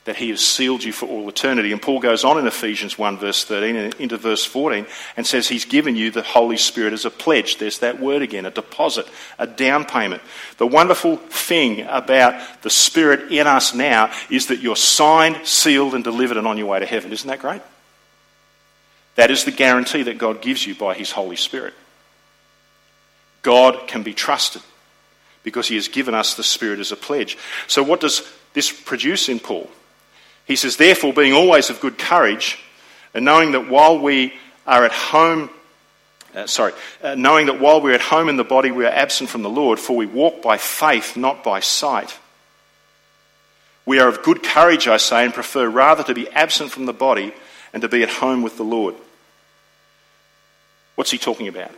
that 0.04 0.16
He 0.16 0.30
has 0.30 0.40
sealed 0.40 0.84
you 0.84 0.92
for 0.92 1.06
all 1.06 1.28
eternity. 1.28 1.72
And 1.72 1.82
Paul 1.82 2.00
goes 2.00 2.24
on 2.24 2.38
in 2.38 2.46
Ephesians 2.46 2.96
1, 2.96 3.18
verse 3.18 3.44
13, 3.44 3.76
and 3.76 3.94
into 3.96 4.16
verse 4.16 4.44
14, 4.44 4.86
and 5.16 5.26
says 5.26 5.48
He's 5.48 5.64
given 5.64 5.96
you 5.96 6.10
the 6.10 6.22
Holy 6.22 6.56
Spirit 6.56 6.92
as 6.92 7.04
a 7.04 7.10
pledge. 7.10 7.58
There's 7.58 7.80
that 7.80 8.00
word 8.00 8.22
again, 8.22 8.46
a 8.46 8.50
deposit, 8.50 9.06
a 9.38 9.46
down 9.46 9.84
payment. 9.84 10.22
The 10.58 10.66
wonderful 10.66 11.16
thing 11.16 11.82
about 11.82 12.62
the 12.62 12.70
Spirit 12.70 13.32
in 13.32 13.46
us 13.46 13.74
now 13.74 14.12
is 14.30 14.46
that 14.46 14.60
you're 14.60 14.76
signed, 14.76 15.46
sealed, 15.46 15.94
and 15.94 16.04
delivered 16.04 16.36
and 16.36 16.46
on 16.46 16.58
your 16.58 16.68
way 16.68 16.80
to 16.80 16.86
heaven. 16.86 17.12
Isn't 17.12 17.28
that 17.28 17.40
great? 17.40 17.62
That 19.16 19.30
is 19.30 19.44
the 19.44 19.50
guarantee 19.50 20.04
that 20.04 20.18
God 20.18 20.42
gives 20.42 20.66
you 20.66 20.74
by 20.74 20.94
His 20.94 21.10
Holy 21.10 21.36
Spirit. 21.36 21.74
God 23.46 23.86
can 23.86 24.02
be 24.02 24.12
trusted 24.12 24.60
because 25.44 25.68
he 25.68 25.76
has 25.76 25.86
given 25.86 26.16
us 26.16 26.34
the 26.34 26.42
Spirit 26.42 26.80
as 26.80 26.90
a 26.90 26.96
pledge. 26.96 27.38
So, 27.68 27.84
what 27.84 28.00
does 28.00 28.28
this 28.54 28.72
produce 28.72 29.28
in 29.28 29.38
Paul? 29.38 29.70
He 30.46 30.56
says, 30.56 30.76
Therefore, 30.76 31.12
being 31.12 31.32
always 31.32 31.70
of 31.70 31.78
good 31.78 31.96
courage, 31.96 32.58
and 33.14 33.24
knowing 33.24 33.52
that 33.52 33.68
while 33.68 34.00
we 34.00 34.34
are 34.66 34.84
at 34.84 34.90
home, 34.90 35.48
uh, 36.34 36.48
sorry, 36.48 36.72
uh, 37.04 37.14
knowing 37.14 37.46
that 37.46 37.60
while 37.60 37.80
we're 37.80 37.94
at 37.94 38.00
home 38.00 38.28
in 38.28 38.34
the 38.34 38.42
body, 38.42 38.72
we 38.72 38.84
are 38.84 38.92
absent 38.92 39.30
from 39.30 39.42
the 39.42 39.48
Lord, 39.48 39.78
for 39.78 39.96
we 39.96 40.06
walk 40.06 40.42
by 40.42 40.58
faith, 40.58 41.16
not 41.16 41.44
by 41.44 41.60
sight. 41.60 42.18
We 43.84 44.00
are 44.00 44.08
of 44.08 44.24
good 44.24 44.42
courage, 44.42 44.88
I 44.88 44.96
say, 44.96 45.24
and 45.24 45.32
prefer 45.32 45.68
rather 45.68 46.02
to 46.02 46.14
be 46.14 46.28
absent 46.30 46.72
from 46.72 46.86
the 46.86 46.92
body 46.92 47.32
and 47.72 47.80
to 47.82 47.88
be 47.88 48.02
at 48.02 48.08
home 48.08 48.42
with 48.42 48.56
the 48.56 48.64
Lord. 48.64 48.96
What's 50.96 51.12
he 51.12 51.18
talking 51.18 51.46
about? 51.46 51.70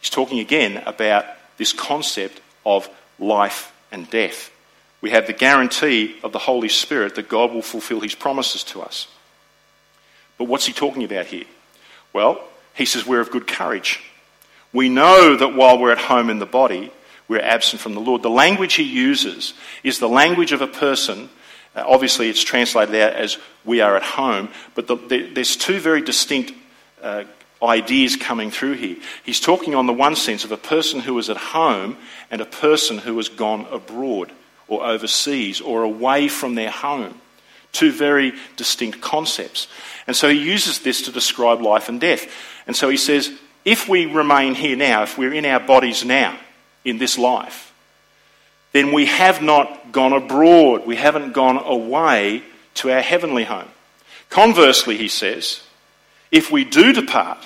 He's 0.00 0.10
talking 0.10 0.38
again 0.38 0.82
about 0.86 1.26
this 1.56 1.72
concept 1.72 2.40
of 2.64 2.88
life 3.18 3.72
and 3.92 4.08
death. 4.10 4.50
We 5.00 5.10
have 5.10 5.26
the 5.26 5.32
guarantee 5.32 6.16
of 6.22 6.32
the 6.32 6.38
Holy 6.38 6.68
Spirit 6.68 7.14
that 7.14 7.28
God 7.28 7.52
will 7.52 7.62
fulfill 7.62 8.00
his 8.00 8.14
promises 8.14 8.64
to 8.64 8.82
us. 8.82 9.08
But 10.38 10.44
what's 10.44 10.66
he 10.66 10.72
talking 10.72 11.04
about 11.04 11.26
here? 11.26 11.44
Well, 12.12 12.42
he 12.74 12.84
says 12.84 13.06
we're 13.06 13.20
of 13.20 13.30
good 13.30 13.46
courage. 13.46 14.00
We 14.72 14.88
know 14.88 15.36
that 15.36 15.54
while 15.54 15.78
we're 15.78 15.92
at 15.92 15.98
home 15.98 16.30
in 16.30 16.38
the 16.38 16.46
body, 16.46 16.92
we're 17.28 17.40
absent 17.40 17.80
from 17.80 17.94
the 17.94 18.00
Lord. 18.00 18.22
The 18.22 18.30
language 18.30 18.74
he 18.74 18.82
uses 18.82 19.54
is 19.82 19.98
the 19.98 20.08
language 20.08 20.52
of 20.52 20.62
a 20.62 20.66
person. 20.66 21.28
Uh, 21.74 21.84
obviously, 21.86 22.28
it's 22.28 22.42
translated 22.42 22.94
out 22.94 23.12
as 23.12 23.38
we 23.64 23.80
are 23.80 23.96
at 23.96 24.02
home, 24.02 24.48
but 24.74 24.86
the, 24.86 24.96
the, 24.96 25.32
there's 25.34 25.56
two 25.56 25.78
very 25.78 26.00
distinct 26.00 26.52
uh, 27.02 27.24
ideas 27.62 28.16
coming 28.16 28.50
through 28.50 28.74
here. 28.74 28.96
He's 29.24 29.40
talking 29.40 29.74
on 29.74 29.86
the 29.86 29.92
one 29.92 30.16
sense 30.16 30.44
of 30.44 30.52
a 30.52 30.56
person 30.56 31.00
who 31.00 31.18
is 31.18 31.28
at 31.28 31.36
home 31.36 31.96
and 32.30 32.40
a 32.40 32.46
person 32.46 32.98
who 32.98 33.16
has 33.16 33.28
gone 33.28 33.66
abroad 33.70 34.32
or 34.68 34.84
overseas 34.86 35.60
or 35.60 35.82
away 35.82 36.28
from 36.28 36.54
their 36.54 36.70
home. 36.70 37.20
Two 37.72 37.92
very 37.92 38.32
distinct 38.56 39.00
concepts. 39.00 39.68
And 40.06 40.16
so 40.16 40.28
he 40.28 40.38
uses 40.38 40.80
this 40.80 41.02
to 41.02 41.12
describe 41.12 41.60
life 41.60 41.88
and 41.88 42.00
death. 42.00 42.26
And 42.66 42.74
so 42.74 42.88
he 42.88 42.96
says, 42.96 43.30
if 43.64 43.88
we 43.88 44.06
remain 44.06 44.54
here 44.54 44.76
now, 44.76 45.02
if 45.02 45.18
we're 45.18 45.34
in 45.34 45.44
our 45.44 45.60
bodies 45.60 46.04
now, 46.04 46.38
in 46.84 46.98
this 46.98 47.18
life, 47.18 47.72
then 48.72 48.92
we 48.92 49.06
have 49.06 49.42
not 49.42 49.92
gone 49.92 50.12
abroad. 50.12 50.86
We 50.86 50.96
haven't 50.96 51.32
gone 51.32 51.58
away 51.58 52.42
to 52.74 52.90
our 52.90 53.02
heavenly 53.02 53.44
home. 53.44 53.68
Conversely, 54.28 54.96
he 54.96 55.08
says, 55.08 55.60
if 56.30 56.50
we 56.50 56.64
do 56.64 56.92
depart, 56.92 57.44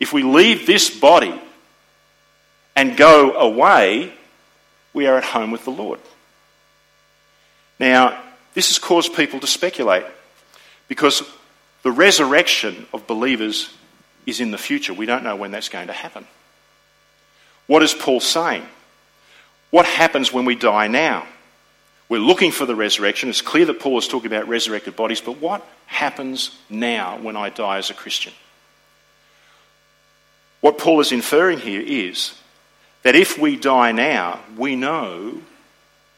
if 0.00 0.12
we 0.12 0.22
leave 0.22 0.66
this 0.66 0.90
body 0.90 1.40
and 2.76 2.96
go 2.96 3.32
away, 3.34 4.12
we 4.92 5.06
are 5.06 5.16
at 5.16 5.24
home 5.24 5.50
with 5.50 5.64
the 5.64 5.70
Lord. 5.70 6.00
Now, 7.78 8.20
this 8.54 8.68
has 8.68 8.78
caused 8.78 9.14
people 9.14 9.40
to 9.40 9.46
speculate 9.46 10.04
because 10.88 11.22
the 11.82 11.90
resurrection 11.90 12.86
of 12.92 13.06
believers 13.06 13.72
is 14.26 14.40
in 14.40 14.50
the 14.50 14.58
future. 14.58 14.94
We 14.94 15.06
don't 15.06 15.24
know 15.24 15.36
when 15.36 15.50
that's 15.50 15.68
going 15.68 15.88
to 15.88 15.92
happen. 15.92 16.26
What 17.66 17.82
is 17.82 17.94
Paul 17.94 18.20
saying? 18.20 18.64
What 19.70 19.86
happens 19.86 20.32
when 20.32 20.44
we 20.44 20.54
die 20.54 20.88
now? 20.88 21.26
We're 22.08 22.18
looking 22.18 22.52
for 22.52 22.66
the 22.66 22.76
resurrection. 22.76 23.30
It's 23.30 23.40
clear 23.40 23.64
that 23.66 23.80
Paul 23.80 23.98
is 23.98 24.08
talking 24.08 24.26
about 24.26 24.48
resurrected 24.48 24.94
bodies, 24.94 25.20
but 25.20 25.40
what 25.40 25.66
happens 25.86 26.56
now 26.68 27.18
when 27.18 27.36
I 27.36 27.48
die 27.48 27.78
as 27.78 27.90
a 27.90 27.94
Christian? 27.94 28.32
What 30.60 30.78
Paul 30.78 31.00
is 31.00 31.12
inferring 31.12 31.58
here 31.58 31.82
is 31.82 32.34
that 33.02 33.14
if 33.14 33.38
we 33.38 33.56
die 33.56 33.92
now, 33.92 34.40
we 34.56 34.76
know 34.76 35.42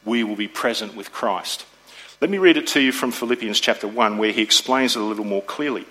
we 0.04 0.22
will 0.22 0.36
be 0.36 0.48
present 0.48 0.94
with 0.94 1.12
Christ. 1.12 1.66
Let 2.20 2.30
me 2.30 2.38
read 2.38 2.56
it 2.56 2.68
to 2.68 2.80
you 2.80 2.92
from 2.92 3.12
Philippians 3.12 3.60
chapter 3.60 3.86
1, 3.86 4.18
where 4.18 4.32
he 4.32 4.42
explains 4.42 4.96
it 4.96 5.02
a 5.02 5.04
little 5.04 5.24
more 5.24 5.42
clearly. 5.42 5.84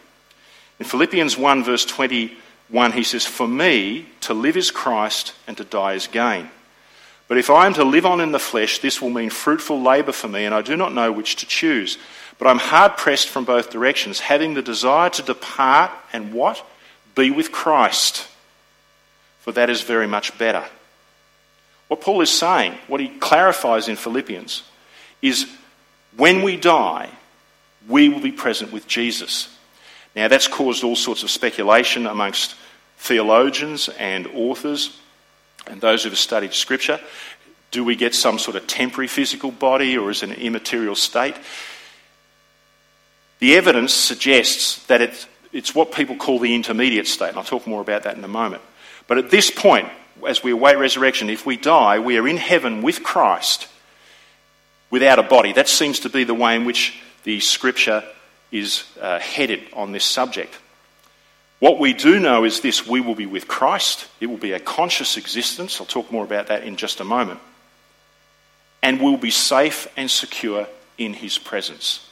In 0.79 0.86
Philippians 0.86 1.38
1, 1.38 1.63
verse 1.63 1.86
21, 1.86 2.91
he 2.93 3.03
says, 3.03 3.25
For 3.25 3.47
me, 3.47 4.08
to 4.21 4.34
live 4.34 4.58
is 4.58 4.71
Christ, 4.71 5.34
and 5.47 5.55
to 5.58 5.63
die 5.63 5.93
is 5.93 6.08
gain. 6.08 6.49
But 7.27 7.38
if 7.38 7.49
I 7.49 7.65
am 7.65 7.73
to 7.75 7.83
live 7.83 8.05
on 8.05 8.21
in 8.21 8.31
the 8.31 8.39
flesh, 8.39 8.79
this 8.79 9.01
will 9.01 9.09
mean 9.09 9.29
fruitful 9.29 9.81
labour 9.81 10.11
for 10.11 10.27
me, 10.27 10.45
and 10.45 10.53
I 10.53 10.61
do 10.61 10.75
not 10.75 10.93
know 10.93 11.11
which 11.11 11.38
to 11.38 11.45
choose. 11.45 11.97
But 12.38 12.47
I'm 12.47 12.59
hard 12.59 12.97
pressed 12.97 13.29
from 13.29 13.45
both 13.45 13.71
directions, 13.71 14.19
having 14.19 14.53
the 14.53 14.61
desire 14.61 15.09
to 15.11 15.23
depart 15.23 15.91
and 16.13 16.33
what? 16.33 16.63
Be 17.15 17.31
with 17.31 17.51
Christ. 17.51 18.27
For 19.39 19.51
that 19.53 19.69
is 19.69 19.81
very 19.81 20.07
much 20.07 20.38
better. 20.38 20.63
What 21.88 22.01
Paul 22.01 22.21
is 22.21 22.31
saying, 22.31 22.75
what 22.88 22.99
he 22.99 23.07
clarifies 23.07 23.88
in 23.88 23.95
Philippians, 23.95 24.63
is 25.21 25.47
when 26.17 26.43
we 26.43 26.57
die, 26.57 27.09
we 27.88 28.09
will 28.09 28.21
be 28.21 28.31
present 28.31 28.71
with 28.71 28.88
Jesus. 28.88 29.55
Now, 30.15 30.27
that's 30.27 30.47
caused 30.47 30.83
all 30.83 30.95
sorts 30.95 31.23
of 31.23 31.29
speculation 31.29 32.07
amongst 32.07 32.55
theologians 32.97 33.89
and 33.99 34.27
authors 34.27 34.97
and 35.67 35.82
those 35.82 36.04
who 36.04 36.10
have 36.10 36.17
studied 36.17 36.54
Scripture. 36.54 36.99
Do 37.71 37.84
we 37.84 37.95
get 37.95 38.15
some 38.15 38.39
sort 38.39 38.56
of 38.56 38.67
temporary 38.67 39.08
physical 39.08 39.51
body 39.51 39.97
or 39.97 40.10
is 40.10 40.23
it 40.23 40.30
an 40.30 40.36
immaterial 40.36 40.95
state? 40.95 41.36
The 43.39 43.56
evidence 43.56 43.93
suggests 43.93 44.86
that 44.86 45.01
it's, 45.01 45.28
it's 45.51 45.75
what 45.75 45.91
people 45.91 46.15
call 46.15 46.39
the 46.39 46.56
intermediate 46.56 47.08
state, 47.08 47.30
and 47.30 47.38
I'll 47.38 47.43
talk 47.43 47.67
more 47.67 47.82
about 47.82 48.04
that 48.04 48.17
in 48.17 48.23
a 48.23 48.30
moment. 48.30 48.62
But 49.08 49.17
at 49.17 49.30
this 49.30 49.51
point, 49.51 49.89
as 50.28 50.43
we 50.43 50.51
await 50.51 50.78
resurrection, 50.78 51.30
if 51.30 51.45
we 51.45 51.58
die, 51.58 51.99
we 51.99 52.17
are 52.17 52.28
in 52.28 52.38
heaven 52.38 52.82
with 52.82 53.04
Christ 53.04 53.67
without 54.89 55.19
a 55.19 55.23
body. 55.23 55.51
That 55.54 55.67
seems 55.67 55.99
to 56.01 56.10
be 56.10 56.23
the 56.23 56.34
way 56.34 56.56
in 56.56 56.65
which 56.65 56.97
the 57.23 57.39
Scripture 57.39 58.04
is 58.51 58.86
uh, 59.01 59.19
headed 59.19 59.62
on 59.73 59.91
this 59.91 60.06
subject. 60.06 60.58
What 61.65 61.80
we 61.80 61.93
do 61.93 62.19
know 62.19 62.43
is 62.43 62.62
this 62.62 62.86
we 62.86 63.01
will 63.01 63.15
be 63.15 63.25
with 63.25 63.47
Christ. 63.47 64.08
It 64.19 64.28
will 64.28 64.38
be 64.38 64.51
a 64.51 64.60
conscious 64.60 65.17
existence. 65.17 65.82
I'll 65.82 65.88
talk 65.88 66.12
more 66.12 66.23
about 66.23 66.45
that 66.49 66.63
in 66.63 66.75
just 66.75 66.99
a 66.99 67.04
moment. 67.04 67.39
And 68.84 69.01
we'll 69.01 69.17
be 69.17 69.32
safe 69.32 69.88
and 69.97 70.12
secure 70.12 70.67
in 70.99 71.15
His 71.15 71.39
presence. 71.39 72.08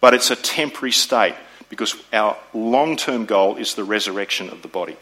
But 0.00 0.14
it's 0.14 0.32
a 0.32 0.34
temporary 0.34 0.90
state 0.90 1.36
because 1.68 1.94
our 2.12 2.36
long 2.52 2.96
term 2.96 3.24
goal 3.24 3.54
is 3.54 3.76
the 3.76 3.84
resurrection 3.84 4.50
of 4.50 4.62
the 4.62 4.68
body. 4.68 4.96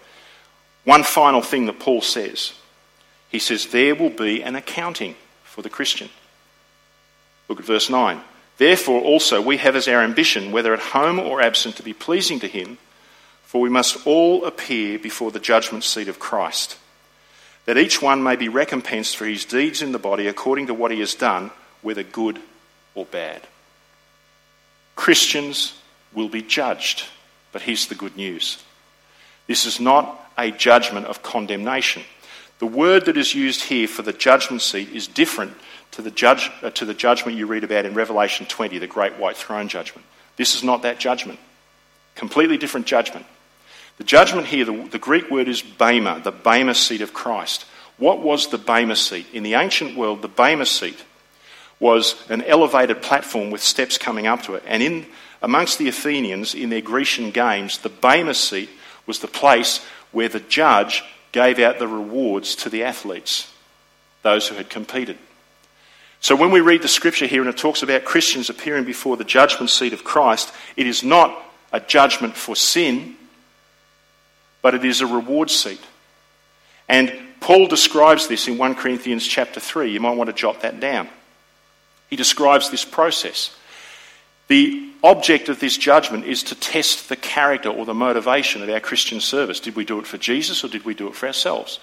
One 0.84 1.02
final 1.02 1.40
thing 1.40 1.64
that 1.64 1.80
Paul 1.80 2.02
says 2.02 2.52
he 3.30 3.38
says, 3.38 3.68
There 3.68 3.94
will 3.94 4.10
be 4.10 4.42
an 4.42 4.56
accounting 4.56 5.16
for 5.42 5.62
the 5.62 5.70
Christian. 5.70 6.10
Look 7.48 7.60
at 7.60 7.64
verse 7.64 7.88
9. 7.88 8.20
Therefore, 8.58 9.00
also, 9.00 9.40
we 9.40 9.56
have 9.56 9.74
as 9.74 9.88
our 9.88 10.02
ambition, 10.02 10.52
whether 10.52 10.74
at 10.74 10.80
home 10.80 11.18
or 11.18 11.40
absent, 11.40 11.76
to 11.76 11.82
be 11.82 11.94
pleasing 11.94 12.38
to 12.40 12.46
Him, 12.46 12.76
for 13.52 13.60
we 13.60 13.68
must 13.68 14.06
all 14.06 14.46
appear 14.46 14.98
before 14.98 15.30
the 15.30 15.38
judgment 15.38 15.84
seat 15.84 16.08
of 16.08 16.18
Christ, 16.18 16.78
that 17.66 17.76
each 17.76 18.00
one 18.00 18.22
may 18.22 18.34
be 18.34 18.48
recompensed 18.48 19.14
for 19.14 19.26
his 19.26 19.44
deeds 19.44 19.82
in 19.82 19.92
the 19.92 19.98
body 19.98 20.26
according 20.26 20.68
to 20.68 20.74
what 20.74 20.90
he 20.90 21.00
has 21.00 21.14
done, 21.14 21.50
whether 21.82 22.02
good 22.02 22.38
or 22.94 23.04
bad. 23.04 23.42
Christians 24.96 25.74
will 26.14 26.30
be 26.30 26.40
judged, 26.40 27.04
but 27.52 27.60
here's 27.60 27.88
the 27.88 27.94
good 27.94 28.16
news 28.16 28.56
this 29.46 29.66
is 29.66 29.78
not 29.78 30.32
a 30.38 30.50
judgment 30.50 31.04
of 31.04 31.22
condemnation. 31.22 32.04
The 32.58 32.64
word 32.64 33.04
that 33.04 33.18
is 33.18 33.34
used 33.34 33.64
here 33.64 33.86
for 33.86 34.00
the 34.00 34.14
judgment 34.14 34.62
seat 34.62 34.88
is 34.94 35.06
different 35.06 35.52
to 35.90 36.00
the, 36.00 36.10
judge, 36.10 36.50
uh, 36.62 36.70
to 36.70 36.86
the 36.86 36.94
judgment 36.94 37.36
you 37.36 37.46
read 37.46 37.64
about 37.64 37.84
in 37.84 37.92
Revelation 37.92 38.46
20, 38.46 38.78
the 38.78 38.86
great 38.86 39.18
white 39.18 39.36
throne 39.36 39.68
judgment. 39.68 40.06
This 40.38 40.54
is 40.54 40.64
not 40.64 40.80
that 40.84 40.98
judgment. 40.98 41.38
Completely 42.14 42.56
different 42.56 42.86
judgment. 42.86 43.26
The 44.02 44.08
judgment 44.08 44.48
here, 44.48 44.64
the, 44.64 44.88
the 44.90 44.98
Greek 44.98 45.30
word 45.30 45.46
is 45.46 45.62
bema, 45.62 46.20
the 46.24 46.32
bema 46.32 46.74
seat 46.74 47.02
of 47.02 47.14
Christ. 47.14 47.66
What 47.98 48.18
was 48.18 48.48
the 48.48 48.58
bema 48.58 48.96
seat? 48.96 49.28
In 49.32 49.44
the 49.44 49.54
ancient 49.54 49.96
world, 49.96 50.22
the 50.22 50.28
bema 50.28 50.66
seat 50.66 51.04
was 51.78 52.16
an 52.28 52.42
elevated 52.42 53.00
platform 53.00 53.52
with 53.52 53.62
steps 53.62 53.98
coming 53.98 54.26
up 54.26 54.42
to 54.42 54.56
it. 54.56 54.64
And 54.66 54.82
in 54.82 55.06
amongst 55.40 55.78
the 55.78 55.86
Athenians, 55.86 56.52
in 56.52 56.68
their 56.68 56.80
Grecian 56.80 57.30
games, 57.30 57.78
the 57.78 57.90
bema 57.90 58.34
seat 58.34 58.70
was 59.06 59.20
the 59.20 59.28
place 59.28 59.78
where 60.10 60.28
the 60.28 60.40
judge 60.40 61.04
gave 61.30 61.60
out 61.60 61.78
the 61.78 61.86
rewards 61.86 62.56
to 62.56 62.68
the 62.68 62.82
athletes, 62.82 63.52
those 64.22 64.48
who 64.48 64.56
had 64.56 64.68
competed. 64.68 65.16
So 66.18 66.34
when 66.34 66.50
we 66.50 66.60
read 66.60 66.82
the 66.82 66.88
scripture 66.88 67.26
here 67.26 67.40
and 67.40 67.50
it 67.50 67.56
talks 67.56 67.84
about 67.84 68.04
Christians 68.04 68.50
appearing 68.50 68.82
before 68.82 69.16
the 69.16 69.22
judgment 69.22 69.70
seat 69.70 69.92
of 69.92 70.02
Christ, 70.02 70.52
it 70.76 70.88
is 70.88 71.04
not 71.04 71.40
a 71.70 71.78
judgment 71.78 72.34
for 72.34 72.56
sin, 72.56 73.16
but 74.62 74.74
it 74.74 74.84
is 74.84 75.00
a 75.00 75.06
reward 75.06 75.50
seat. 75.50 75.80
And 76.88 77.12
Paul 77.40 77.66
describes 77.66 78.28
this 78.28 78.48
in 78.48 78.56
1 78.56 78.76
Corinthians 78.76 79.26
chapter 79.26 79.60
3. 79.60 79.90
You 79.90 80.00
might 80.00 80.16
want 80.16 80.28
to 80.28 80.34
jot 80.34 80.62
that 80.62 80.80
down. 80.80 81.08
He 82.08 82.16
describes 82.16 82.70
this 82.70 82.84
process. 82.84 83.54
The 84.48 84.90
object 85.02 85.48
of 85.48 85.58
this 85.58 85.76
judgment 85.76 86.24
is 86.24 86.42
to 86.44 86.54
test 86.54 87.08
the 87.08 87.16
character 87.16 87.68
or 87.68 87.84
the 87.84 87.94
motivation 87.94 88.62
of 88.62 88.68
our 88.68 88.80
Christian 88.80 89.20
service. 89.20 89.60
Did 89.60 89.76
we 89.76 89.84
do 89.84 89.98
it 89.98 90.06
for 90.06 90.18
Jesus 90.18 90.62
or 90.62 90.68
did 90.68 90.84
we 90.84 90.94
do 90.94 91.08
it 91.08 91.14
for 91.14 91.26
ourselves? 91.26 91.80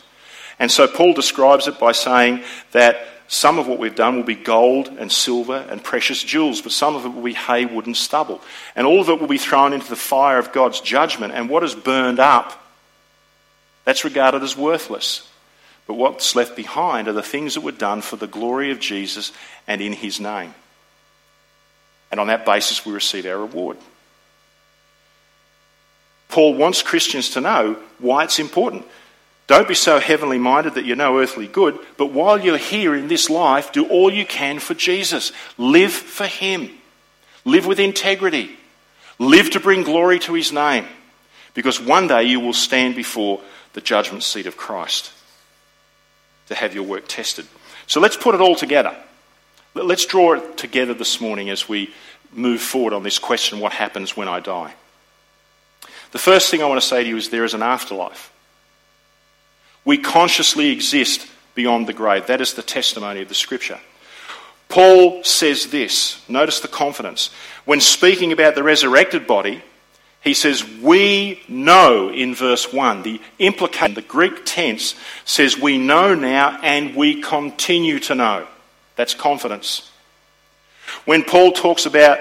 And 0.60 0.72
so 0.72 0.88
Paul 0.88 1.14
describes 1.14 1.68
it 1.68 1.80
by 1.80 1.94
saying 1.94 2.44
that 2.72 3.08
some 3.28 3.60
of 3.60 3.68
what 3.68 3.80
we've 3.80 3.96
done 3.96 4.16
will 4.16 4.24
be 4.24 4.36
gold 4.36 4.88
and 4.88 5.12
silver 5.12 5.66
and 5.70 5.84
precious 5.84 6.24
jewels, 6.24 6.62
but 6.62 6.72
some 6.72 6.96
of 6.96 7.06
it 7.06 7.10
will 7.10 7.22
be 7.22 7.34
hay, 7.34 7.66
wood, 7.66 7.86
and 7.86 7.96
stubble. 7.96 8.42
And 8.76 8.88
all 8.88 9.02
of 9.02 9.10
it 9.10 9.20
will 9.20 9.28
be 9.28 9.38
thrown 9.38 9.72
into 9.72 9.88
the 9.88 9.96
fire 9.96 10.40
of 10.40 10.52
God's 10.52 10.82
judgment. 10.82 11.34
And 11.34 11.50
what 11.50 11.64
is 11.64 11.76
burned 11.76 12.20
up, 12.20 12.60
that's 13.86 14.04
regarded 14.04 14.44
as 14.44 14.58
worthless. 14.58 15.28
But 15.88 15.96
what's 15.96 16.36
left 16.36 16.56
behind 16.56 17.08
are 17.08 17.14
the 17.14 17.24
things 17.24 17.56
that 17.56 17.62
were 17.62 17.72
done 17.72 18.02
for 18.02 18.16
the 18.16 18.28
glory 18.28 18.72
of 18.72 18.80
Jesus 18.80 19.32
and 19.68 19.82
in 19.82 19.94
his 19.94 20.20
name. 20.20 20.54
And 22.12 22.20
on 22.20 22.28
that 22.28 22.46
basis, 22.46 22.86
we 22.86 22.94
receive 22.94 23.26
our 23.26 23.38
reward. 23.38 23.78
Paul 26.28 26.54
wants 26.54 26.84
Christians 26.84 27.32
to 27.32 27.42
know 27.42 27.78
why 27.98 28.24
it's 28.24 28.40
important. 28.40 28.86
Don't 29.48 29.68
be 29.68 29.74
so 29.74 30.00
heavenly 30.00 30.38
minded 30.38 30.76
that 30.76 30.86
you're 30.86 30.96
no 30.96 31.20
earthly 31.20 31.48
good, 31.48 31.80
but 31.98 32.12
while 32.12 32.40
you're 32.40 32.58
here 32.58 32.94
in 32.94 33.08
this 33.08 33.32
life, 33.32 33.72
do 33.72 33.88
all 33.88 34.14
you 34.14 34.28
can 34.28 34.60
for 34.60 34.76
Jesus. 34.76 35.32
Live 35.58 35.92
for 35.92 36.28
Him. 36.28 36.70
Live 37.46 37.66
with 37.66 37.80
integrity. 37.80 38.52
Live 39.18 39.50
to 39.52 39.60
bring 39.60 39.82
glory 39.82 40.20
to 40.20 40.36
His 40.36 40.54
name. 40.54 40.86
Because 41.54 41.80
one 41.80 42.08
day 42.08 42.24
you 42.24 42.40
will 42.40 42.54
stand 42.54 42.96
before 42.96 43.42
the 43.74 43.82
judgment 43.82 44.24
seat 44.24 44.46
of 44.46 44.58
Christ. 44.58 45.12
to 46.48 46.56
have 46.56 46.74
your 46.74 46.84
work 46.84 47.06
tested. 47.08 47.46
So 47.86 48.00
let's 48.00 48.18
put 48.18 48.34
it 48.34 48.42
all 48.42 48.56
together. 48.56 48.96
Let's 49.76 50.06
draw 50.08 50.34
it 50.34 50.58
together 50.58 50.96
this 50.96 51.22
morning 51.22 51.50
as 51.52 51.70
we 51.70 51.94
move 52.32 52.60
forward 52.60 52.94
on 52.94 53.04
this 53.04 53.20
question 53.20 53.60
what 53.60 53.72
happens 53.72 54.18
when 54.18 54.28
I 54.28 54.40
die? 54.40 54.74
The 56.12 56.18
first 56.18 56.50
thing 56.50 56.62
I 56.62 56.66
want 56.66 56.82
to 56.82 56.88
say 56.88 57.04
to 57.04 57.10
you 57.10 57.18
is 57.18 57.30
there 57.30 57.46
is 57.46 57.54
an 57.54 57.62
afterlife. 57.62 58.32
We 59.86 60.00
consciously 60.00 60.72
exist 60.72 61.28
beyond 61.54 61.88
the 61.88 61.94
grave. 61.94 62.28
That 62.28 62.42
is 62.42 62.54
the 62.54 62.64
testimony 62.64 63.22
of 63.22 63.30
the 63.30 63.36
scripture. 63.36 63.80
Paul 64.70 65.24
says 65.24 65.68
this. 65.68 66.28
Notice 66.30 66.60
the 66.60 66.68
confidence. 66.68 67.30
When 67.66 67.80
speaking 67.80 68.32
about 68.32 68.56
the 68.56 68.64
resurrected 68.64 69.28
body, 69.28 69.64
he 70.22 70.34
says, 70.34 70.68
We 70.68 71.42
know 71.48 72.10
in 72.10 72.36
verse 72.36 72.72
1. 72.74 73.04
The 73.04 73.22
implication, 73.40 73.94
the 73.94 74.02
Greek 74.02 74.46
tense 74.46 74.96
says, 75.26 75.58
We 75.58 75.78
know 75.78 76.14
now 76.14 76.60
and 76.62 76.96
we 76.96 77.22
continue 77.22 78.00
to 78.00 78.16
know. 78.16 78.48
That's 78.96 79.14
confidence. 79.14 79.90
When 81.06 81.24
Paul 81.24 81.54
talks 81.54 81.86
about 81.86 82.20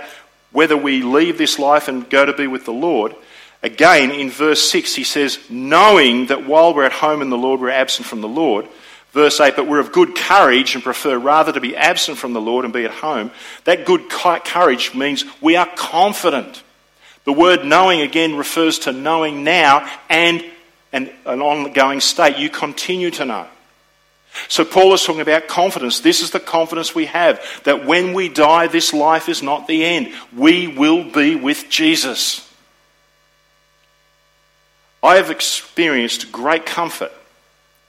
whether 0.53 0.77
we 0.77 1.03
leave 1.03 1.39
this 1.39 1.59
life 1.59 1.89
and 1.89 2.09
go 2.09 2.25
to 2.25 2.33
be 2.33 2.47
with 2.47 2.65
the 2.65 2.73
Lord, 2.73 3.17
again 3.63 4.13
in 4.13 4.31
verse 4.31 4.71
6 4.71 4.95
he 4.95 5.05
says, 5.05 5.39
Knowing 5.51 6.27
that 6.27 6.47
while 6.47 6.75
we're 6.75 6.85
at 6.85 6.93
home 6.93 7.21
in 7.21 7.31
the 7.31 7.37
Lord, 7.37 7.61
we're 7.61 7.71
absent 7.71 8.07
from 8.07 8.21
the 8.21 8.29
Lord. 8.29 8.69
Verse 9.13 9.41
8, 9.41 9.57
but 9.57 9.67
we're 9.67 9.81
of 9.81 9.91
good 9.91 10.15
courage 10.15 10.75
and 10.75 10.85
prefer 10.85 11.19
rather 11.19 11.51
to 11.51 11.61
be 11.61 11.75
absent 11.75 12.19
from 12.19 12.35
the 12.35 12.41
Lord 12.41 12.65
and 12.65 12.75
be 12.75 12.85
at 12.85 12.91
home. 12.91 13.33
That 13.65 13.87
good 13.87 14.09
courage 14.11 14.95
means 14.95 15.25
we 15.41 15.57
are 15.57 15.69
confident. 15.75 16.63
The 17.29 17.35
word 17.35 17.63
knowing 17.63 18.01
again 18.01 18.37
refers 18.37 18.79
to 18.79 18.93
knowing 18.93 19.45
now 19.45 19.87
and 20.09 20.43
an, 20.95 21.11
ongoing 21.27 22.01
state. 22.01 22.39
You 22.39 22.49
continue 22.49 23.11
to 23.11 23.27
know. 23.27 23.47
So 24.49 24.65
Paul 24.65 24.95
is 24.95 25.05
talking 25.05 25.21
about 25.21 25.47
confidence. 25.47 26.01
This 26.01 26.23
is 26.23 26.31
the 26.31 26.41
confidence 26.41 26.95
we 26.95 27.05
have 27.05 27.45
that 27.65 27.85
when 27.85 28.15
we 28.15 28.31
die, 28.31 28.69
this 28.69 28.95
life 28.95 29.29
is 29.29 29.43
not 29.43 29.67
the 29.67 29.85
end. 29.85 30.15
We 30.35 30.69
will 30.69 31.05
be 31.05 31.37
with 31.37 31.69
Jesus. 31.69 32.51
I 35.03 35.17
have 35.17 35.31
experienced 35.31 36.33
great 36.33 36.65
comfort 36.65 37.13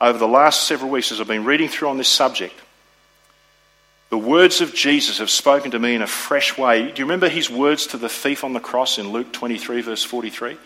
over 0.02 0.20
the 0.20 0.28
last 0.28 0.64
several 0.64 0.92
weeks 0.92 1.14
as 1.14 1.22
I've 1.22 1.30
been 1.30 1.46
reading 1.46 1.70
through 1.70 1.88
on 1.88 1.98
this 1.98 2.10
subject. 2.10 2.54
The 4.10 4.18
words 4.18 4.62
of 4.62 4.74
Jesus 4.74 5.20
have 5.20 5.30
spoken 5.30 5.72
to 5.72 5.80
me 5.80 5.94
in 5.94 6.02
a 6.02 6.08
fresh 6.08 6.58
way. 6.58 6.92
Do 6.92 7.00
you 7.00 7.06
remember 7.06 7.30
his 7.30 7.50
words 7.50 7.88
to 7.88 7.98
the 7.98 8.10
thief 8.10 8.44
on 8.44 8.54
the 8.54 8.60
cross 8.60 8.98
in 8.98 9.10
Luke 9.10 9.32
23, 9.32 9.82
verse 9.82 10.04
43? 10.04 10.58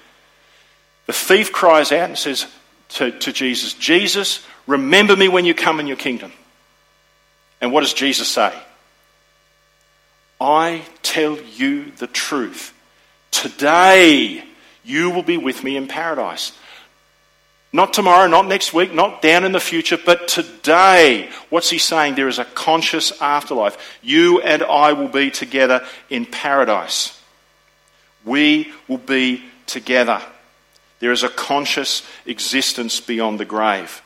The 1.07 1.13
thief 1.13 1.51
cries 1.51 1.91
out 1.91 2.09
and 2.09 2.17
says 2.17 2.47
to, 2.89 3.11
to 3.11 3.33
Jesus, 3.33 3.73
Jesus, 3.73 4.45
remember 4.65 5.15
me 5.15 5.27
when 5.27 5.43
you 5.43 5.53
come 5.53 5.81
in 5.81 5.87
your 5.87 5.97
kingdom. 5.97 6.31
And 7.59 7.73
what 7.73 7.81
does 7.81 7.93
Jesus 7.93 8.29
say? 8.29 8.53
I 10.39 10.83
tell 11.01 11.37
you 11.37 11.91
the 11.91 12.07
truth. 12.07 12.73
Today 13.31 14.43
you 14.85 15.09
will 15.09 15.23
be 15.23 15.37
with 15.37 15.63
me 15.63 15.75
in 15.75 15.87
paradise. 15.87 16.53
Not 17.75 17.91
tomorrow, 17.91 18.27
not 18.27 18.45
next 18.45 18.71
week, 18.71 18.93
not 18.93 19.23
down 19.23 19.43
in 19.43 19.51
the 19.51 19.59
future, 19.59 19.97
but 19.97 20.27
today. 20.27 21.31
What's 21.49 21.71
he 21.71 21.79
saying? 21.79 22.13
There 22.13 22.27
is 22.27 22.37
a 22.37 22.45
conscious 22.45 23.19
afterlife. 23.19 23.97
You 24.03 24.39
and 24.41 24.61
I 24.61 24.93
will 24.93 25.07
be 25.07 25.31
together 25.31 25.83
in 26.07 26.27
paradise. 26.27 27.19
We 28.23 28.71
will 28.87 28.99
be 28.99 29.43
together. 29.65 30.21
There 30.99 31.11
is 31.11 31.23
a 31.23 31.29
conscious 31.29 32.03
existence 32.27 32.99
beyond 32.99 33.39
the 33.39 33.45
grave. 33.45 34.03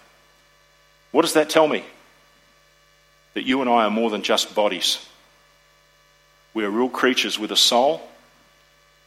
What 1.12 1.24
does 1.24 1.34
that 1.34 1.50
tell 1.50 1.68
me? 1.68 1.84
That 3.34 3.44
you 3.44 3.60
and 3.60 3.70
I 3.70 3.84
are 3.84 3.92
more 3.92 4.10
than 4.10 4.22
just 4.22 4.56
bodies. 4.56 5.06
We 6.54 6.64
are 6.64 6.70
real 6.70 6.90
creatures 6.90 7.38
with 7.38 7.52
a 7.52 7.58
soul, 7.58 8.02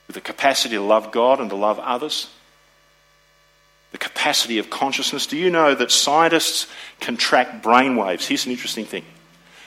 with 0.06 0.16
the 0.16 0.20
capacity 0.20 0.74
to 0.76 0.82
love 0.82 1.12
God 1.12 1.40
and 1.40 1.48
to 1.48 1.56
love 1.56 1.78
others 1.78 2.28
the 3.92 3.98
capacity 3.98 4.58
of 4.58 4.70
consciousness. 4.70 5.26
Do 5.26 5.36
you 5.36 5.50
know 5.50 5.74
that 5.74 5.90
scientists 5.90 6.66
can 7.00 7.16
track 7.16 7.62
brain 7.62 7.96
waves? 7.96 8.26
Here's 8.26 8.46
an 8.46 8.52
interesting 8.52 8.84
thing. 8.84 9.04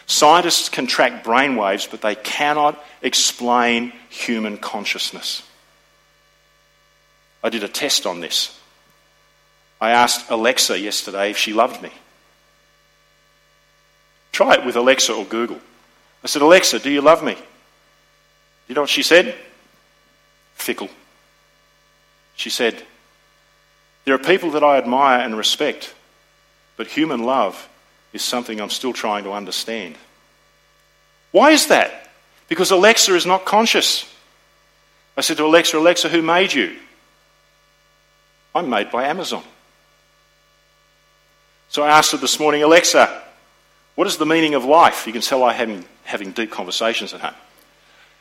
Scientists 0.06 0.70
can 0.70 0.88
track 0.88 1.24
brain 1.24 1.56
waves, 1.56 1.88
but 1.90 2.02
they 2.02 2.16
cannot 2.16 2.82
explain 3.02 3.94
human 4.10 4.58
consciousness. 4.58 5.44
I 7.44 7.50
did 7.50 7.64
a 7.64 7.68
test 7.68 8.06
on 8.06 8.22
this. 8.22 8.58
I 9.82 9.92
asked 9.92 10.30
Alexa 10.30 10.80
yesterday 10.80 11.32
if 11.32 11.38
she 11.38 11.54
loved 11.54 11.82
me. 11.82 11.92
Try 14.32 14.56
it 14.56 14.66
with 14.66 14.76
Alexa 14.76 15.14
or 15.14 15.26
Google. 15.26 15.60
I 16.24 16.28
said, 16.28 16.42
Alexa, 16.42 16.80
do 16.80 16.90
you 16.90 17.02
love 17.02 17.24
me? 17.24 17.36
You 18.68 18.76
know 18.76 18.82
what 18.82 18.90
she 18.90 19.04
said? 19.04 19.36
Fickle. 20.56 20.90
She 22.36 22.50
said, 22.50 22.82
there 24.06 24.16
are 24.16 24.20
people 24.20 24.52
that 24.52 24.64
I 24.64 24.78
admire 24.78 25.20
and 25.20 25.38
respect, 25.38 25.94
but 26.78 26.88
human 26.88 27.24
love 27.24 27.70
is 28.12 28.22
something 28.22 28.60
I'm 28.60 28.70
still 28.70 28.94
trying 28.94 29.24
to 29.24 29.32
understand. 29.32 29.96
Why 31.32 31.52
is 31.52 31.68
that? 31.68 32.12
Because 32.48 32.72
Alexa 32.72 33.16
is 33.16 33.26
not 33.26 33.46
conscious. 33.46 34.06
I 35.16 35.22
said 35.22 35.38
to 35.38 35.46
Alexa, 35.46 35.78
Alexa, 35.78 36.10
who 36.10 36.22
made 36.22 36.54
you? 36.54 36.76
I'm 38.54 38.70
made 38.70 38.92
by 38.92 39.06
Amazon. 39.06 39.44
So 41.70 41.82
I 41.82 41.90
asked 41.98 42.12
her 42.12 42.18
this 42.18 42.40
morning, 42.40 42.62
Alexa, 42.62 43.24
what 43.96 44.06
is 44.06 44.18
the 44.18 44.26
meaning 44.26 44.54
of 44.54 44.66
life? 44.66 45.08
You 45.08 45.14
can 45.14 45.22
tell 45.22 45.44
I'm 45.44 45.86
having, 46.04 46.32
deep 46.32 46.52
conversations 46.52 47.14
at 47.14 47.22
home. 47.22 47.34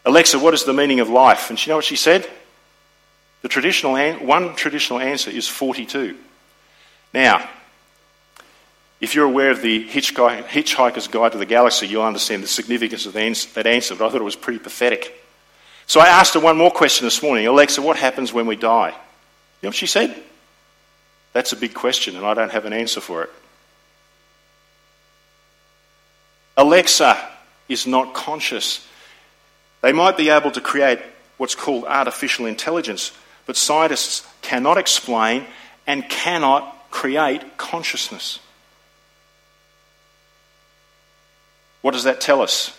Alexa, 0.04 0.38
what 0.38 0.54
is 0.54 0.64
the 0.64 0.72
meaning 0.72 1.00
of 1.00 1.08
life? 1.08 1.50
And 1.50 1.66
you 1.66 1.70
know 1.70 1.76
what 1.76 1.84
she 1.84 1.96
said? 1.96 2.28
The 3.42 3.48
traditional 3.48 3.96
an- 3.96 4.26
one 4.26 4.55
traditional 4.55 5.00
answer 5.00 5.31
is 5.31 5.48
42. 5.48 6.16
Now, 7.12 7.48
if 9.00 9.14
you're 9.16 9.26
aware 9.26 9.50
of 9.50 9.62
the 9.62 9.85
Hitchhiker's 9.88 11.09
Guide 11.09 11.33
to 11.33 11.38
the 11.38 11.46
Galaxy, 11.46 11.88
you'll 11.88 12.05
understand 12.05 12.44
the 12.44 12.48
significance 12.48 13.05
of 13.05 13.14
that 13.14 13.66
answer, 13.66 13.96
but 13.96 14.07
I 14.07 14.11
thought 14.11 14.20
it 14.20 14.24
was 14.24 14.37
pretty 14.37 14.61
pathetic. 14.61 15.20
So 15.88 16.00
I 16.00 16.07
asked 16.07 16.35
her 16.35 16.40
one 16.40 16.57
more 16.57 16.70
question 16.70 17.05
this 17.05 17.22
morning 17.22 17.46
Alexa, 17.46 17.83
what 17.83 17.96
happens 17.96 18.33
when 18.33 18.46
we 18.46 18.57
die? 18.57 18.90
You 18.90 19.66
know 19.66 19.68
what 19.70 19.74
she 19.74 19.87
said? 19.87 20.16
That's 21.33 21.52
a 21.52 21.57
big 21.57 21.74
question, 21.74 22.16
and 22.16 22.24
I 22.24 22.35
don't 22.35 22.52
have 22.52 22.64
an 22.64 22.72
answer 22.72 23.00
for 23.00 23.24
it. 23.24 23.31
Alexa 26.57 27.18
is 27.68 27.87
not 27.87 28.14
conscious. 28.14 28.87
They 29.81 29.92
might 29.92 30.16
be 30.16 30.28
able 30.28 30.50
to 30.52 30.61
create 30.61 31.00
what's 31.38 31.55
called 31.55 31.85
artificial 31.87 32.46
intelligence, 32.46 33.11
but 33.46 33.57
scientists 33.57 34.26
cannot 34.40 34.78
explain 34.78 35.46
and 35.87 36.09
cannot 36.09 36.90
create 36.90 37.57
consciousness. 37.57 38.38
What 41.81 41.92
does 41.92 42.05
that 42.05 42.20
tell 42.20 42.40
us? 42.40 42.78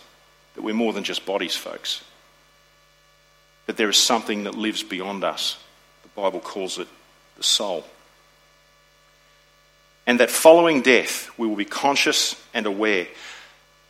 That 0.56 0.62
we're 0.62 0.74
more 0.74 0.94
than 0.94 1.04
just 1.04 1.26
bodies, 1.26 1.56
folks. 1.56 2.04
That 3.66 3.78
there 3.78 3.90
is 3.90 3.98
something 3.98 4.44
that 4.44 4.56
lives 4.56 4.84
beyond 4.84 5.24
us. 5.24 5.58
The 6.04 6.10
Bible 6.22 6.40
calls 6.40 6.80
it 6.80 6.88
the 7.38 7.44
soul. 7.44 7.86
And 10.06 10.20
that 10.20 10.30
following 10.30 10.82
death, 10.82 11.30
we 11.38 11.48
will 11.48 11.56
be 11.56 11.66
conscious 11.66 12.42
and 12.54 12.66
aware. 12.66 13.08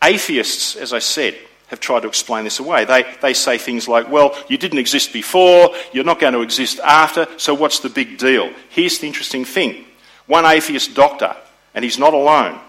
Atheists, 0.04 0.76
as 0.76 0.94
I 0.94 1.00
said, 1.00 1.36
have 1.74 1.80
tried 1.80 2.02
to 2.02 2.08
explain 2.08 2.44
this 2.44 2.60
away. 2.60 2.86
They, 2.86 3.04
they 3.20 3.34
say 3.34 3.58
things 3.58 3.88
like, 3.88 4.08
well, 4.08 4.38
you 4.48 4.58
didn't 4.60 4.78
exist 4.78 5.12
before, 5.12 5.74
you're 5.92 6.04
not 6.04 6.20
going 6.20 6.34
to 6.34 6.44
exist 6.44 6.80
after, 6.80 7.28
so 7.38 7.56
what's 7.56 7.80
the 7.80 7.90
big 7.90 8.20
deal? 8.20 8.54
Here's 8.70 9.00
the 9.00 9.08
interesting 9.08 9.44
thing. 9.44 9.86
One 10.28 10.46
atheist 10.46 10.94
doctor, 10.94 11.36
and 11.74 11.84
he's 11.84 11.98
not 11.98 12.14
alone, 12.14 12.60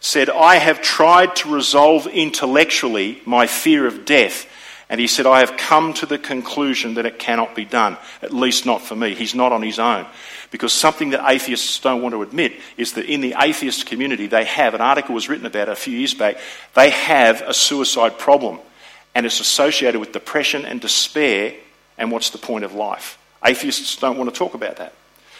said, 0.00 0.28
I 0.28 0.56
have 0.56 0.82
tried 0.82 1.36
to 1.36 1.54
resolve 1.54 2.06
intellectually 2.06 3.22
my 3.24 3.46
fear 3.46 3.86
of 3.86 4.04
death. 4.04 4.46
And 4.90 5.00
he 5.00 5.06
said, 5.06 5.24
I 5.24 5.38
have 5.38 5.56
come 5.56 5.94
to 5.94 6.06
the 6.06 6.18
conclusion 6.18 6.94
that 6.94 7.06
it 7.06 7.20
cannot 7.20 7.54
be 7.54 7.64
done, 7.64 7.96
at 8.22 8.34
least 8.34 8.66
not 8.66 8.82
for 8.82 8.96
me. 8.96 9.14
He's 9.14 9.36
not 9.36 9.52
on 9.52 9.62
his 9.62 9.78
own. 9.78 10.04
Because 10.50 10.72
something 10.72 11.10
that 11.10 11.30
atheists 11.30 11.78
don't 11.78 12.02
want 12.02 12.12
to 12.12 12.22
admit 12.22 12.54
is 12.76 12.94
that 12.94 13.06
in 13.06 13.20
the 13.20 13.36
atheist 13.38 13.86
community, 13.86 14.26
they 14.26 14.44
have, 14.44 14.74
an 14.74 14.80
article 14.80 15.14
was 15.14 15.28
written 15.28 15.46
about 15.46 15.68
a 15.68 15.76
few 15.76 15.96
years 15.96 16.12
back, 16.12 16.38
they 16.74 16.90
have 16.90 17.40
a 17.42 17.54
suicide 17.54 18.18
problem. 18.18 18.58
And 19.14 19.24
it's 19.24 19.38
associated 19.38 20.00
with 20.00 20.10
depression 20.10 20.64
and 20.64 20.80
despair. 20.80 21.54
And 21.96 22.10
what's 22.10 22.30
the 22.30 22.38
point 22.38 22.64
of 22.64 22.74
life? 22.74 23.16
Atheists 23.44 23.96
don't 23.96 24.18
want 24.18 24.28
to 24.28 24.36
talk 24.36 24.54
about 24.54 24.78
that. 24.78 24.92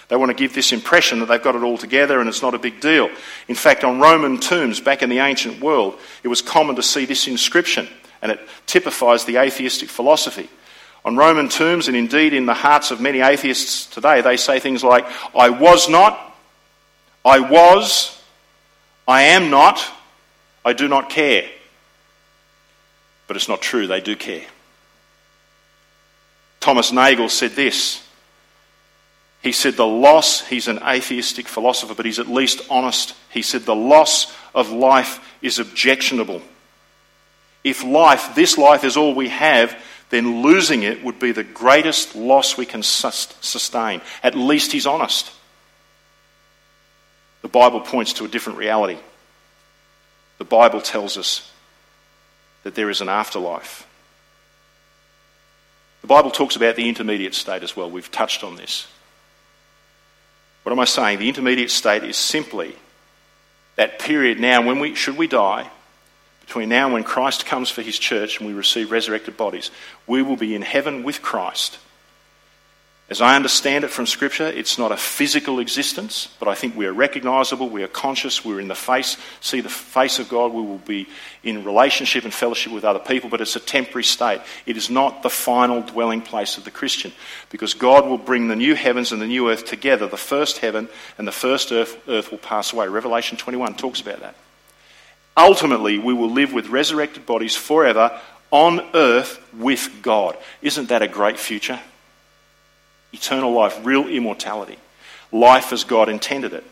They 0.07 0.17
want 0.17 0.31
to 0.31 0.37
give 0.37 0.55
this 0.55 0.73
impression 0.73 1.21
that 1.21 1.27
they've 1.27 1.43
got 1.43 1.57
it 1.57 1.63
all 1.63 1.79
together 1.79 2.21
and 2.21 2.29
it's 2.29 2.43
not 2.43 2.55
a 2.55 2.59
big 2.59 2.81
deal. 2.81 3.11
In 3.49 3.55
fact, 3.57 3.85
on 3.85 4.01
Roman 4.01 4.39
tombs 4.39 4.81
back 4.81 5.03
in 5.03 5.09
the 5.09 5.19
ancient 5.19 5.61
world, 5.61 5.99
it 6.23 6.29
was 6.29 6.43
common 6.43 6.77
to 6.77 6.83
see 6.83 7.05
this 7.05 7.29
inscription, 7.29 7.89
and 8.23 8.33
it 8.33 8.41
typifies 8.67 9.25
the 9.25 9.39
atheistic 9.39 9.89
philosophy. 9.89 10.49
On 11.05 11.17
Roman 11.17 11.49
tombs, 11.49 11.89
and 11.89 11.97
indeed 11.97 12.35
in 12.35 12.47
the 12.47 12.55
hearts 12.55 12.91
of 12.91 13.01
many 13.01 13.21
atheists 13.21 13.87
today, 13.87 14.21
they 14.21 14.37
say 14.37 14.61
things 14.61 14.85
like, 14.85 15.07
I 15.35 15.49
was 15.49 15.89
not, 15.89 16.19
I 17.25 17.41
was, 17.41 18.21
I 19.09 19.23
am 19.23 19.51
not, 19.51 19.83
I 20.65 20.75
do 20.75 20.89
not 20.89 21.09
care. 21.09 21.49
But 23.27 23.37
it's 23.37 23.49
not 23.49 23.63
true, 23.63 23.87
they 23.87 24.01
do 24.01 24.15
care. 24.15 24.45
Thomas 26.61 26.93
Nagel 26.93 27.31
said 27.31 27.53
this. 27.53 28.07
He 29.43 29.53
said, 29.53 29.75
The 29.75 29.87
loss, 29.87 30.47
he's 30.47 30.69
an 30.69 30.81
atheistic 30.87 31.49
philosopher, 31.49 31.95
but 31.95 32.05
he's 32.05 32.19
at 32.19 32.29
least 32.29 32.61
honest. 32.69 33.15
He 33.31 33.41
said, 33.41 33.63
The 33.63 33.75
loss 33.75 34.35
of 34.55 34.71
life 34.71 35.21
is 35.41 35.59
objectionable. 35.59 36.43
If 37.63 37.85
life, 37.85 38.35
this 38.35 38.57
life, 38.57 38.85
is 38.85 38.97
all 38.97 39.15
we 39.15 39.29
have, 39.29 39.77
then 40.11 40.43
losing 40.43 40.83
it 40.83 41.05
would 41.05 41.19
be 41.19 41.33
the 41.33 41.45
greatest 41.45 42.17
loss 42.17 42.57
we 42.57 42.67
can 42.67 42.83
sustain. 42.83 44.01
At 44.23 44.35
least 44.35 44.73
he's 44.73 44.87
honest. 44.87 45.31
The 47.43 47.49
Bible 47.49 47.81
points 47.81 48.15
to 48.15 48.25
a 48.25 48.29
different 48.29 48.59
reality. 48.59 48.99
The 50.39 50.45
Bible 50.45 50.81
tells 50.81 51.17
us 51.17 51.51
that 52.63 52.75
there 52.75 52.91
is 52.91 53.01
an 53.01 53.09
afterlife. 53.09 53.87
The 56.01 56.07
Bible 56.07 56.31
talks 56.31 56.57
about 56.57 56.77
the 56.77 56.89
intermediate 56.89 57.35
state 57.35 57.63
as 57.63 57.77
well. 57.77 57.91
We've 57.91 58.11
touched 58.11 58.43
on 58.43 58.57
this. 58.57 58.87
What 60.63 60.73
am 60.73 60.81
I 60.81 60.85
saying? 60.87 61.19
The 61.19 61.29
intermediate 61.29 61.71
state 61.71 62.05
is 62.05 62.17
simply 62.17 62.75
that 63.77 63.99
period 63.99 64.41
now 64.41 64.63
when 64.63 64.79
we 64.79 64.95
should 64.95 65.17
we 65.17 65.27
die 65.27 65.71
between 66.51 66.69
now 66.69 66.87
and 66.87 66.93
when 66.93 67.05
Christ 67.05 67.47
comes 67.47 67.71
for 67.71 67.81
his 67.81 67.97
church 67.97 68.41
and 68.41 68.49
we 68.49 68.53
receive 68.53 68.91
resurrected 68.91 69.37
bodies, 69.37 69.71
we 70.09 70.21
will 70.21 70.35
be 70.35 70.57
in 70.57 70.63
heaven 70.63 71.05
with 71.05 71.23
Christ. 71.23 71.79
As 73.09 73.21
I 73.21 73.37
understand 73.37 73.85
it 73.85 73.91
from 73.93 74.05
Scripture, 74.05 74.49
it's 74.49 74.77
not 74.77 74.91
a 74.91 74.97
physical 74.97 75.61
existence, 75.61 76.29
but 76.41 76.49
I 76.49 76.57
think 76.57 76.77
we 76.77 76.87
are 76.87 76.93
recognizable, 76.93 77.69
we 77.69 77.85
are 77.85 77.89
conscious, 77.89 78.45
we're 78.45 78.59
in 78.59 78.67
the 78.67 78.75
face, 78.75 79.17
see 79.41 79.61
the 79.61 79.69
face 79.69 80.19
of 80.19 80.29
God, 80.29 80.53
we 80.53 80.63
will 80.63 80.79
be 80.79 81.07
in 81.45 81.63
relationship 81.63 82.25
and 82.25 82.35
fellowship 82.35 82.73
with 82.73 82.85
other 82.85 82.99
people, 82.99 83.31
but 83.31 83.41
it's 83.41 83.55
a 83.55 83.61
temporary 83.61 84.03
state. 84.03 84.41
It 84.67 84.77
is 84.77 84.91
not 84.91 85.23
the 85.23 85.31
final 85.31 85.83
dwelling 85.83 86.21
place 86.21 86.59
of 86.59 86.65
the 86.65 86.73
Christian, 86.73 87.13
because 87.51 87.75
God 87.75 88.07
will 88.07 88.19
bring 88.19 88.49
the 88.49 88.57
new 88.57 88.75
heavens 88.75 89.13
and 89.13 89.23
the 89.23 89.27
new 89.29 89.53
earth 89.53 89.67
together. 89.67 90.09
The 90.09 90.17
first 90.17 90.59
heaven 90.59 90.89
and 91.17 91.29
the 91.29 91.33
first 91.33 91.71
earth, 91.71 91.97
earth 92.09 92.33
will 92.33 92.39
pass 92.39 92.73
away. 92.73 92.89
Revelation 92.89 93.39
21 93.39 93.75
talks 93.75 94.01
about 94.01 94.19
that. 94.19 94.35
Ultimately, 95.41 95.99
we 95.99 96.13
will 96.13 96.31
live 96.31 96.53
with 96.53 96.69
resurrected 96.69 97.25
bodies 97.25 97.57
forever 97.57 98.21
on 98.51 98.87
earth 98.93 99.43
with 99.55 100.03
God. 100.03 100.37
Isn't 100.61 100.91
that 100.91 101.01
a 101.01 101.09
great 101.09 101.39
future? 101.39 101.81
Eternal 103.15 103.51
life, 103.51 103.81
real 103.83 104.07
immortality. 104.07 104.77
Life 105.33 105.73
as 105.73 105.85
God 105.85 106.11
intended 106.11 106.53
it. 106.53 106.65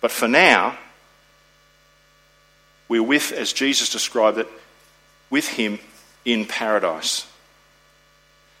But 0.00 0.10
for 0.10 0.26
now, 0.26 0.76
we're 2.88 3.04
with, 3.04 3.30
as 3.30 3.52
Jesus 3.52 3.88
described 3.88 4.38
it, 4.38 4.48
with 5.30 5.46
Him 5.46 5.78
in 6.24 6.44
paradise. 6.44 7.24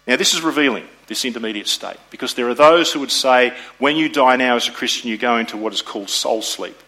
Now, 0.06 0.14
this 0.14 0.34
is 0.34 0.40
revealing, 0.40 0.86
this 1.08 1.24
intermediate 1.24 1.66
state, 1.66 1.96
because 2.10 2.34
there 2.34 2.48
are 2.48 2.54
those 2.54 2.92
who 2.92 3.00
would 3.00 3.10
say 3.10 3.56
when 3.78 3.96
you 3.96 4.08
die 4.08 4.36
now 4.36 4.54
as 4.54 4.68
a 4.68 4.72
Christian, 4.72 5.10
you 5.10 5.18
go 5.18 5.36
into 5.36 5.56
what 5.56 5.72
is 5.72 5.82
called 5.82 6.10
soul 6.10 6.42
sleep. 6.42 6.78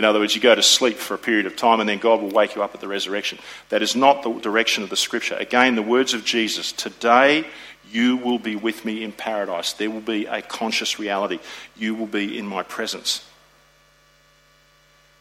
In 0.00 0.06
other 0.06 0.18
words, 0.18 0.34
you 0.34 0.40
go 0.40 0.54
to 0.54 0.62
sleep 0.62 0.96
for 0.96 1.12
a 1.12 1.18
period 1.18 1.44
of 1.44 1.56
time 1.56 1.78
and 1.78 1.86
then 1.86 1.98
God 1.98 2.22
will 2.22 2.30
wake 2.30 2.54
you 2.54 2.62
up 2.62 2.74
at 2.74 2.80
the 2.80 2.88
resurrection. 2.88 3.38
That 3.68 3.82
is 3.82 3.94
not 3.94 4.22
the 4.22 4.32
direction 4.32 4.82
of 4.82 4.88
the 4.88 4.96
scripture. 4.96 5.34
Again, 5.34 5.74
the 5.74 5.82
words 5.82 6.14
of 6.14 6.24
Jesus 6.24 6.72
today 6.72 7.44
you 7.92 8.16
will 8.16 8.38
be 8.38 8.56
with 8.56 8.86
me 8.86 9.04
in 9.04 9.12
paradise. 9.12 9.74
There 9.74 9.90
will 9.90 10.00
be 10.00 10.24
a 10.24 10.40
conscious 10.40 10.98
reality. 10.98 11.38
You 11.76 11.94
will 11.94 12.06
be 12.06 12.38
in 12.38 12.46
my 12.46 12.62
presence. 12.62 13.28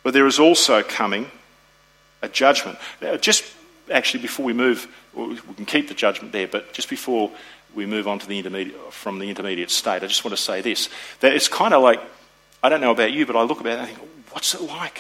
But 0.02 0.14
there 0.14 0.28
is 0.28 0.40
also 0.40 0.82
coming 0.82 1.30
a 2.22 2.30
judgment. 2.30 2.78
Now, 3.02 3.18
just 3.18 3.44
actually, 3.92 4.22
before 4.22 4.46
we 4.46 4.54
move, 4.54 4.88
we 5.14 5.36
can 5.58 5.66
keep 5.66 5.90
the 5.90 5.94
judgment 5.94 6.32
there, 6.32 6.48
but 6.48 6.72
just 6.72 6.90
before 6.90 7.32
we 7.76 7.86
move 7.86 8.08
on 8.08 8.20
to 8.20 8.28
the 8.28 8.38
intermediate, 8.38 8.94
from 8.94 9.20
the 9.20 9.30
intermediate 9.30 9.72
state, 9.72 10.04
I 10.04 10.08
just 10.08 10.24
want 10.24 10.38
to 10.38 10.42
say 10.42 10.62
this 10.62 10.90
that 11.20 11.34
it's 11.34 11.48
kind 11.48 11.74
of 11.74 11.84
like, 11.84 12.00
I 12.64 12.70
don't 12.70 12.82
know 12.82 12.92
about 12.92 13.12
you, 13.12 13.26
but 13.26 13.36
I 13.36 13.44
look 13.44 13.60
about 13.60 13.74
it 13.74 13.80
and 13.80 13.82
I 13.82 13.86
think, 13.86 14.09
What's 14.32 14.54
it 14.54 14.62
like? 14.62 15.00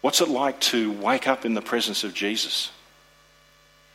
What's 0.00 0.20
it 0.20 0.28
like 0.28 0.60
to 0.60 0.92
wake 0.92 1.26
up 1.26 1.44
in 1.44 1.54
the 1.54 1.62
presence 1.62 2.04
of 2.04 2.14
Jesus? 2.14 2.70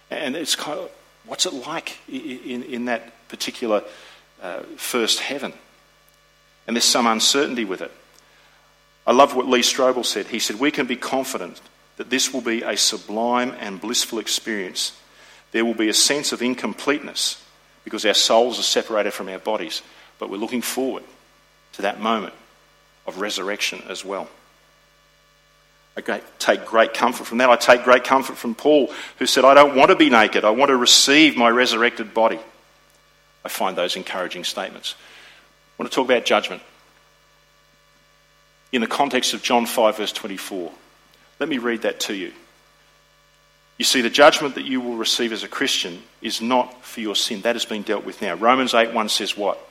And 0.10 0.36
it's 0.36 0.56
kind 0.56 0.80
of, 0.80 0.90
what's 1.26 1.46
it 1.46 1.54
like 1.54 2.00
in, 2.08 2.64
in 2.64 2.86
that 2.86 3.28
particular 3.30 3.84
uh, 4.42 4.62
first 4.76 5.20
heaven? 5.20 5.54
And 6.66 6.76
there's 6.76 6.84
some 6.84 7.08
uncertainty 7.08 7.64
with 7.64 7.82
it. 7.82 7.92
I 9.06 9.12
love 9.12 9.36
what 9.36 9.48
Lee 9.48 9.62
Strobel 9.62 10.06
said. 10.06 10.28
He 10.28 10.40
said, 10.40 10.60
We 10.60 10.72
can 10.72 10.88
be 10.88 10.96
confident 10.96 11.62
that 11.98 12.10
this 12.10 12.34
will 12.34 12.42
be 12.42 12.64
a 12.64 12.76
sublime 12.76 13.56
and 13.60 13.80
blissful 13.80 14.20
experience. 14.20 14.96
There 15.52 15.66
will 15.66 15.74
be 15.74 15.90
a 15.90 15.94
sense 15.94 16.32
of 16.32 16.42
incompleteness 16.42 17.44
because 17.84 18.06
our 18.06 18.14
souls 18.14 18.60
are 18.60 18.64
separated 18.64 19.12
from 19.12 19.30
our 19.30 19.40
bodies, 19.40 19.82
but 20.18 20.30
we're 20.30 20.38
looking 20.38 20.62
forward 20.62 21.04
to 21.74 21.84
that 21.84 22.00
moment 22.00 22.34
of 23.06 23.20
resurrection 23.20 23.84
as 23.88 24.04
well. 24.06 24.30
I 26.08 26.22
take 26.38 26.66
great 26.66 26.94
comfort 26.94 27.26
from 27.26 27.40
that. 27.40 27.50
I 27.50 27.58
take 27.58 27.84
great 27.84 28.04
comfort 28.04 28.38
from 28.38 28.56
Paul, 28.56 28.92
who 29.18 29.26
said, 29.26 29.44
I 29.44 29.54
don't 29.54 29.76
want 29.76 29.90
to 29.90 29.96
be 29.96 30.10
naked. 30.10 30.46
I 30.46 30.52
want 30.52 30.70
to 30.70 30.78
receive 30.78 31.36
my 31.36 31.50
resurrected 31.50 32.14
body. 32.14 32.40
I 33.44 33.50
find 33.50 33.78
those 33.78 33.96
encouraging 33.96 34.44
statements. 34.44 34.96
I 34.98 35.84
want 35.84 35.92
to 35.92 35.96
talk 35.96 36.06
about 36.06 36.26
judgment. 36.26 36.62
In 38.72 38.82
the 38.82 38.88
context 38.88 39.34
of 39.34 39.42
John 39.42 39.66
5, 39.66 39.98
verse 39.98 40.14
24, 40.14 40.72
let 41.40 41.50
me 41.50 41.58
read 41.58 41.82
that 41.82 42.00
to 42.02 42.14
you. 42.14 42.32
You 43.78 43.86
see, 43.86 44.02
the 44.02 44.10
judgment 44.10 44.56
that 44.56 44.66
you 44.66 44.82
will 44.82 44.98
receive 44.98 45.32
as 45.32 45.44
a 45.44 45.48
Christian 45.48 46.04
is 46.22 46.42
not 46.42 46.84
for 46.84 47.00
your 47.00 47.16
sin. 47.16 47.42
That 47.42 47.56
has 47.56 47.66
been 47.66 47.82
dealt 47.82 48.06
with 48.06 48.22
now. 48.22 48.36
Romans 48.36 48.74
8 48.74 48.94
1 48.94 49.10
says 49.10 49.38
what? 49.38 49.66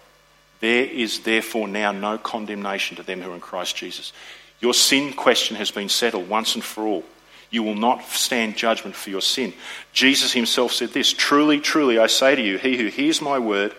There 0.61 0.85
is 0.85 1.21
therefore 1.21 1.69
now 1.69 1.93
no 1.93 2.19
condemnation 2.19 2.97
to 2.97 3.03
them 3.03 3.21
who 3.21 3.31
are 3.31 3.35
in 3.35 3.41
Christ 3.41 3.77
Jesus. 3.77 4.13
Your 4.61 4.75
sin 4.75 5.13
question 5.13 5.57
has 5.57 5.71
been 5.71 5.89
settled 5.89 6.29
once 6.29 6.55
and 6.55 6.65
for 6.65 6.85
all. 6.85 7.05
You 7.51 7.63
will 7.63 7.77
not 7.77 8.05
stand 8.05 8.57
judgment 8.57 8.95
for 8.95 9.11
your 9.11 9.23
sin. 9.23 9.55
Jesus 9.93 10.33
himself 10.33 10.73
said 10.73 10.91
this 10.91 11.13
Truly, 11.13 11.61
truly, 11.61 11.99
I 11.99 12.07
say 12.07 12.35
to 12.35 12.43
you, 12.43 12.59
he 12.59 12.77
who 12.77 12.89
hears 12.89 13.23
my 13.23 13.39
word 13.39 13.75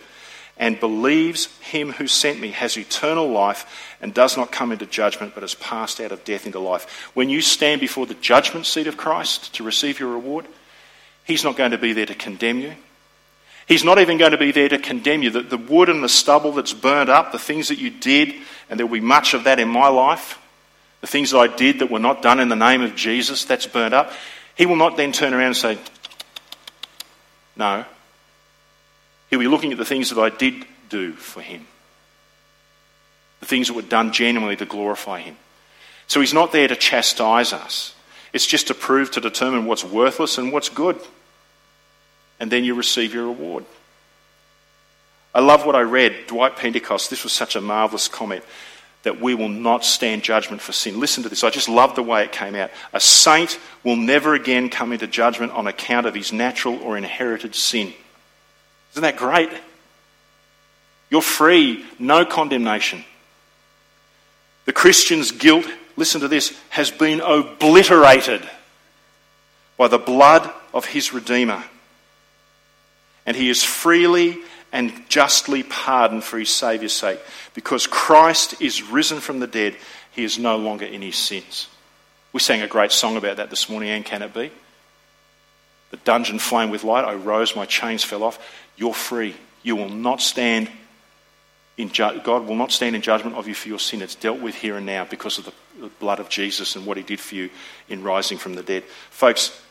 and 0.58 0.80
believes 0.80 1.46
him 1.60 1.92
who 1.94 2.08
sent 2.08 2.40
me 2.40 2.50
has 2.50 2.78
eternal 2.78 3.30
life 3.30 3.96
and 4.02 4.14
does 4.14 4.36
not 4.36 4.52
come 4.52 4.72
into 4.72 4.86
judgment, 4.86 5.34
but 5.34 5.44
has 5.44 5.56
passed 5.56 6.02
out 6.02 6.12
of 6.12 6.26
death 6.26 6.46
into 6.46 6.60
life. 6.60 7.12
When 7.14 7.30
you 7.30 7.42
stand 7.42 7.80
before 7.80 8.06
the 8.06 8.14
judgment 8.16 8.66
seat 8.66 8.88
of 8.88 8.98
Christ 8.98 9.54
to 9.56 9.64
receive 9.64 10.00
your 10.00 10.12
reward, 10.12 10.46
he's 11.24 11.44
not 11.44 11.56
going 11.56 11.72
to 11.72 11.78
be 11.78 11.94
there 11.94 12.06
to 12.08 12.16
condemn 12.16 12.60
you. 12.60 12.74
He's 13.70 13.84
not 13.84 14.00
even 14.00 14.18
going 14.18 14.32
to 14.32 14.38
be 14.38 14.52
there 14.52 14.68
to 14.68 14.80
condemn 14.80 15.22
you. 15.22 15.30
The, 15.30 15.44
the 15.44 15.58
wood 15.58 15.90
and 15.90 16.04
the 16.04 16.10
stubble 16.10 16.54
that's 16.54 16.74
burned 16.74 17.08
up, 17.08 17.32
the 17.32 17.38
things 17.38 17.68
that 17.68 17.78
you 17.78 17.92
did, 17.92 18.34
and 18.68 18.80
there 18.80 18.88
will 18.88 18.96
be 18.96 19.00
much 19.00 19.36
of 19.36 19.44
that 19.44 19.60
in 19.60 19.70
my 19.70 19.88
life, 19.90 20.40
the 21.02 21.08
things 21.08 21.30
that 21.30 21.38
I 21.38 21.46
did 21.46 21.78
that 21.78 21.92
were 21.92 22.00
not 22.00 22.24
done 22.24 22.40
in 22.40 22.50
the 22.50 22.56
name 22.56 22.82
of 22.82 22.96
Jesus, 22.96 23.46
that's 23.46 23.68
burned 23.68 23.94
up. 23.94 24.12
He 24.56 24.66
will 24.66 24.76
not 24.76 24.98
then 24.98 25.12
turn 25.12 25.36
around 25.36 25.46
and 25.46 25.56
say, 25.56 25.78
No. 27.56 27.86
He'll 29.30 29.38
be 29.38 29.48
looking 29.48 29.72
at 29.72 29.78
the 29.78 29.86
things 29.86 30.10
that 30.10 30.20
I 30.20 30.30
did 30.30 30.66
do 30.90 31.14
for 31.14 31.42
him, 31.42 31.68
the 33.40 33.46
things 33.46 33.68
that 33.68 33.76
were 33.76 33.84
done 33.84 34.12
genuinely 34.12 34.56
to 34.56 34.66
glorify 34.66 35.20
him. 35.20 35.38
So 36.08 36.22
he's 36.22 36.34
not 36.34 36.52
there 36.52 36.68
to 36.68 36.76
chastise 36.76 37.54
us, 37.54 37.94
it's 38.34 38.48
just 38.48 38.66
to 38.70 38.74
prove, 38.74 39.12
to 39.12 39.22
determine 39.22 39.68
what's 39.68 39.84
worthless 39.84 40.40
and 40.40 40.52
what's 40.52 40.70
good 40.70 41.00
and 42.40 42.52
then 42.52 42.64
you 42.64 42.76
receive 42.76 43.14
your 43.14 43.28
reward. 43.28 43.66
I 45.34 45.42
love 45.42 45.66
what 45.66 45.76
I 45.76 45.82
read. 45.82 46.28
Dwight 46.28 46.56
Pentecost, 46.56 47.10
this 47.10 47.24
was 47.24 47.34
such 47.34 47.56
a 47.56 47.62
marvellous 47.62 48.08
comment 48.08 48.44
that 49.04 49.22
we 49.22 49.34
will 49.34 49.50
not 49.50 49.86
stand 49.86 50.24
judgment 50.24 50.62
for 50.62 50.72
sin. 50.72 51.00
Listen 51.00 51.24
to 51.24 51.30
this. 51.30 51.44
I 51.44 51.50
just 51.50 51.70
love 51.70 51.96
the 51.96 52.04
way 52.04 52.24
it 52.24 52.32
came 52.32 52.56
out. 52.56 52.70
A 52.92 53.00
saint 53.00 53.58
will 53.84 53.96
never 53.96 54.34
again 54.34 54.70
come 54.70 54.92
into 54.92 55.08
judgment 55.08 55.54
on 55.54 55.68
account 55.68 56.06
of 56.06 56.14
his 56.14 56.34
natural 56.34 56.78
or 56.84 56.98
inherited 56.98 57.56
sin. 57.56 57.94
Isn't 58.92 59.04
that 59.04 59.18
great? 59.18 59.50
You're 61.10 61.22
free, 61.22 61.86
no 61.98 62.26
condemnation. 62.26 63.06
The 64.66 64.74
Christian's 64.74 65.32
guilt, 65.32 65.66
listen 65.96 66.22
to 66.22 66.28
this, 66.28 66.56
has 66.70 66.92
been 66.92 67.22
obliterated 67.22 68.48
by 69.78 69.88
the 69.88 69.98
blood 69.98 70.50
of 70.74 70.86
his 70.86 71.14
Redeemer 71.14 71.64
and 73.26 73.36
he 73.36 73.50
is 73.50 73.64
freely 73.64 74.38
and 74.72 74.92
justly 75.10 75.64
pardoned 75.64 76.24
for 76.24 76.38
his 76.38 76.50
Saviour's 76.50 76.94
sake. 76.94 77.20
Because 77.54 77.88
Christ 77.88 78.62
is 78.62 78.84
risen 78.84 79.20
from 79.20 79.40
the 79.40 79.48
dead, 79.48 79.76
he 80.12 80.24
is 80.24 80.38
no 80.38 80.58
longer 80.58 80.86
in 80.86 81.02
his 81.02 81.16
sins. 81.16 81.68
We 82.34 82.40
sang 82.40 82.62
a 82.62 82.68
great 82.68 82.92
song 82.92 83.18
about 83.18 83.38
that 83.38 83.50
this 83.50 83.70
morning, 83.70 83.90
and 83.90 84.06
can 84.06 84.22
it 84.22 84.34
be? 84.34 84.52
The 85.92 85.98
dungeon 85.98 86.38
flamed 86.38 86.72
with 86.72 86.84
light, 86.84 87.06
I 87.06 87.16
rose, 87.16 87.56
my 87.56 87.66
chains 87.66 88.04
fell 88.04 88.24
off. 88.24 88.40
You're 88.78 88.94
free. 88.94 89.36
You 89.64 89.76
will 89.76 89.90
not 89.90 90.22
stand 90.22 90.70
ju- 91.88 92.20
God 92.24 92.46
will 92.46 92.56
not 92.56 92.72
stand 92.72 92.96
in 92.96 93.02
judgment 93.02 93.38
of 93.38 93.48
you 93.48 93.56
for 93.56 93.70
your 93.70 93.80
sin. 93.80 94.02
It's 94.02 94.16
dealt 94.16 94.40
with 94.40 94.56
here 94.56 94.76
and 94.76 94.86
now 94.86 95.06
because 95.06 95.38
of 95.38 95.46
the, 95.46 95.54
the 95.80 95.88
blood 95.88 96.20
of 96.20 96.28
Jesus 96.28 96.76
and 96.76 96.86
what 96.86 96.98
he 96.98 97.04
did 97.04 97.20
for 97.20 97.36
you 97.36 97.50
in 97.88 98.04
rising 98.04 98.38
from 98.38 98.56
the 98.56 98.64
dead. 98.64 98.84
Folks, 99.10 99.62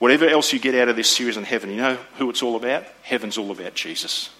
whatever 0.00 0.26
else 0.26 0.52
you 0.52 0.58
get 0.58 0.74
out 0.74 0.88
of 0.88 0.96
this 0.96 1.08
series 1.08 1.36
on 1.36 1.44
heaven, 1.44 1.70
you 1.70 1.76
know 1.76 1.98
who 2.16 2.28
it's 2.28 2.42
all 2.42 2.56
about? 2.56 2.84
Heaven's 3.02 3.38
all 3.38 3.52
about 3.52 3.74
Jesus. 3.74 4.30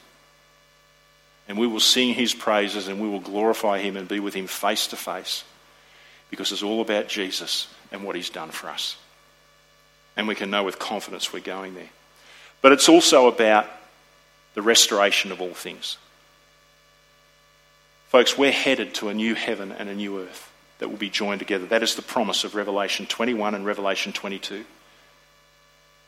And 1.48 1.56
we 1.56 1.68
will 1.68 1.80
sing 1.80 2.14
his 2.14 2.34
praises 2.34 2.88
and 2.88 3.00
we 3.00 3.08
will 3.08 3.20
glorify 3.20 3.78
him 3.78 3.96
and 3.96 4.08
be 4.08 4.18
with 4.18 4.34
him 4.34 4.48
face 4.48 4.88
to 4.88 4.96
face 4.96 5.44
because 6.30 6.50
it's 6.50 6.62
all 6.62 6.80
about 6.80 7.08
Jesus 7.08 7.68
and 7.92 8.02
what 8.02 8.16
he's 8.16 8.30
done 8.30 8.50
for 8.50 8.68
us. 8.68 8.96
And 10.16 10.26
we 10.26 10.34
can 10.34 10.50
know 10.50 10.64
with 10.64 10.78
confidence 10.78 11.32
we're 11.32 11.40
going 11.40 11.74
there. 11.74 11.90
But 12.62 12.72
it's 12.72 12.88
also 12.88 13.26
about 13.26 13.66
the 14.54 14.62
restoration 14.62 15.32
of 15.32 15.40
all 15.40 15.54
things. 15.54 15.98
Folks, 18.08 18.36
we're 18.36 18.50
headed 18.50 18.94
to 18.94 19.08
a 19.08 19.14
new 19.14 19.34
heaven 19.34 19.72
and 19.72 19.88
a 19.88 19.94
new 19.94 20.20
earth 20.20 20.50
that 20.78 20.88
will 20.88 20.96
be 20.96 21.10
joined 21.10 21.40
together. 21.40 21.66
That 21.66 21.82
is 21.82 21.94
the 21.94 22.02
promise 22.02 22.44
of 22.44 22.54
Revelation 22.54 23.06
21 23.06 23.54
and 23.54 23.64
Revelation 23.64 24.12
22. 24.12 24.64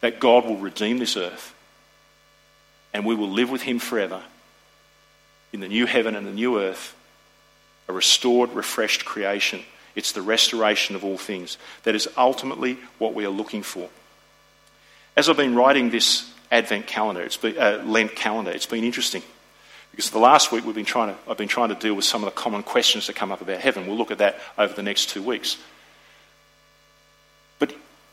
That 0.03 0.21
God 0.21 0.45
will 0.45 0.59
redeem 0.59 0.99
this 0.99 1.17
earth 1.17 1.55
and 2.93 3.07
we 3.07 3.15
will 3.15 3.31
live 3.31 3.51
with 3.51 3.63
Him 3.63 3.79
forever 3.79 4.23
in 5.53 5.61
the 5.61 5.69
new 5.69 5.87
heaven 5.87 6.15
and 6.15 6.27
the 6.27 6.33
new 6.33 6.61
earth, 6.61 6.95
a 7.89 7.93
restored, 7.93 8.53
refreshed 8.53 9.05
creation. 9.05 9.61
It's 9.95 10.13
the 10.13 10.23
restoration 10.23 10.97
of 10.97 11.05
all 11.05 11.19
things. 11.19 11.59
That 11.83 11.95
is 11.95 12.09
ultimately 12.17 12.79
what 12.99 13.15
we 13.15 13.25
are 13.25 13.31
looking 13.31 13.63
for. 13.63 13.89
As 15.17 15.29
I've 15.29 15.37
been 15.37 15.55
writing 15.55 15.91
this 15.91 16.31
Advent 16.51 16.87
calendar, 16.87 17.23
it's 17.23 17.37
been, 17.37 17.59
uh, 17.59 17.83
Lent 17.85 18.15
calendar, 18.15 18.51
it's 18.51 18.67
been 18.67 18.85
interesting. 18.85 19.23
Because 19.91 20.09
the 20.09 20.19
last 20.19 20.53
week 20.53 20.65
we've 20.65 20.75
been 20.75 20.87
trying 20.87 21.15
to, 21.15 21.21
I've 21.29 21.37
been 21.37 21.49
trying 21.49 21.69
to 21.69 21.75
deal 21.75 21.95
with 21.95 22.07
some 22.07 22.25
of 22.25 22.35
the 22.35 22.41
common 22.41 22.63
questions 22.63 23.07
that 23.07 23.17
come 23.17 23.31
up 23.31 23.43
about 23.43 23.61
heaven. 23.61 23.87
We'll 23.87 23.99
look 23.99 24.11
at 24.11 24.19
that 24.19 24.39
over 24.57 24.73
the 24.73 24.83
next 24.83 25.11
two 25.11 25.23
weeks. 25.23 25.59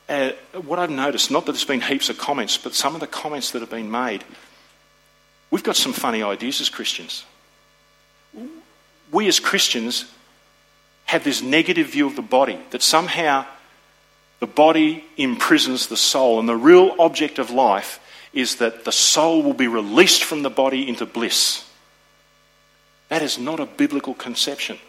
Uh, 0.10 0.32
what 0.64 0.80
I've 0.80 0.90
noticed, 0.90 1.30
not 1.30 1.46
that 1.46 1.52
there's 1.52 1.64
been 1.64 1.82
heaps 1.82 2.10
of 2.10 2.18
comments, 2.18 2.58
but 2.58 2.74
some 2.74 2.96
of 2.96 3.00
the 3.00 3.08
comments 3.08 3.52
that 3.52 3.60
have 3.60 3.70
been 3.70 3.92
made, 3.92 4.24
we've 5.52 5.64
got 5.64 5.76
some 5.76 5.94
funny 5.94 6.24
ideas 6.24 6.60
as 6.60 6.70
Christians. 6.70 7.26
We 9.12 9.28
as 9.28 9.40
Christians 9.40 10.06
have 11.06 11.24
this 11.24 11.44
negative 11.44 11.88
view 11.88 12.08
of 12.08 12.16
the 12.16 12.24
body 12.24 12.60
that 12.72 12.82
somehow 12.82 13.46
the 14.40 14.48
body 14.48 15.06
imprisons 15.18 15.88
the 15.88 15.98
soul, 15.98 16.40
and 16.40 16.50
the 16.50 16.56
real 16.56 16.96
object 16.98 17.38
of 17.38 17.52
life 17.52 18.00
is 18.34 18.56
that 18.56 18.86
the 18.86 18.92
soul 18.92 19.44
will 19.44 19.54
be 19.54 19.68
released 19.68 20.24
from 20.24 20.42
the 20.42 20.50
body 20.50 20.88
into 20.88 21.06
bliss. 21.06 21.66
That 23.10 23.22
is 23.22 23.38
not 23.38 23.60
a 23.60 23.66
biblical 23.66 24.14
conception. 24.14 24.80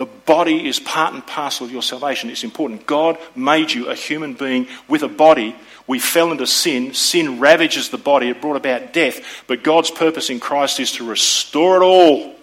The 0.00 0.06
body 0.06 0.66
is 0.66 0.80
part 0.80 1.12
and 1.12 1.26
parcel 1.26 1.66
of 1.66 1.72
your 1.72 1.82
salvation. 1.82 2.30
It's 2.30 2.42
important. 2.42 2.86
God 2.86 3.18
made 3.36 3.70
you 3.70 3.88
a 3.88 3.94
human 3.94 4.32
being 4.32 4.66
with 4.88 5.02
a 5.02 5.08
body. 5.08 5.54
We 5.86 5.98
fell 5.98 6.32
into 6.32 6.46
sin. 6.46 6.94
Sin 6.94 7.38
ravages 7.38 7.90
the 7.90 7.98
body. 7.98 8.30
It 8.30 8.40
brought 8.40 8.56
about 8.56 8.94
death. 8.94 9.44
But 9.46 9.62
God's 9.62 9.90
purpose 9.90 10.30
in 10.30 10.40
Christ 10.40 10.80
is 10.80 10.92
to 10.92 11.06
restore 11.06 11.76
it 11.76 11.84
all, 11.84 12.34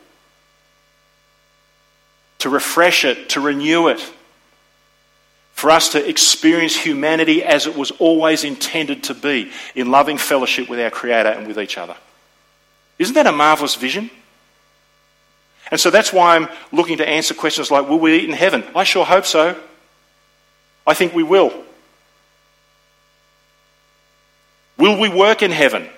to 2.40 2.50
refresh 2.50 3.04
it, 3.04 3.30
to 3.30 3.42
renew 3.42 3.88
it, 3.88 4.08
for 5.54 5.72
us 5.72 5.94
to 5.94 6.08
experience 6.08 6.76
humanity 6.76 7.44
as 7.44 7.66
it 7.66 7.76
was 7.76 7.90
always 7.90 8.44
intended 8.44 9.06
to 9.06 9.16
be 9.16 9.52
in 9.74 9.90
loving 9.90 10.20
fellowship 10.20 10.70
with 10.70 10.80
our 10.80 10.92
Creator 10.92 11.30
and 11.30 11.48
with 11.48 11.58
each 11.58 11.80
other. 11.80 11.96
Isn't 13.00 13.16
that 13.16 13.26
a 13.26 13.32
marvelous 13.32 13.74
vision? 13.74 14.12
And 15.72 15.80
so 15.80 15.90
that's 15.90 16.14
why 16.14 16.36
I'm 16.36 16.48
looking 16.72 16.98
to 16.98 17.08
answer 17.08 17.34
questions 17.34 17.72
like 17.72 17.90
Will 17.90 18.00
we 18.00 18.18
eat 18.18 18.30
in 18.30 18.36
heaven? 18.36 18.64
I 18.76 18.84
sure 18.84 19.06
hope 19.06 19.26
so. 19.26 19.60
I 20.86 20.94
think 20.94 21.14
we 21.14 21.24
will. 21.24 21.52
Will 24.78 25.00
we 25.00 25.10
work 25.10 25.42
in 25.42 25.52
heaven? 25.52 25.90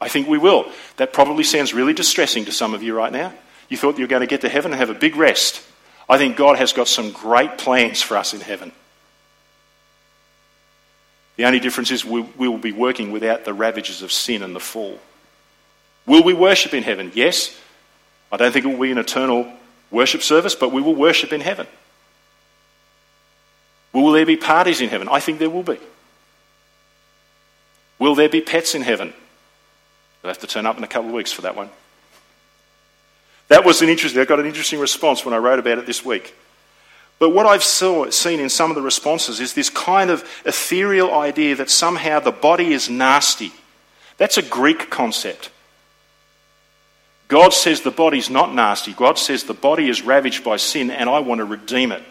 I 0.00 0.08
think 0.08 0.28
we 0.28 0.38
will. 0.38 0.70
That 0.96 1.12
probably 1.12 1.44
sounds 1.44 1.74
really 1.74 1.92
distressing 1.92 2.44
to 2.46 2.52
some 2.52 2.74
of 2.74 2.82
you 2.82 2.94
right 2.94 3.12
now. 3.12 3.32
You 3.68 3.76
thought 3.76 3.98
you 3.98 4.04
were 4.04 4.08
going 4.08 4.20
to 4.20 4.26
get 4.26 4.42
to 4.42 4.48
heaven 4.48 4.72
and 4.72 4.78
have 4.78 4.90
a 4.90 4.94
big 4.94 5.16
rest. 5.16 5.62
I 6.08 6.18
think 6.18 6.36
God 6.36 6.58
has 6.58 6.72
got 6.72 6.88
some 6.88 7.12
great 7.12 7.58
plans 7.58 8.02
for 8.02 8.16
us 8.16 8.34
in 8.34 8.40
heaven. 8.40 8.72
The 11.36 11.44
only 11.44 11.60
difference 11.60 11.90
is 11.90 12.04
we, 12.04 12.20
will 12.36 12.58
be 12.58 12.72
working 12.72 13.12
without 13.12 13.44
the 13.44 13.54
ravages 13.54 14.02
of 14.02 14.12
sin 14.12 14.42
and 14.42 14.54
the 14.54 14.60
fall. 14.60 14.98
Will 16.04 16.22
we 16.22 16.34
worship 16.34 16.74
in 16.74 16.82
heaven? 16.82 17.12
Yes. 17.14 17.56
I 18.32 18.36
don't 18.36 18.52
think 18.52 18.64
it 18.64 18.68
will 18.68 18.80
be 18.80 18.92
an 18.92 18.98
eternal 18.98 19.52
worship 19.90 20.22
service, 20.22 20.54
but 20.54 20.72
we 20.72 20.80
will 20.80 20.94
worship 20.94 21.32
in 21.32 21.40
heaven. 21.40 21.66
Will 23.92 24.12
there 24.12 24.26
be 24.26 24.36
parties 24.36 24.80
in 24.80 24.88
heaven? 24.88 25.08
I 25.10 25.20
think 25.20 25.38
there 25.38 25.50
will 25.50 25.64
be. 25.64 25.78
Will 27.98 28.14
there 28.14 28.28
be 28.28 28.40
pets 28.40 28.74
in 28.74 28.82
heaven? 28.82 29.12
You'll 30.22 30.30
have 30.30 30.38
to 30.38 30.46
turn 30.46 30.66
up 30.66 30.78
in 30.78 30.84
a 30.84 30.88
couple 30.88 31.08
of 31.08 31.14
weeks 31.14 31.32
for 31.32 31.42
that 31.42 31.56
one. 31.56 31.70
That 33.48 33.64
was 33.64 33.82
an 33.82 33.88
interesting, 33.88 34.20
I 34.20 34.26
got 34.26 34.38
an 34.38 34.46
interesting 34.46 34.78
response 34.78 35.24
when 35.24 35.34
I 35.34 35.38
wrote 35.38 35.58
about 35.58 35.78
it 35.78 35.86
this 35.86 36.04
week. 36.04 36.34
But 37.18 37.30
what 37.30 37.46
I've 37.46 37.64
saw, 37.64 38.08
seen 38.10 38.40
in 38.40 38.48
some 38.48 38.70
of 38.70 38.76
the 38.76 38.82
responses 38.82 39.40
is 39.40 39.54
this 39.54 39.68
kind 39.68 40.08
of 40.08 40.24
ethereal 40.46 41.12
idea 41.12 41.56
that 41.56 41.68
somehow 41.68 42.20
the 42.20 42.30
body 42.30 42.72
is 42.72 42.88
nasty. 42.88 43.52
That's 44.16 44.38
a 44.38 44.42
Greek 44.42 44.88
concept. 44.88 45.50
God 47.30 47.54
says 47.54 47.82
the 47.82 47.92
body's 47.92 48.28
not 48.28 48.52
nasty. 48.52 48.92
God 48.92 49.16
says 49.16 49.44
the 49.44 49.54
body 49.54 49.88
is 49.88 50.02
ravaged 50.02 50.42
by 50.42 50.56
sin, 50.56 50.90
and 50.90 51.08
I 51.08 51.20
want 51.20 51.38
to 51.38 51.44
redeem 51.44 51.92
it 51.92 52.02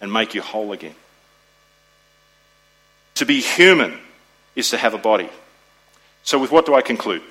and 0.00 0.12
make 0.12 0.34
you 0.34 0.40
whole 0.40 0.70
again. 0.70 0.94
To 3.16 3.26
be 3.26 3.40
human 3.40 3.98
is 4.54 4.70
to 4.70 4.76
have 4.76 4.94
a 4.94 4.98
body. 4.98 5.28
So, 6.22 6.38
with 6.38 6.52
what 6.52 6.64
do 6.64 6.76
I 6.76 6.82
conclude? 6.82 7.22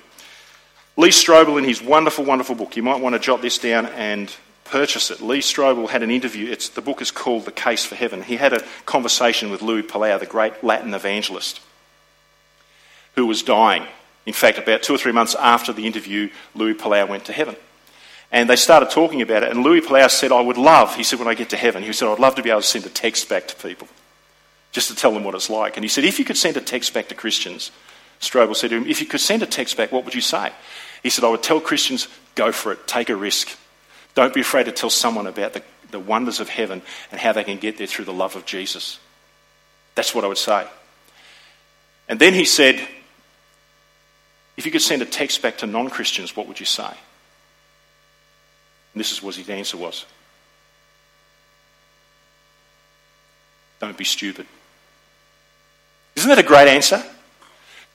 Lee 0.98 1.08
Strobel, 1.08 1.56
in 1.56 1.64
his 1.64 1.80
wonderful, 1.80 2.26
wonderful 2.26 2.54
book, 2.54 2.76
you 2.76 2.82
might 2.82 3.00
want 3.00 3.14
to 3.14 3.18
jot 3.18 3.40
this 3.40 3.56
down 3.56 3.86
and 3.86 4.30
purchase 4.64 5.10
it. 5.10 5.22
Lee 5.22 5.38
Strobel 5.38 5.88
had 5.88 6.02
an 6.02 6.10
interview. 6.10 6.50
It's, 6.50 6.68
the 6.68 6.82
book 6.82 7.00
is 7.00 7.10
called 7.10 7.46
The 7.46 7.52
Case 7.52 7.82
for 7.82 7.94
Heaven. 7.94 8.22
He 8.22 8.36
had 8.36 8.52
a 8.52 8.62
conversation 8.84 9.50
with 9.50 9.62
Louis 9.62 9.84
Palau, 9.84 10.20
the 10.20 10.26
great 10.26 10.62
Latin 10.62 10.92
evangelist, 10.92 11.62
who 13.14 13.24
was 13.24 13.42
dying. 13.42 13.86
In 14.26 14.32
fact, 14.32 14.58
about 14.58 14.82
two 14.82 14.94
or 14.94 14.98
three 14.98 15.12
months 15.12 15.34
after 15.34 15.72
the 15.72 15.86
interview, 15.86 16.30
Louis 16.54 16.74
Palau 16.74 17.08
went 17.08 17.24
to 17.26 17.32
heaven. 17.32 17.56
And 18.30 18.48
they 18.48 18.56
started 18.56 18.90
talking 18.90 19.22
about 19.22 19.42
it. 19.42 19.50
And 19.50 19.62
Louis 19.62 19.80
Palau 19.80 20.10
said, 20.10 20.32
I 20.32 20.40
would 20.40 20.58
love, 20.58 20.94
he 20.94 21.02
said, 21.02 21.18
when 21.18 21.28
I 21.28 21.34
get 21.34 21.50
to 21.50 21.56
heaven, 21.56 21.82
he 21.82 21.92
said, 21.92 22.08
I'd 22.08 22.18
love 22.18 22.34
to 22.34 22.42
be 22.42 22.50
able 22.50 22.60
to 22.60 22.66
send 22.66 22.84
a 22.84 22.90
text 22.90 23.28
back 23.28 23.48
to 23.48 23.56
people 23.56 23.88
just 24.72 24.88
to 24.88 24.94
tell 24.94 25.12
them 25.12 25.24
what 25.24 25.34
it's 25.34 25.48
like. 25.48 25.76
And 25.76 25.84
he 25.84 25.88
said, 25.88 26.04
if 26.04 26.18
you 26.18 26.24
could 26.24 26.36
send 26.36 26.56
a 26.56 26.60
text 26.60 26.92
back 26.92 27.08
to 27.08 27.14
Christians, 27.14 27.70
Strobel 28.20 28.54
said 28.54 28.70
to 28.70 28.76
him, 28.76 28.86
if 28.86 29.00
you 29.00 29.06
could 29.06 29.20
send 29.20 29.42
a 29.42 29.46
text 29.46 29.76
back, 29.76 29.92
what 29.92 30.04
would 30.04 30.14
you 30.14 30.20
say? 30.20 30.52
He 31.02 31.10
said, 31.10 31.24
I 31.24 31.30
would 31.30 31.42
tell 31.42 31.60
Christians, 31.60 32.08
go 32.34 32.52
for 32.52 32.72
it, 32.72 32.86
take 32.86 33.08
a 33.08 33.16
risk. 33.16 33.56
Don't 34.14 34.34
be 34.34 34.40
afraid 34.40 34.64
to 34.64 34.72
tell 34.72 34.90
someone 34.90 35.26
about 35.26 35.54
the, 35.54 35.62
the 35.90 36.00
wonders 36.00 36.40
of 36.40 36.48
heaven 36.48 36.82
and 37.10 37.20
how 37.20 37.32
they 37.32 37.44
can 37.44 37.58
get 37.58 37.78
there 37.78 37.86
through 37.86 38.04
the 38.04 38.12
love 38.12 38.36
of 38.36 38.44
Jesus. 38.44 38.98
That's 39.94 40.14
what 40.14 40.24
I 40.24 40.28
would 40.28 40.38
say. 40.38 40.66
And 42.08 42.18
then 42.18 42.34
he 42.34 42.44
said, 42.44 42.86
if 44.58 44.66
you 44.66 44.72
could 44.72 44.82
send 44.82 45.00
a 45.00 45.06
text 45.06 45.40
back 45.40 45.58
to 45.58 45.66
non 45.66 45.88
Christians, 45.88 46.36
what 46.36 46.48
would 46.48 46.58
you 46.58 46.66
say? 46.66 46.82
And 48.92 49.00
this 49.00 49.12
is 49.12 49.22
what 49.22 49.36
his 49.36 49.48
answer 49.48 49.78
was 49.78 50.04
Don't 53.80 53.96
be 53.96 54.04
stupid. 54.04 54.46
Isn't 56.16 56.28
that 56.28 56.40
a 56.40 56.42
great 56.42 56.66
answer? 56.66 57.02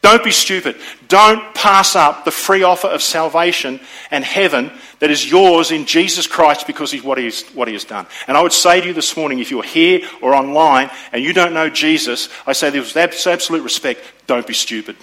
Don't 0.02 0.24
be 0.24 0.32
stupid. 0.32 0.78
Don't 1.08 1.54
pass 1.56 1.96
up 1.96 2.26
the 2.26 2.32
free 2.32 2.64
offer 2.64 2.88
of 2.88 3.02
salvation 3.02 3.80
and 4.12 4.24
heaven 4.24 4.72
that 5.00 5.12
is 5.12 5.30
yours 5.30 5.72
in 5.72 5.86
Jesus 5.86 6.28
Christ 6.28 6.68
because 6.68 6.94
of 6.94 7.06
what 7.06 7.18
he, 7.18 7.26
has, 7.26 7.44
what 7.54 7.70
he 7.70 7.74
has 7.74 7.86
done. 7.86 8.06
And 8.28 8.36
I 8.38 8.42
would 8.42 8.52
say 8.52 8.82
to 8.82 8.88
you 8.88 8.94
this 8.94 9.16
morning, 9.16 9.40
if 9.40 9.50
you're 9.50 9.64
here 9.64 10.02
or 10.22 10.34
online 10.34 10.90
and 11.14 11.24
you 11.24 11.32
don't 11.32 11.54
know 11.54 11.70
Jesus, 11.70 12.28
I 12.46 12.52
say 12.52 12.70
with 12.70 12.96
absolute 12.96 13.64
respect, 13.64 14.02
don't 14.28 14.48
be 14.48 14.54
stupid. 14.54 14.98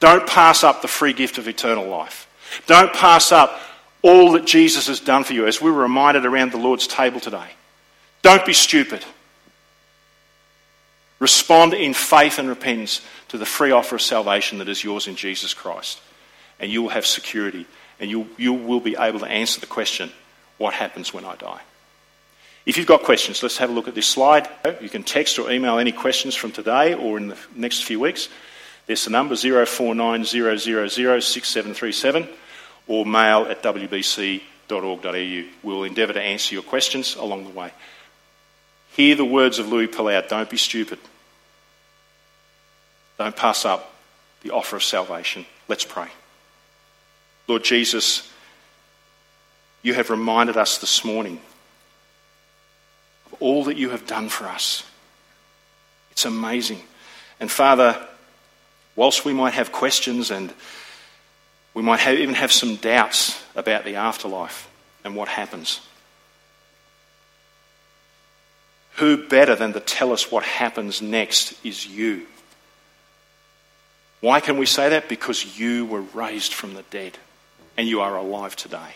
Don't 0.00 0.26
pass 0.26 0.62
up 0.62 0.82
the 0.82 0.88
free 0.88 1.12
gift 1.12 1.38
of 1.38 1.48
eternal 1.48 1.86
life. 1.86 2.28
Don't 2.66 2.92
pass 2.92 3.32
up 3.32 3.60
all 4.02 4.32
that 4.32 4.44
Jesus 4.44 4.86
has 4.86 5.00
done 5.00 5.24
for 5.24 5.32
you, 5.32 5.46
as 5.46 5.60
we 5.60 5.70
were 5.70 5.82
reminded 5.82 6.24
around 6.24 6.52
the 6.52 6.58
Lord's 6.58 6.86
table 6.86 7.18
today. 7.18 7.48
Don't 8.22 8.44
be 8.44 8.52
stupid. 8.52 9.04
Respond 11.18 11.74
in 11.74 11.94
faith 11.94 12.38
and 12.38 12.48
repentance 12.48 13.00
to 13.28 13.38
the 13.38 13.46
free 13.46 13.70
offer 13.70 13.96
of 13.96 14.02
salvation 14.02 14.58
that 14.58 14.68
is 14.68 14.84
yours 14.84 15.06
in 15.06 15.16
Jesus 15.16 15.54
Christ. 15.54 16.00
And 16.60 16.70
you 16.70 16.82
will 16.82 16.90
have 16.90 17.06
security 17.06 17.66
and 17.98 18.10
you, 18.10 18.28
you 18.36 18.52
will 18.52 18.80
be 18.80 18.96
able 18.98 19.20
to 19.20 19.26
answer 19.26 19.60
the 19.60 19.66
question 19.66 20.12
what 20.58 20.74
happens 20.74 21.12
when 21.12 21.24
I 21.24 21.36
die? 21.36 21.60
If 22.66 22.76
you've 22.76 22.86
got 22.86 23.02
questions, 23.02 23.42
let's 23.42 23.58
have 23.58 23.70
a 23.70 23.72
look 23.72 23.88
at 23.88 23.94
this 23.94 24.06
slide. 24.06 24.48
You 24.80 24.88
can 24.88 25.02
text 25.02 25.38
or 25.38 25.50
email 25.50 25.78
any 25.78 25.92
questions 25.92 26.34
from 26.34 26.50
today 26.50 26.94
or 26.94 27.16
in 27.16 27.28
the 27.28 27.38
next 27.54 27.84
few 27.84 28.00
weeks 28.00 28.28
There's 28.86 29.04
the 29.04 29.10
number 29.10 29.34
0490006737 29.34 32.28
or 32.86 33.04
mail 33.04 33.46
at 33.46 33.62
wbc.org.au. 33.62 35.44
We'll 35.62 35.84
endeavour 35.84 36.12
to 36.12 36.22
answer 36.22 36.54
your 36.54 36.62
questions 36.62 37.16
along 37.16 37.44
the 37.44 37.50
way. 37.50 37.72
Hear 38.92 39.16
the 39.16 39.24
words 39.24 39.58
of 39.58 39.68
Louis 39.68 39.88
Palau 39.88 40.28
don't 40.28 40.48
be 40.48 40.56
stupid. 40.56 41.00
Don't 43.18 43.36
pass 43.36 43.64
up 43.64 43.92
the 44.42 44.50
offer 44.50 44.76
of 44.76 44.84
salvation. 44.84 45.46
Let's 45.68 45.84
pray. 45.84 46.08
Lord 47.48 47.64
Jesus, 47.64 48.30
you 49.82 49.94
have 49.94 50.10
reminded 50.10 50.56
us 50.56 50.78
this 50.78 51.04
morning 51.04 51.40
of 53.26 53.34
all 53.40 53.64
that 53.64 53.76
you 53.76 53.90
have 53.90 54.06
done 54.06 54.28
for 54.28 54.46
us. 54.46 54.84
It's 56.10 56.24
amazing. 56.24 56.80
And 57.40 57.50
Father, 57.50 58.06
whilst 58.96 59.24
we 59.24 59.32
might 59.32 59.54
have 59.54 59.70
questions 59.70 60.30
and 60.30 60.52
we 61.74 61.82
might 61.82 62.00
have, 62.00 62.18
even 62.18 62.34
have 62.34 62.50
some 62.50 62.76
doubts 62.76 63.44
about 63.54 63.84
the 63.84 63.96
afterlife 63.96 64.68
and 65.04 65.14
what 65.14 65.28
happens, 65.28 65.80
who 68.94 69.28
better 69.28 69.54
than 69.54 69.74
to 69.74 69.80
tell 69.80 70.12
us 70.12 70.32
what 70.32 70.42
happens 70.42 71.02
next 71.02 71.54
is 71.64 71.86
you? 71.86 72.26
Why 74.20 74.40
can 74.40 74.56
we 74.56 74.66
say 74.66 74.88
that? 74.88 75.08
Because 75.08 75.58
you 75.58 75.84
were 75.84 76.00
raised 76.00 76.54
from 76.54 76.74
the 76.74 76.82
dead 76.84 77.18
and 77.76 77.86
you 77.86 78.00
are 78.00 78.16
alive 78.16 78.56
today. 78.56 78.94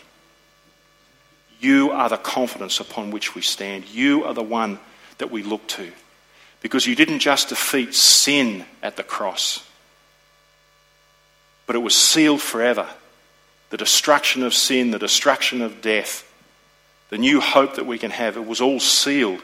You 1.59 1.91
are 1.91 2.09
the 2.09 2.17
confidence 2.17 2.79
upon 2.79 3.11
which 3.11 3.35
we 3.35 3.43
stand. 3.43 3.85
You 3.87 4.23
are 4.23 4.33
the 4.33 4.41
one 4.41 4.79
that 5.19 5.29
we 5.29 5.43
look 5.43 5.67
to. 5.67 5.91
Because 6.61 6.87
you 6.87 6.95
didn't 6.95 7.19
just 7.19 7.49
defeat 7.49 7.93
sin 7.93 8.65
at 8.81 8.97
the 8.97 9.03
cross, 9.03 9.67
but 11.71 11.77
it 11.77 11.83
was 11.83 11.95
sealed 11.95 12.41
forever. 12.41 12.85
The 13.69 13.77
destruction 13.77 14.43
of 14.43 14.53
sin, 14.53 14.91
the 14.91 14.99
destruction 14.99 15.61
of 15.61 15.81
death, 15.81 16.29
the 17.09 17.17
new 17.17 17.39
hope 17.39 17.75
that 17.75 17.85
we 17.85 17.97
can 17.97 18.11
have, 18.11 18.35
it 18.35 18.45
was 18.45 18.59
all 18.59 18.81
sealed 18.81 19.41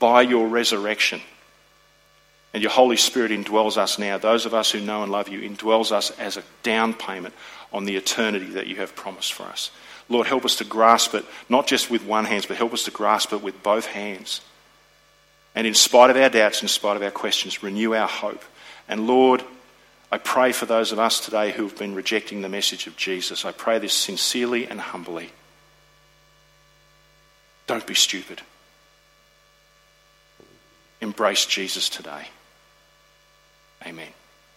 by 0.00 0.22
your 0.22 0.48
resurrection. 0.48 1.20
And 2.52 2.60
your 2.60 2.72
Holy 2.72 2.96
Spirit 2.96 3.30
indwells 3.30 3.76
us 3.76 4.00
now. 4.00 4.18
Those 4.18 4.46
of 4.46 4.52
us 4.52 4.72
who 4.72 4.80
know 4.80 5.04
and 5.04 5.12
love 5.12 5.28
you 5.28 5.48
indwells 5.48 5.92
us 5.92 6.10
as 6.18 6.36
a 6.36 6.42
down 6.64 6.92
payment 6.92 7.34
on 7.72 7.84
the 7.84 7.94
eternity 7.94 8.46
that 8.46 8.66
you 8.66 8.74
have 8.74 8.96
promised 8.96 9.32
for 9.32 9.44
us. 9.44 9.70
Lord, 10.08 10.26
help 10.26 10.44
us 10.44 10.56
to 10.56 10.64
grasp 10.64 11.14
it, 11.14 11.24
not 11.48 11.68
just 11.68 11.88
with 11.88 12.04
one 12.04 12.24
hand, 12.24 12.46
but 12.48 12.56
help 12.56 12.74
us 12.74 12.82
to 12.86 12.90
grasp 12.90 13.32
it 13.32 13.42
with 13.42 13.62
both 13.62 13.86
hands. 13.86 14.40
And 15.54 15.68
in 15.68 15.74
spite 15.74 16.10
of 16.10 16.16
our 16.16 16.30
doubts, 16.30 16.62
in 16.62 16.68
spite 16.68 16.96
of 16.96 17.02
our 17.04 17.12
questions, 17.12 17.62
renew 17.62 17.94
our 17.94 18.08
hope. 18.08 18.42
And 18.88 19.06
Lord, 19.06 19.44
I 20.12 20.18
pray 20.18 20.52
for 20.52 20.66
those 20.66 20.90
of 20.90 20.98
us 20.98 21.20
today 21.20 21.52
who 21.52 21.62
have 21.62 21.78
been 21.78 21.94
rejecting 21.94 22.42
the 22.42 22.48
message 22.48 22.86
of 22.86 22.96
Jesus. 22.96 23.44
I 23.44 23.52
pray 23.52 23.78
this 23.78 23.92
sincerely 23.92 24.66
and 24.66 24.80
humbly. 24.80 25.30
Don't 27.66 27.86
be 27.86 27.94
stupid. 27.94 28.42
Embrace 31.00 31.46
Jesus 31.46 31.88
today. 31.88 32.28
Amen. 33.86 34.08